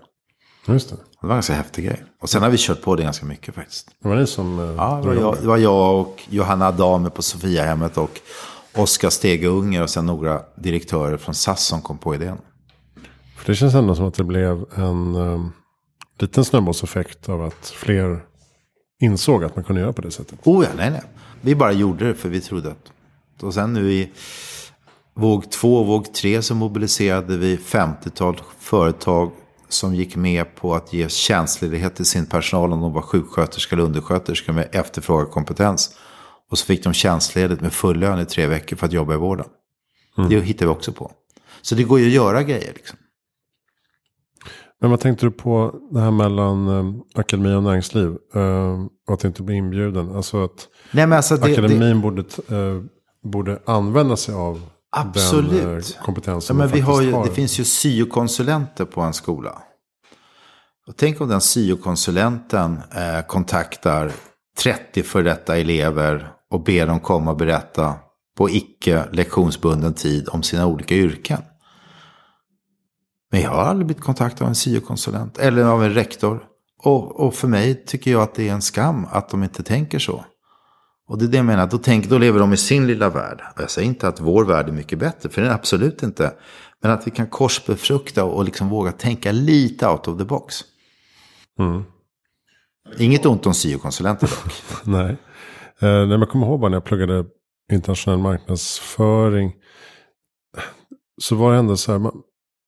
Just 0.67 0.89
det. 0.89 0.95
Det 0.95 1.27
var 1.27 1.29
en 1.29 1.35
ganska 1.35 1.53
häftig 1.53 1.85
grej. 1.85 2.03
Och 2.21 2.29
sen 2.29 2.43
har 2.43 2.49
vi 2.49 2.57
kört 2.59 2.81
på 2.81 2.95
det 2.95 3.03
ganska 3.03 3.25
mycket 3.25 3.55
faktiskt. 3.55 3.87
Det 4.01 4.09
var 4.09 4.15
ni 4.15 4.27
som... 4.27 4.59
eh, 4.59 4.75
Ja, 4.77 4.99
det 5.01 5.07
var 5.07 5.15
jag, 5.15 5.37
det 5.41 5.47
var 5.47 5.57
jag 5.57 5.99
och 5.99 6.21
Johanna 6.29 6.67
Adame 6.67 7.09
på 7.09 7.21
Sofiahemmet 7.21 7.97
och 7.97 8.19
Oskar 8.75 9.09
Stege 9.09 9.47
Unger 9.47 9.83
och 9.83 9.89
sen 9.89 10.05
några 10.05 10.41
direktörer 10.57 11.17
från 11.17 11.35
SAS 11.35 11.65
som 11.65 11.81
kom 11.81 11.97
på 11.97 12.15
idén. 12.15 12.37
För 13.37 13.45
det 13.51 13.55
känns 13.55 13.73
ändå 13.75 13.95
som 13.95 14.05
att 14.05 14.13
det 14.13 14.23
blev 14.23 14.65
en 14.75 15.15
eh, 15.15 15.45
liten 16.19 16.45
snöbollseffekt 16.45 17.29
av 17.29 17.43
att 17.43 17.73
fler 17.75 18.19
insåg 19.01 19.43
att 19.43 19.55
man 19.55 19.65
kunde 19.65 19.81
göra 19.81 19.93
på 19.93 20.01
det 20.01 20.11
sättet. 20.11 20.39
Oh 20.43 20.65
ja, 20.65 20.69
nej, 20.77 20.91
nej. 20.91 21.01
Vi 21.41 21.55
bara 21.55 21.71
gjorde 21.71 22.07
det 22.07 22.15
för 22.15 22.29
vi 22.29 22.41
trodde 22.41 22.71
att... 22.71 22.91
Och 23.43 23.53
sen 23.53 23.73
nu 23.73 23.93
i 23.93 24.11
våg 25.13 25.51
två 25.51 25.77
och 25.77 25.87
våg 25.87 26.13
tre 26.13 26.41
så 26.41 26.55
mobiliserade 26.55 27.37
vi 27.37 27.55
50-tal 27.55 28.41
företag, 28.59 29.31
som 29.69 29.95
gick 29.95 30.15
med 30.15 30.55
på 30.55 30.75
att 30.75 30.93
ge 30.93 31.09
tjänstledighet 31.09 31.95
till 31.95 32.05
sin 32.05 32.25
personal 32.25 32.73
om 32.73 32.81
de 32.81 32.93
var 32.93 33.01
sjuksköterska 33.01 33.75
eller 33.75 33.83
undersköterska 33.83 34.53
med 34.53 34.69
efterfrågad 34.71 35.31
kompetens. 35.31 35.95
Och 36.51 36.57
så 36.57 36.65
fick 36.65 36.83
de 36.83 36.93
tjänstledigt 36.93 37.61
med 37.61 37.73
full 37.73 37.99
lön 37.99 38.19
i 38.19 38.25
tre 38.25 38.47
veckor 38.47 38.77
för 38.77 38.85
att 38.85 38.93
jobba 38.93 39.13
i 39.13 39.17
vården. 39.17 39.45
Mm. 40.17 40.29
Det 40.29 40.39
hittar 40.39 40.65
vi 40.65 40.71
också 40.71 40.91
på. 40.91 41.11
Så 41.61 41.75
det 41.75 41.83
går 41.83 41.99
ju 41.99 42.05
att 42.05 42.13
göra 42.13 42.43
grejer. 42.43 42.73
Liksom. 42.73 42.97
Men 44.83 44.89
vad 44.91 44.99
tänkte 44.99 45.25
du 45.25 45.31
på 45.31 45.75
det 45.91 45.99
här 45.99 46.11
mellan 46.11 46.67
eh, 46.67 47.19
akademi 47.19 47.53
och 47.53 47.63
näringsliv? 47.63 48.17
Eh, 48.35 48.85
och 49.07 49.13
att 49.13 49.23
inte 49.23 49.43
bli 49.43 49.55
inbjuden. 49.55 50.15
Alltså 50.15 50.43
att 50.43 50.67
Nej, 50.91 51.13
alltså 51.13 51.37
det, 51.37 51.51
akademin 51.51 51.79
det... 51.79 51.95
Borde, 51.95 52.21
eh, 52.21 52.81
borde 53.23 53.59
använda 53.65 54.15
sig 54.17 54.35
av 54.35 54.61
Absolut. 54.91 55.51
den 55.51 55.77
eh, 55.77 56.05
kompetensen. 56.05 56.57
Ja, 56.57 56.63
men 56.63 56.73
vi 56.73 56.79
har 56.79 57.01
ju, 57.01 57.11
har. 57.11 57.25
Det 57.25 57.31
finns 57.31 57.59
ju 57.59 57.63
syokonsulenter 57.63 58.85
på 58.85 59.01
en 59.01 59.13
skola. 59.13 59.61
Och 60.87 60.97
tänk 60.97 61.21
om 61.21 61.29
den 61.29 61.41
syokonsulenten 61.41 62.79
eh, 62.95 63.25
kontaktar 63.27 64.11
30 64.63 65.03
för 65.03 65.23
detta 65.23 65.57
elever 65.57 66.31
och 66.51 66.63
ber 66.63 66.87
dem 66.87 66.99
komma 66.99 67.31
och 67.31 67.37
berätta 67.37 67.93
på 68.37 68.49
icke 68.49 69.03
lektionsbunden 69.11 69.93
tid 69.93 70.29
om 70.31 70.43
sina 70.43 70.67
olika 70.67 70.95
yrken. 70.95 71.39
Men 73.33 73.41
jag 73.41 73.49
har 73.49 73.63
aldrig 73.63 73.87
blivit 73.87 74.03
kontaktad 74.03 74.43
av 74.43 74.49
en 74.49 74.55
syokonsulent 74.55 75.37
eller 75.37 75.63
av 75.63 75.83
en 75.83 75.93
rektor. 75.93 76.43
Och, 76.83 77.19
och, 77.19 77.35
för 77.35 77.47
mig 77.47 77.85
tycker 77.85 78.11
jag 78.11 78.21
att 78.21 78.35
det 78.35 78.49
är 78.49 78.53
en 78.53 78.61
skam 78.61 79.07
att 79.11 79.29
de 79.29 79.43
inte 79.43 79.63
tänker 79.63 79.99
så. 79.99 80.25
Och 81.07 81.17
det 81.17 81.25
är 81.25 81.27
det 81.27 81.37
jag 81.37 81.45
menar, 81.45 81.67
då, 81.67 81.77
tänk, 81.77 82.09
då 82.09 82.17
lever 82.17 82.39
de 82.39 82.53
i 82.53 82.57
sin 82.57 82.87
lilla 82.87 83.09
värld. 83.09 83.41
Och 83.55 83.61
jag 83.61 83.71
säger 83.71 83.87
inte 83.87 84.07
att 84.07 84.19
vår 84.19 84.45
värld 84.45 84.67
är 84.67 84.71
mycket 84.71 84.99
bättre, 84.99 85.29
för 85.29 85.41
det 85.41 85.47
är 85.47 85.53
absolut 85.53 86.03
inte. 86.03 86.33
Men 86.81 86.91
att 86.91 87.07
vi 87.07 87.11
kan 87.11 87.27
korsbefrukta 87.27 88.23
och 88.23 88.45
liksom 88.45 88.69
våga 88.69 88.91
tänka 88.91 89.31
lite 89.31 89.87
out 89.87 90.07
of 90.07 90.17
the 90.17 90.25
box. 90.25 90.55
Mm. 91.59 91.83
Inget 92.97 93.25
ont 93.25 93.45
om 93.45 93.53
syokonsulenter 93.53 94.27
dock. 94.27 94.53
Nej. 94.83 95.17
Eh, 95.79 95.89
jag 95.89 96.29
kommer 96.29 96.47
ihåg 96.47 96.59
bara 96.59 96.69
när 96.69 96.75
jag 96.75 96.85
pluggade 96.85 97.25
internationell 97.71 98.19
marknadsföring. 98.19 99.53
Så 101.21 101.35
var 101.35 101.51
det 101.51 101.57
ändå 101.57 101.77
så 101.77 101.91
här. 101.91 101.99
Man, 101.99 102.21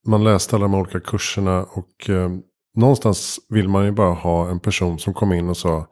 man 0.06 0.24
läste 0.24 0.56
alla 0.56 0.64
de 0.64 0.76
olika 0.76 1.00
kurserna. 1.00 1.64
Och 1.64 2.10
eh, 2.10 2.30
någonstans 2.76 3.40
vill 3.50 3.70
man 3.70 3.86
ju 3.86 3.92
bara 3.92 4.14
ha 4.14 4.50
en 4.50 4.60
person 4.60 5.00
som 5.00 5.14
kom 5.14 5.34
in 5.34 5.50
och 5.50 5.58
sa. 5.58 5.88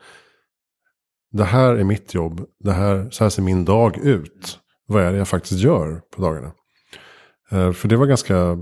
Det 1.32 1.44
här 1.44 1.74
är 1.74 1.84
mitt 1.84 2.14
jobb. 2.14 2.46
Det 2.60 2.72
här, 2.72 3.10
så 3.12 3.24
här 3.24 3.30
ser 3.30 3.42
min 3.42 3.66
dag 3.66 3.98
ut. 3.98 4.60
Vad 4.88 5.04
är 5.04 5.12
det 5.12 5.18
jag 5.18 5.28
faktiskt 5.28 5.62
gör 5.62 6.02
på 6.16 6.22
dagarna? 6.22 6.52
Eh, 7.52 7.72
för 7.72 7.88
det 7.88 7.98
var 7.98 8.06
ganska 8.06 8.58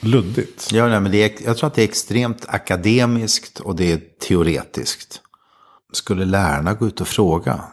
luddigt. 0.00 0.72
Ja, 0.72 0.88
nej, 0.88 1.00
men 1.00 1.12
det 1.12 1.22
är, 1.22 1.46
jag 1.46 1.56
tror 1.56 1.66
att 1.66 1.74
det 1.74 1.82
är 1.82 1.88
extremt 1.88 2.44
akademiskt 2.48 3.60
och 3.60 3.76
det 3.76 3.92
är 3.92 4.00
teoretiskt. 4.28 5.20
Skulle 5.92 6.24
lärarna 6.24 6.74
gå 6.74 6.86
ut 6.86 7.00
och 7.00 7.08
fråga? 7.08 7.64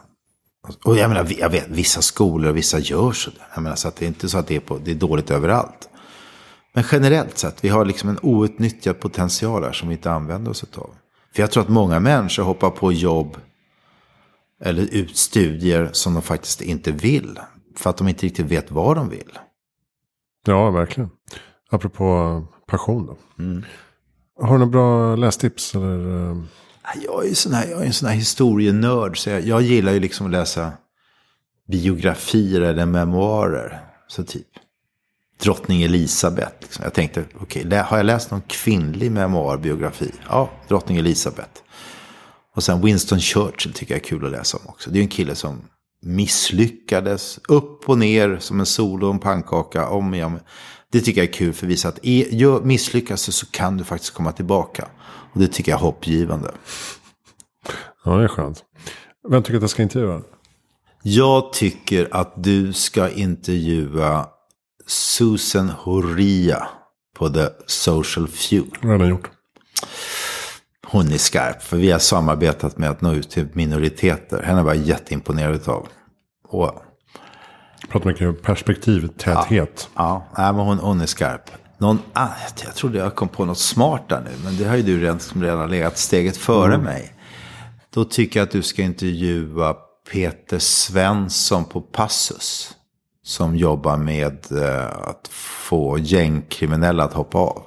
Och 0.84 0.96
jag 0.96 1.08
menar, 1.08 1.32
jag 1.38 1.50
vet, 1.50 1.68
vissa 1.68 2.02
skolor 2.02 2.50
och 2.50 2.56
vissa 2.56 2.78
gör 2.78 3.12
så. 3.12 3.30
Jag 3.54 3.62
menar, 3.62 3.76
så 3.76 3.88
att 3.88 3.96
det 3.96 4.04
är 4.04 4.08
inte 4.08 4.28
så 4.28 4.38
att 4.38 4.46
det 4.46 4.56
är, 4.56 4.60
på, 4.60 4.78
det 4.78 4.90
är 4.90 4.94
dåligt 4.94 5.30
överallt. 5.30 5.88
Men 6.76 6.84
generellt 6.92 7.38
sett, 7.38 7.64
vi 7.64 7.68
har 7.68 7.84
liksom 7.84 8.08
en 8.08 8.18
outnyttjad 8.22 9.00
potential 9.00 9.64
här 9.64 9.72
som 9.72 9.88
vi 9.88 9.94
inte 9.94 10.10
använder 10.10 10.50
oss 10.50 10.64
av. 10.74 10.90
För 11.34 11.42
jag 11.42 11.50
tror 11.50 11.62
att 11.62 11.68
många 11.68 12.00
människor 12.00 12.42
hoppar 12.42 12.70
på 12.70 12.92
jobb 12.92 13.36
eller 14.60 14.94
ut 14.94 15.16
studier 15.16 15.90
som 15.92 16.14
de 16.14 16.22
faktiskt 16.22 16.60
inte 16.60 16.92
vill. 16.92 17.38
För 17.76 17.90
att 17.90 17.96
de 17.96 18.08
inte 18.08 18.26
riktigt 18.26 18.46
vet 18.46 18.70
vad 18.70 18.96
de 18.96 19.08
vill. 19.08 19.38
Ja, 20.46 20.70
verkligen. 20.70 21.10
Apropå 21.70 22.42
passion 22.66 23.06
då. 23.06 23.42
Mm. 23.42 23.64
Har 24.40 24.52
du 24.52 24.58
några 24.58 24.66
bra 24.66 25.16
lästips? 25.16 25.74
Eller? 25.74 26.30
Eh? 26.30 26.36
Jag 27.04 27.26
är, 27.26 27.34
sån 27.34 27.52
här, 27.52 27.70
jag 27.70 27.82
är 27.82 27.86
en 27.86 27.92
sån 27.92 28.08
här 28.08 28.16
historienörd. 28.16 29.18
Så 29.18 29.30
jag, 29.30 29.40
jag 29.40 29.62
gillar 29.62 29.92
ju 29.92 30.00
liksom 30.00 30.26
att 30.26 30.32
läsa 30.32 30.72
biografier 31.68 32.60
eller 32.60 32.86
memoarer. 32.86 33.80
Så 34.08 34.24
typ 34.24 34.46
drottning 35.42 35.82
Elisabeth. 35.82 36.56
Liksom. 36.60 36.84
Jag 36.84 36.94
tänkte, 36.94 37.24
okej, 37.40 37.66
okay, 37.66 37.78
har 37.78 37.96
jag 37.96 38.06
läst 38.06 38.30
någon 38.30 38.42
kvinnlig 38.46 39.10
memoarbiografi? 39.10 40.10
Ja, 40.28 40.50
drottning 40.68 40.98
Elisabeth. 40.98 41.60
Och 42.54 42.62
sen 42.62 42.82
Winston 42.82 43.20
Churchill 43.20 43.72
tycker 43.72 43.94
jag 43.94 44.00
är 44.00 44.04
kul 44.04 44.26
att 44.26 44.32
läsa 44.32 44.56
om 44.56 44.66
också. 44.66 44.90
Det 44.90 44.98
är 44.98 45.02
en 45.02 45.08
kille 45.08 45.34
som 45.34 45.60
misslyckades 46.02 47.38
upp 47.48 47.88
och 47.88 47.98
ner 47.98 48.38
som 48.40 48.60
en 48.60 48.66
sol 48.66 49.04
och 49.04 49.10
en 49.10 49.18
pannkaka. 49.18 49.88
Om 49.88 50.14
igen. 50.14 50.40
Det 50.92 51.00
tycker 51.00 51.20
jag 51.20 51.28
är 51.28 51.32
kul 51.32 51.52
för 51.52 51.66
att 51.66 51.70
visa 51.70 51.88
att 51.88 52.64
misslyckas 52.64 53.26
du 53.26 53.32
så 53.32 53.46
kan 53.46 53.76
du 53.76 53.84
faktiskt 53.84 54.14
komma 54.14 54.32
tillbaka. 54.32 54.88
Och 55.32 55.40
det 55.40 55.48
tycker 55.48 55.72
jag 55.72 55.78
är 55.78 55.82
hoppgivande. 55.82 56.50
Ja, 58.04 58.16
det 58.16 58.24
är 58.24 58.28
skönt. 58.28 58.64
Vem 59.30 59.42
tycker 59.42 59.56
att 59.56 59.62
jag 59.62 59.70
ska 59.70 59.82
intervjua? 59.82 60.22
Jag 61.02 61.52
tycker 61.52 62.08
att 62.10 62.44
du 62.44 62.72
ska 62.72 63.08
intervjua 63.08 64.26
Susan 64.86 65.68
Horia 65.68 66.68
på 67.16 67.28
The 67.28 67.46
Social 67.66 68.28
Fuel. 68.28 68.70
Den 68.82 69.08
gjort? 69.08 69.30
Hon 70.86 71.12
är 71.12 71.18
skarp, 71.18 71.62
för 71.62 71.76
vi 71.76 71.90
har 71.90 71.98
samarbetat 71.98 72.78
med 72.78 72.90
att 72.90 73.00
nå 73.00 73.12
ut 73.12 73.30
till 73.30 73.48
minoriteter. 73.52 74.42
Henne 74.42 74.62
var 74.62 74.74
jag 74.74 74.84
jätteimponerad 74.84 75.68
av. 75.68 75.88
Och, 76.48 76.82
Pratar 77.88 78.10
mycket 78.10 78.28
om 78.28 78.36
perspektiv, 78.36 79.08
täthet. 79.08 79.88
Ja, 79.94 80.26
ja 80.36 80.52
men 80.52 80.66
hon, 80.66 80.78
hon 80.78 81.00
är 81.00 81.06
skarp. 81.06 81.50
Någon, 81.78 81.98
ah, 82.12 82.28
jag 82.64 82.74
trodde 82.74 82.98
jag 82.98 83.14
kom 83.14 83.28
på 83.28 83.44
något 83.44 83.58
smart 83.58 84.08
där 84.08 84.20
nu, 84.20 84.30
men 84.44 84.56
det 84.56 84.64
har 84.64 84.76
ju 84.76 84.82
du 84.82 85.00
redan, 85.00 85.20
redan 85.34 85.70
legat 85.70 85.98
steget 85.98 86.36
före 86.36 86.74
mm. 86.74 86.84
mig. 86.84 87.12
Då 87.90 88.04
tycker 88.04 88.40
jag 88.40 88.46
att 88.46 88.52
du 88.52 88.62
ska 88.62 88.82
intervjua 88.82 89.76
Peter 90.12 90.58
Svensson 90.58 91.64
på 91.64 91.80
Passus 91.80 92.75
som 93.26 93.56
jobbar 93.56 93.96
med 93.96 94.52
eh, 94.52 95.08
att 95.08 95.28
få 95.32 95.98
gängkriminella 95.98 97.04
att 97.04 97.12
hoppa 97.12 97.38
av. 97.38 97.62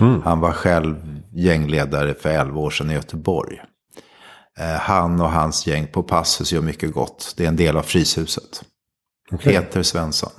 Mm. 0.00 0.22
Han 0.22 0.40
var 0.40 0.52
själv 0.52 1.20
gängledare 1.32 2.14
för 2.14 2.28
11 2.28 2.60
år 2.60 2.70
sedan 2.70 2.90
i 2.90 2.94
Göteborg. 2.94 3.60
Eh, 4.58 4.66
han 4.66 5.20
och 5.20 5.30
hans 5.30 5.66
gäng 5.66 5.86
på 5.86 6.02
Passus 6.02 6.52
gör 6.52 6.62
mycket 6.62 6.92
gott. 6.94 7.34
Det 7.36 7.44
är 7.44 7.48
en 7.48 7.56
del 7.56 7.76
av 7.76 7.82
Fryshuset. 7.82 8.64
Okay. 9.32 9.52
Peter 9.52 9.82
Svensson. 9.82 10.30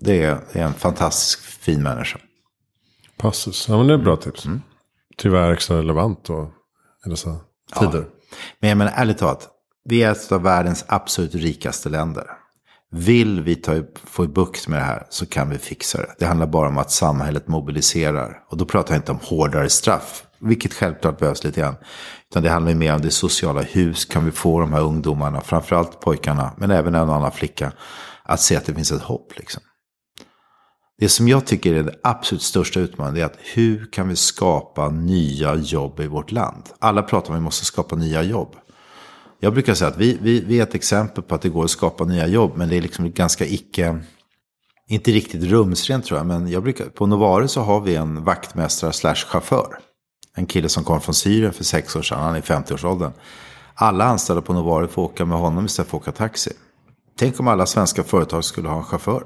Det 0.00 0.24
är, 0.24 0.38
det 0.52 0.60
är, 0.60 0.64
en 0.64 0.74
fantastisk 0.74 1.40
fin 1.40 1.82
människa. 1.82 2.18
Passus, 3.16 3.68
ja 3.68 3.76
men 3.76 3.86
det 3.86 3.94
är 3.94 3.98
bra 3.98 4.16
tips. 4.16 4.46
Mm. 4.46 4.62
Tyvärr 5.16 5.52
extra 5.52 5.78
relevant 5.78 6.24
då 6.24 6.52
i 7.06 7.08
dessa 7.08 7.36
tider. 7.80 7.98
Ja. 7.98 8.36
Men 8.60 8.68
jag 8.68 8.78
menar 8.78 8.92
ärligt 8.96 9.18
talat, 9.18 9.48
vi 9.84 10.02
är 10.02 10.12
ett 10.12 10.32
av 10.32 10.42
världens 10.42 10.84
absolut 10.88 11.34
rikaste 11.34 11.88
länder. 11.88 12.41
Vill 12.94 13.40
vi 13.40 13.54
ta, 13.54 13.82
få 14.04 14.26
bukt 14.26 14.68
med 14.68 14.78
det 14.78 14.84
här 14.84 15.06
så 15.10 15.26
kan 15.26 15.50
vi 15.50 15.58
fixa 15.58 15.98
det. 15.98 16.14
Det 16.18 16.26
handlar 16.26 16.46
bara 16.46 16.68
om 16.68 16.78
att 16.78 16.90
samhället 16.90 17.48
mobiliserar. 17.48 18.44
Och 18.48 18.56
då 18.56 18.64
pratar 18.64 18.94
jag 18.94 18.98
inte 18.98 19.12
om 19.12 19.18
hårdare 19.22 19.70
straff, 19.70 20.24
vilket 20.40 20.74
självklart 20.74 21.18
behövs 21.18 21.44
lite 21.44 21.60
grann. 21.60 21.74
Utan 22.30 22.42
det 22.42 22.50
handlar 22.50 22.74
mer 22.74 22.94
om 22.94 23.00
det 23.00 23.10
sociala. 23.10 23.62
hus. 23.62 24.04
kan 24.04 24.24
vi 24.24 24.30
få 24.30 24.60
de 24.60 24.72
här 24.72 24.80
ungdomarna, 24.80 25.40
framförallt 25.40 26.00
pojkarna, 26.00 26.52
men 26.56 26.70
även 26.70 26.94
en 26.94 27.10
annan 27.10 27.32
flicka, 27.32 27.72
att 28.22 28.40
se 28.40 28.56
att 28.56 28.64
det 28.64 28.74
finns 28.74 28.92
ett 28.92 29.02
hopp. 29.02 29.38
Liksom. 29.38 29.62
Det 30.98 31.08
som 31.08 31.28
jag 31.28 31.46
tycker 31.46 31.74
är 31.74 31.82
det 31.82 31.94
absolut 32.02 32.42
största 32.42 32.80
utmaningen 32.80 33.22
är 33.22 33.26
att 33.26 33.38
hur 33.54 33.92
kan 33.92 34.08
vi 34.08 34.16
skapa 34.16 34.88
nya 34.88 35.54
jobb 35.54 36.00
i 36.00 36.06
vårt 36.06 36.32
land? 36.32 36.62
Alla 36.78 37.02
pratar 37.02 37.28
om 37.28 37.34
att 37.34 37.40
vi 37.40 37.44
måste 37.44 37.64
skapa 37.64 37.96
nya 37.96 38.22
jobb. 38.22 38.56
Jag 39.44 39.52
brukar 39.52 39.74
säga 39.74 39.88
att 39.88 39.96
vi, 39.96 40.18
vi, 40.22 40.40
vi 40.40 40.58
är 40.58 40.62
ett 40.62 40.74
exempel 40.74 41.22
på 41.22 41.34
att 41.34 41.42
det 41.42 41.48
går 41.48 41.64
att 41.64 41.70
skapa 41.70 42.04
nya 42.04 42.26
jobb, 42.26 42.52
men 42.56 42.68
det 42.68 42.76
är 42.76 42.82
liksom 42.82 43.12
ganska 43.12 43.46
icke, 43.46 43.98
inte 44.88 45.10
riktigt 45.10 45.42
rumsrent 45.42 46.04
tror 46.04 46.18
jag, 46.18 46.26
men 46.26 46.48
jag 46.48 46.62
brukar, 46.62 46.84
på 46.84 47.06
Novare 47.06 47.48
så 47.48 47.60
har 47.60 47.80
vi 47.80 47.94
en 47.94 48.24
vaktmästare 48.24 48.92
slash 48.92 49.14
chaufför. 49.14 49.78
En 50.34 50.46
kille 50.46 50.68
som 50.68 50.84
kom 50.84 51.00
från 51.00 51.14
Syrien 51.14 51.52
för 51.52 51.64
sex 51.64 51.96
år 51.96 52.02
sedan, 52.02 52.20
han 52.20 52.34
är 52.34 52.38
i 52.38 52.42
50-årsåldern. 52.42 53.12
Alla 53.74 54.04
anställda 54.04 54.42
på 54.42 54.52
Novare 54.52 54.88
får 54.88 55.02
åka 55.02 55.24
med 55.24 55.38
honom 55.38 55.66
istället 55.66 55.90
för 55.90 55.96
att 55.96 56.02
åka 56.02 56.12
taxi. 56.12 56.52
Tänk 57.18 57.40
om 57.40 57.48
alla 57.48 57.66
svenska 57.66 58.04
företag 58.04 58.44
skulle 58.44 58.68
ha 58.68 58.76
en 58.76 58.84
chaufför. 58.84 59.24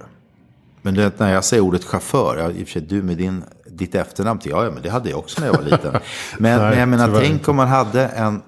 Men 0.83 0.95
det, 0.95 1.19
när 1.19 1.33
jag 1.33 1.45
säger 1.45 1.63
ordet 1.63 1.85
chaufför, 1.85 2.37
ja, 2.39 2.51
i 2.51 2.63
och 2.63 2.67
för 2.67 2.73
sig 2.73 2.83
du 2.83 3.03
med 3.03 3.17
din, 3.17 3.45
ditt 3.67 3.95
efternamn, 3.95 4.41
ja, 4.45 4.65
ja 4.65 4.71
men 4.71 4.83
det 4.83 4.91
hade 4.91 5.11
jag 5.11 5.19
också 5.19 5.41
när 5.41 5.47
jag 5.47 5.55
var 5.55 5.63
liten. 5.63 5.93
Men, 6.39 6.61
Nej, 6.61 6.71
men 6.71 6.79
jag 6.79 6.89
menar, 6.89 7.21
tänk 7.21 7.49
om 7.49 7.57
man 7.57 7.69
hade 7.69 8.07
en 8.07 8.43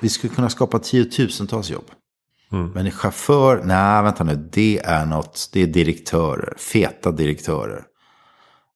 vi 0.00 0.08
skulle 0.08 0.34
kunna 0.34 0.50
skapa 0.50 0.78
tiotusentals 0.78 1.70
jobb. 1.70 1.90
Mm. 2.52 2.70
Men 2.70 2.86
en 2.86 2.92
chaufför, 2.92 3.62
nej 3.64 4.02
vänta 4.02 4.24
nu, 4.24 4.48
det 4.52 4.78
är 4.84 5.06
något, 5.06 5.50
det 5.52 5.62
är 5.62 5.66
direktörer, 5.66 6.54
feta 6.58 7.10
direktörer. 7.10 7.84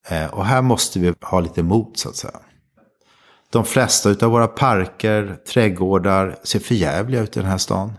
Eh, 0.09 0.27
och 0.27 0.47
här 0.47 0.63
måste 0.63 0.99
vi 0.99 1.15
ha 1.21 1.41
lite 1.41 1.63
mod 1.63 1.97
så 1.97 2.09
att 2.09 2.17
säga. 2.17 2.41
De 3.51 3.65
flesta 3.65 4.11
av 4.11 4.33
våra 4.33 4.49
parker, 4.49 5.39
trädgårdar 5.49 6.37
ser 6.45 6.59
förjävliga 6.59 7.23
ut 7.23 7.37
i 7.37 7.41
den 7.41 7.49
här 7.49 7.59
stan. 7.59 7.93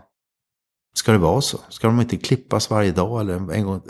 Ska 0.94 1.12
det 1.12 1.18
vara 1.18 1.40
så? 1.40 1.58
Ska 1.68 1.86
de 1.86 2.00
inte 2.00 2.16
klippas 2.16 2.70
varje 2.70 2.92
dag 2.92 3.20
eller 3.20 3.52
en 3.52 3.64
gång? 3.64 3.82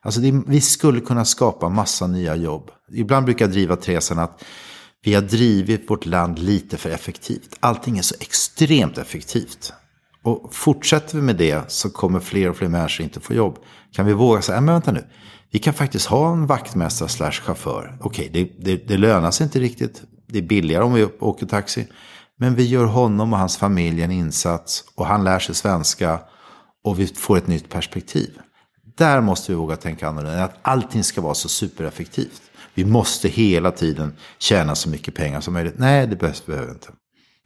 Alltså 0.00 0.20
det, 0.20 0.42
vi 0.46 0.60
skulle 0.60 1.00
kunna 1.00 1.24
skapa 1.24 1.68
massa 1.68 2.06
nya 2.06 2.36
jobb. 2.36 2.70
Ibland 2.92 3.24
brukar 3.24 3.44
jag 3.44 3.52
driva 3.52 3.76
tesen 3.76 4.18
att 4.18 4.44
vi 5.04 5.14
har 5.14 5.22
drivit 5.22 5.90
vårt 5.90 6.06
land 6.06 6.38
lite 6.38 6.76
för 6.76 6.90
effektivt. 6.90 7.56
Allting 7.60 7.98
är 7.98 8.02
så 8.02 8.14
extremt 8.20 8.98
effektivt. 8.98 9.72
Och 10.22 10.54
fortsätter 10.54 11.16
vi 11.16 11.22
med 11.22 11.36
det 11.36 11.70
så 11.70 11.90
kommer 11.90 12.20
fler 12.20 12.50
och 12.50 12.56
fler 12.56 12.68
människor 12.68 13.04
inte 13.04 13.20
få 13.20 13.34
jobb. 13.34 13.58
Kan 13.92 14.06
vi 14.06 14.12
våga 14.12 14.42
säga, 14.42 14.60
men 14.60 14.74
vänta 14.74 14.92
nu. 14.92 15.04
Vi 15.50 15.58
kan 15.58 15.74
faktiskt 15.74 16.06
ha 16.06 16.32
en 16.32 16.46
vaktmästare 16.46 17.08
slash 17.08 17.32
chaufför. 17.32 17.98
Okej, 18.00 18.30
det, 18.32 18.52
det, 18.58 18.88
det 18.88 18.96
lönar 18.96 19.30
sig 19.30 19.44
inte 19.44 19.60
riktigt. 19.60 20.02
Det 20.26 20.38
är 20.38 20.42
billigare 20.42 20.84
om 20.84 20.94
vi 20.94 21.04
åker 21.04 21.46
taxi. 21.46 21.88
Men 22.38 22.54
vi 22.54 22.64
gör 22.64 22.84
honom 22.84 23.32
och 23.32 23.38
hans 23.38 23.56
familj 23.56 24.02
en 24.02 24.10
insats. 24.10 24.84
Och 24.94 25.06
han 25.06 25.24
lär 25.24 25.38
sig 25.38 25.54
svenska. 25.54 26.20
Och 26.84 27.00
vi 27.00 27.06
får 27.06 27.36
ett 27.38 27.46
nytt 27.46 27.68
perspektiv. 27.68 28.38
Där 28.96 29.20
måste 29.20 29.52
vi 29.52 29.56
våga 29.56 29.76
tänka 29.76 30.08
annorlunda. 30.08 30.44
Att 30.44 30.58
allting 30.62 31.04
ska 31.04 31.20
vara 31.20 31.34
så 31.34 31.48
supereffektivt. 31.48 32.42
Vi 32.74 32.84
måste 32.84 33.28
hela 33.28 33.70
tiden 33.70 34.12
tjäna 34.38 34.74
så 34.74 34.88
mycket 34.88 35.14
pengar 35.14 35.40
som 35.40 35.54
möjligt. 35.54 35.74
Nej, 35.78 36.06
det 36.06 36.16
behövs, 36.16 36.46
behöver 36.46 36.72
inte. 36.72 36.88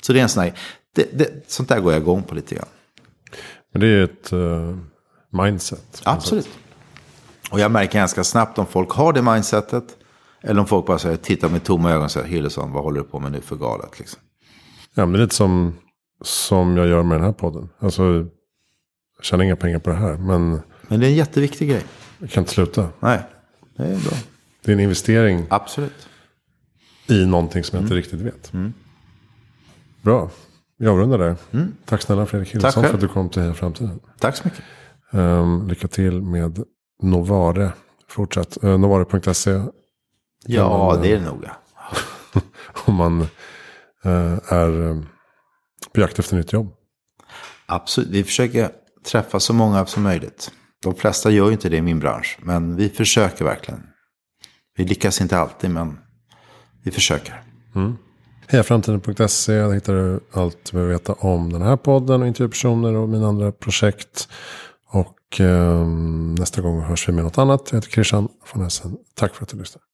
Så 0.02 0.12
det 0.12 0.18
är 0.18 0.22
en 0.22 0.28
sån 0.28 0.42
här, 0.42 0.52
det, 0.94 1.18
det, 1.18 1.50
sånt 1.50 1.68
där 1.68 1.80
går 1.80 1.92
jag 1.92 2.02
igång 2.02 2.22
på 2.22 2.34
lite 2.34 2.54
grann. 2.54 2.68
Men 3.72 3.80
det 3.80 3.86
är 3.86 4.04
ett 4.04 4.32
uh, 4.32 4.78
mindset. 5.30 6.02
Absolut. 6.04 6.48
Och 7.50 7.60
jag 7.60 7.70
märker 7.70 7.98
ganska 7.98 8.24
snabbt 8.24 8.58
om 8.58 8.66
folk 8.66 8.90
har 8.90 9.12
det 9.12 9.22
mindsetet. 9.22 9.84
Eller 10.42 10.60
om 10.60 10.66
folk 10.66 10.86
bara 10.86 10.98
säger, 10.98 11.16
tittar 11.16 11.48
med 11.48 11.64
tomma 11.64 11.90
ögon 11.90 12.04
och 12.04 12.10
säger, 12.10 12.26
Hillesson, 12.26 12.72
vad 12.72 12.82
håller 12.82 13.00
du 13.00 13.06
på 13.06 13.20
med 13.20 13.32
nu 13.32 13.40
för 13.40 13.56
galet? 13.56 13.98
Liksom. 13.98 14.20
Ja, 14.94 15.06
men 15.06 15.12
det 15.12 15.18
är 15.18 15.22
lite 15.22 15.34
som, 15.34 15.74
som 16.22 16.76
jag 16.76 16.88
gör 16.88 17.02
med 17.02 17.18
den 17.18 17.24
här 17.24 17.32
podden. 17.32 17.68
Alltså, 17.78 18.02
jag 19.16 19.24
tjänar 19.24 19.44
inga 19.44 19.56
pengar 19.56 19.78
på 19.78 19.90
det 19.90 19.96
här. 19.96 20.16
Men, 20.16 20.60
men 20.88 21.00
det 21.00 21.06
är 21.06 21.10
en 21.10 21.16
jätteviktig 21.16 21.68
grej. 21.68 21.84
Jag 22.18 22.30
kan 22.30 22.42
inte 22.42 22.52
sluta. 22.52 22.88
Nej, 23.00 23.22
det 23.76 23.82
är 23.82 23.96
bra. 23.96 24.16
Det 24.68 24.72
är 24.72 24.74
en 24.74 24.80
investering. 24.80 25.46
Absolut. 25.50 26.08
I 27.06 27.26
någonting 27.26 27.64
som 27.64 27.76
jag 27.76 27.84
inte 27.84 27.94
mm. 27.94 28.02
riktigt 28.02 28.20
vet. 28.20 28.52
Mm. 28.52 28.72
Bra. 30.02 30.30
Vi 30.78 30.86
avrundar 30.86 31.18
där. 31.18 31.36
Mm. 31.52 31.74
Tack 31.84 32.02
snälla 32.02 32.26
Fredrik 32.26 32.54
Hillesson 32.54 32.84
för 32.84 32.94
att 32.94 33.00
du 33.00 33.08
kom 33.08 33.28
till 33.28 33.42
Heja 33.42 33.54
Framtiden. 33.54 34.00
Tack 34.18 34.36
så 34.36 34.44
mycket. 34.44 34.64
Um, 35.10 35.68
lycka 35.68 35.88
till 35.88 36.22
med 36.22 36.64
Novare. 37.02 37.72
Fortsätt. 38.08 38.64
Uh, 38.64 38.78
Novare.se. 38.78 39.62
Ja, 40.46 40.78
man, 40.78 41.02
det 41.02 41.12
är 41.12 41.16
det 41.16 41.24
noga. 41.24 41.56
om 42.84 42.94
man 42.94 43.20
uh, 44.06 44.38
är 44.48 44.70
um, 44.70 45.06
på 45.94 46.00
jakt 46.00 46.18
efter 46.18 46.36
nytt 46.36 46.52
jobb. 46.52 46.74
Absolut. 47.66 48.10
Vi 48.10 48.24
försöker 48.24 48.70
träffa 49.06 49.40
så 49.40 49.52
många 49.52 49.86
som 49.86 50.02
möjligt. 50.02 50.52
De 50.82 50.94
flesta 50.94 51.30
gör 51.30 51.46
ju 51.46 51.52
inte 51.52 51.68
det 51.68 51.76
i 51.76 51.82
min 51.82 51.98
bransch. 51.98 52.38
Men 52.42 52.76
vi 52.76 52.88
försöker 52.88 53.44
verkligen. 53.44 53.82
Vi 54.78 54.84
lyckas 54.84 55.20
inte 55.20 55.38
alltid, 55.38 55.70
men 55.70 55.98
vi 56.82 56.90
försöker. 56.90 57.42
Mm. 57.74 57.96
Hejaframtiden.se, 58.46 59.52
där 59.52 59.72
hittar 59.72 59.92
du 59.92 60.20
allt 60.32 60.64
du 60.64 60.72
behöver 60.72 60.92
veta 60.92 61.12
om 61.12 61.52
den 61.52 61.62
här 61.62 61.76
podden 61.76 62.22
och 62.22 62.28
intervjupersoner 62.28 62.94
och 62.94 63.08
mina 63.08 63.28
andra 63.28 63.52
projekt. 63.52 64.28
Och 64.90 65.40
eh, 65.40 65.86
nästa 66.38 66.60
gång 66.60 66.80
hörs 66.80 67.08
vi 67.08 67.12
med 67.12 67.24
något 67.24 67.38
annat. 67.38 67.68
Jag 67.70 67.76
heter 67.76 67.90
Christian 67.90 68.28
von 68.52 68.66
Essen. 68.66 68.96
Tack 69.14 69.34
för 69.34 69.42
att 69.42 69.48
du 69.48 69.58
lyssnade. 69.58 69.84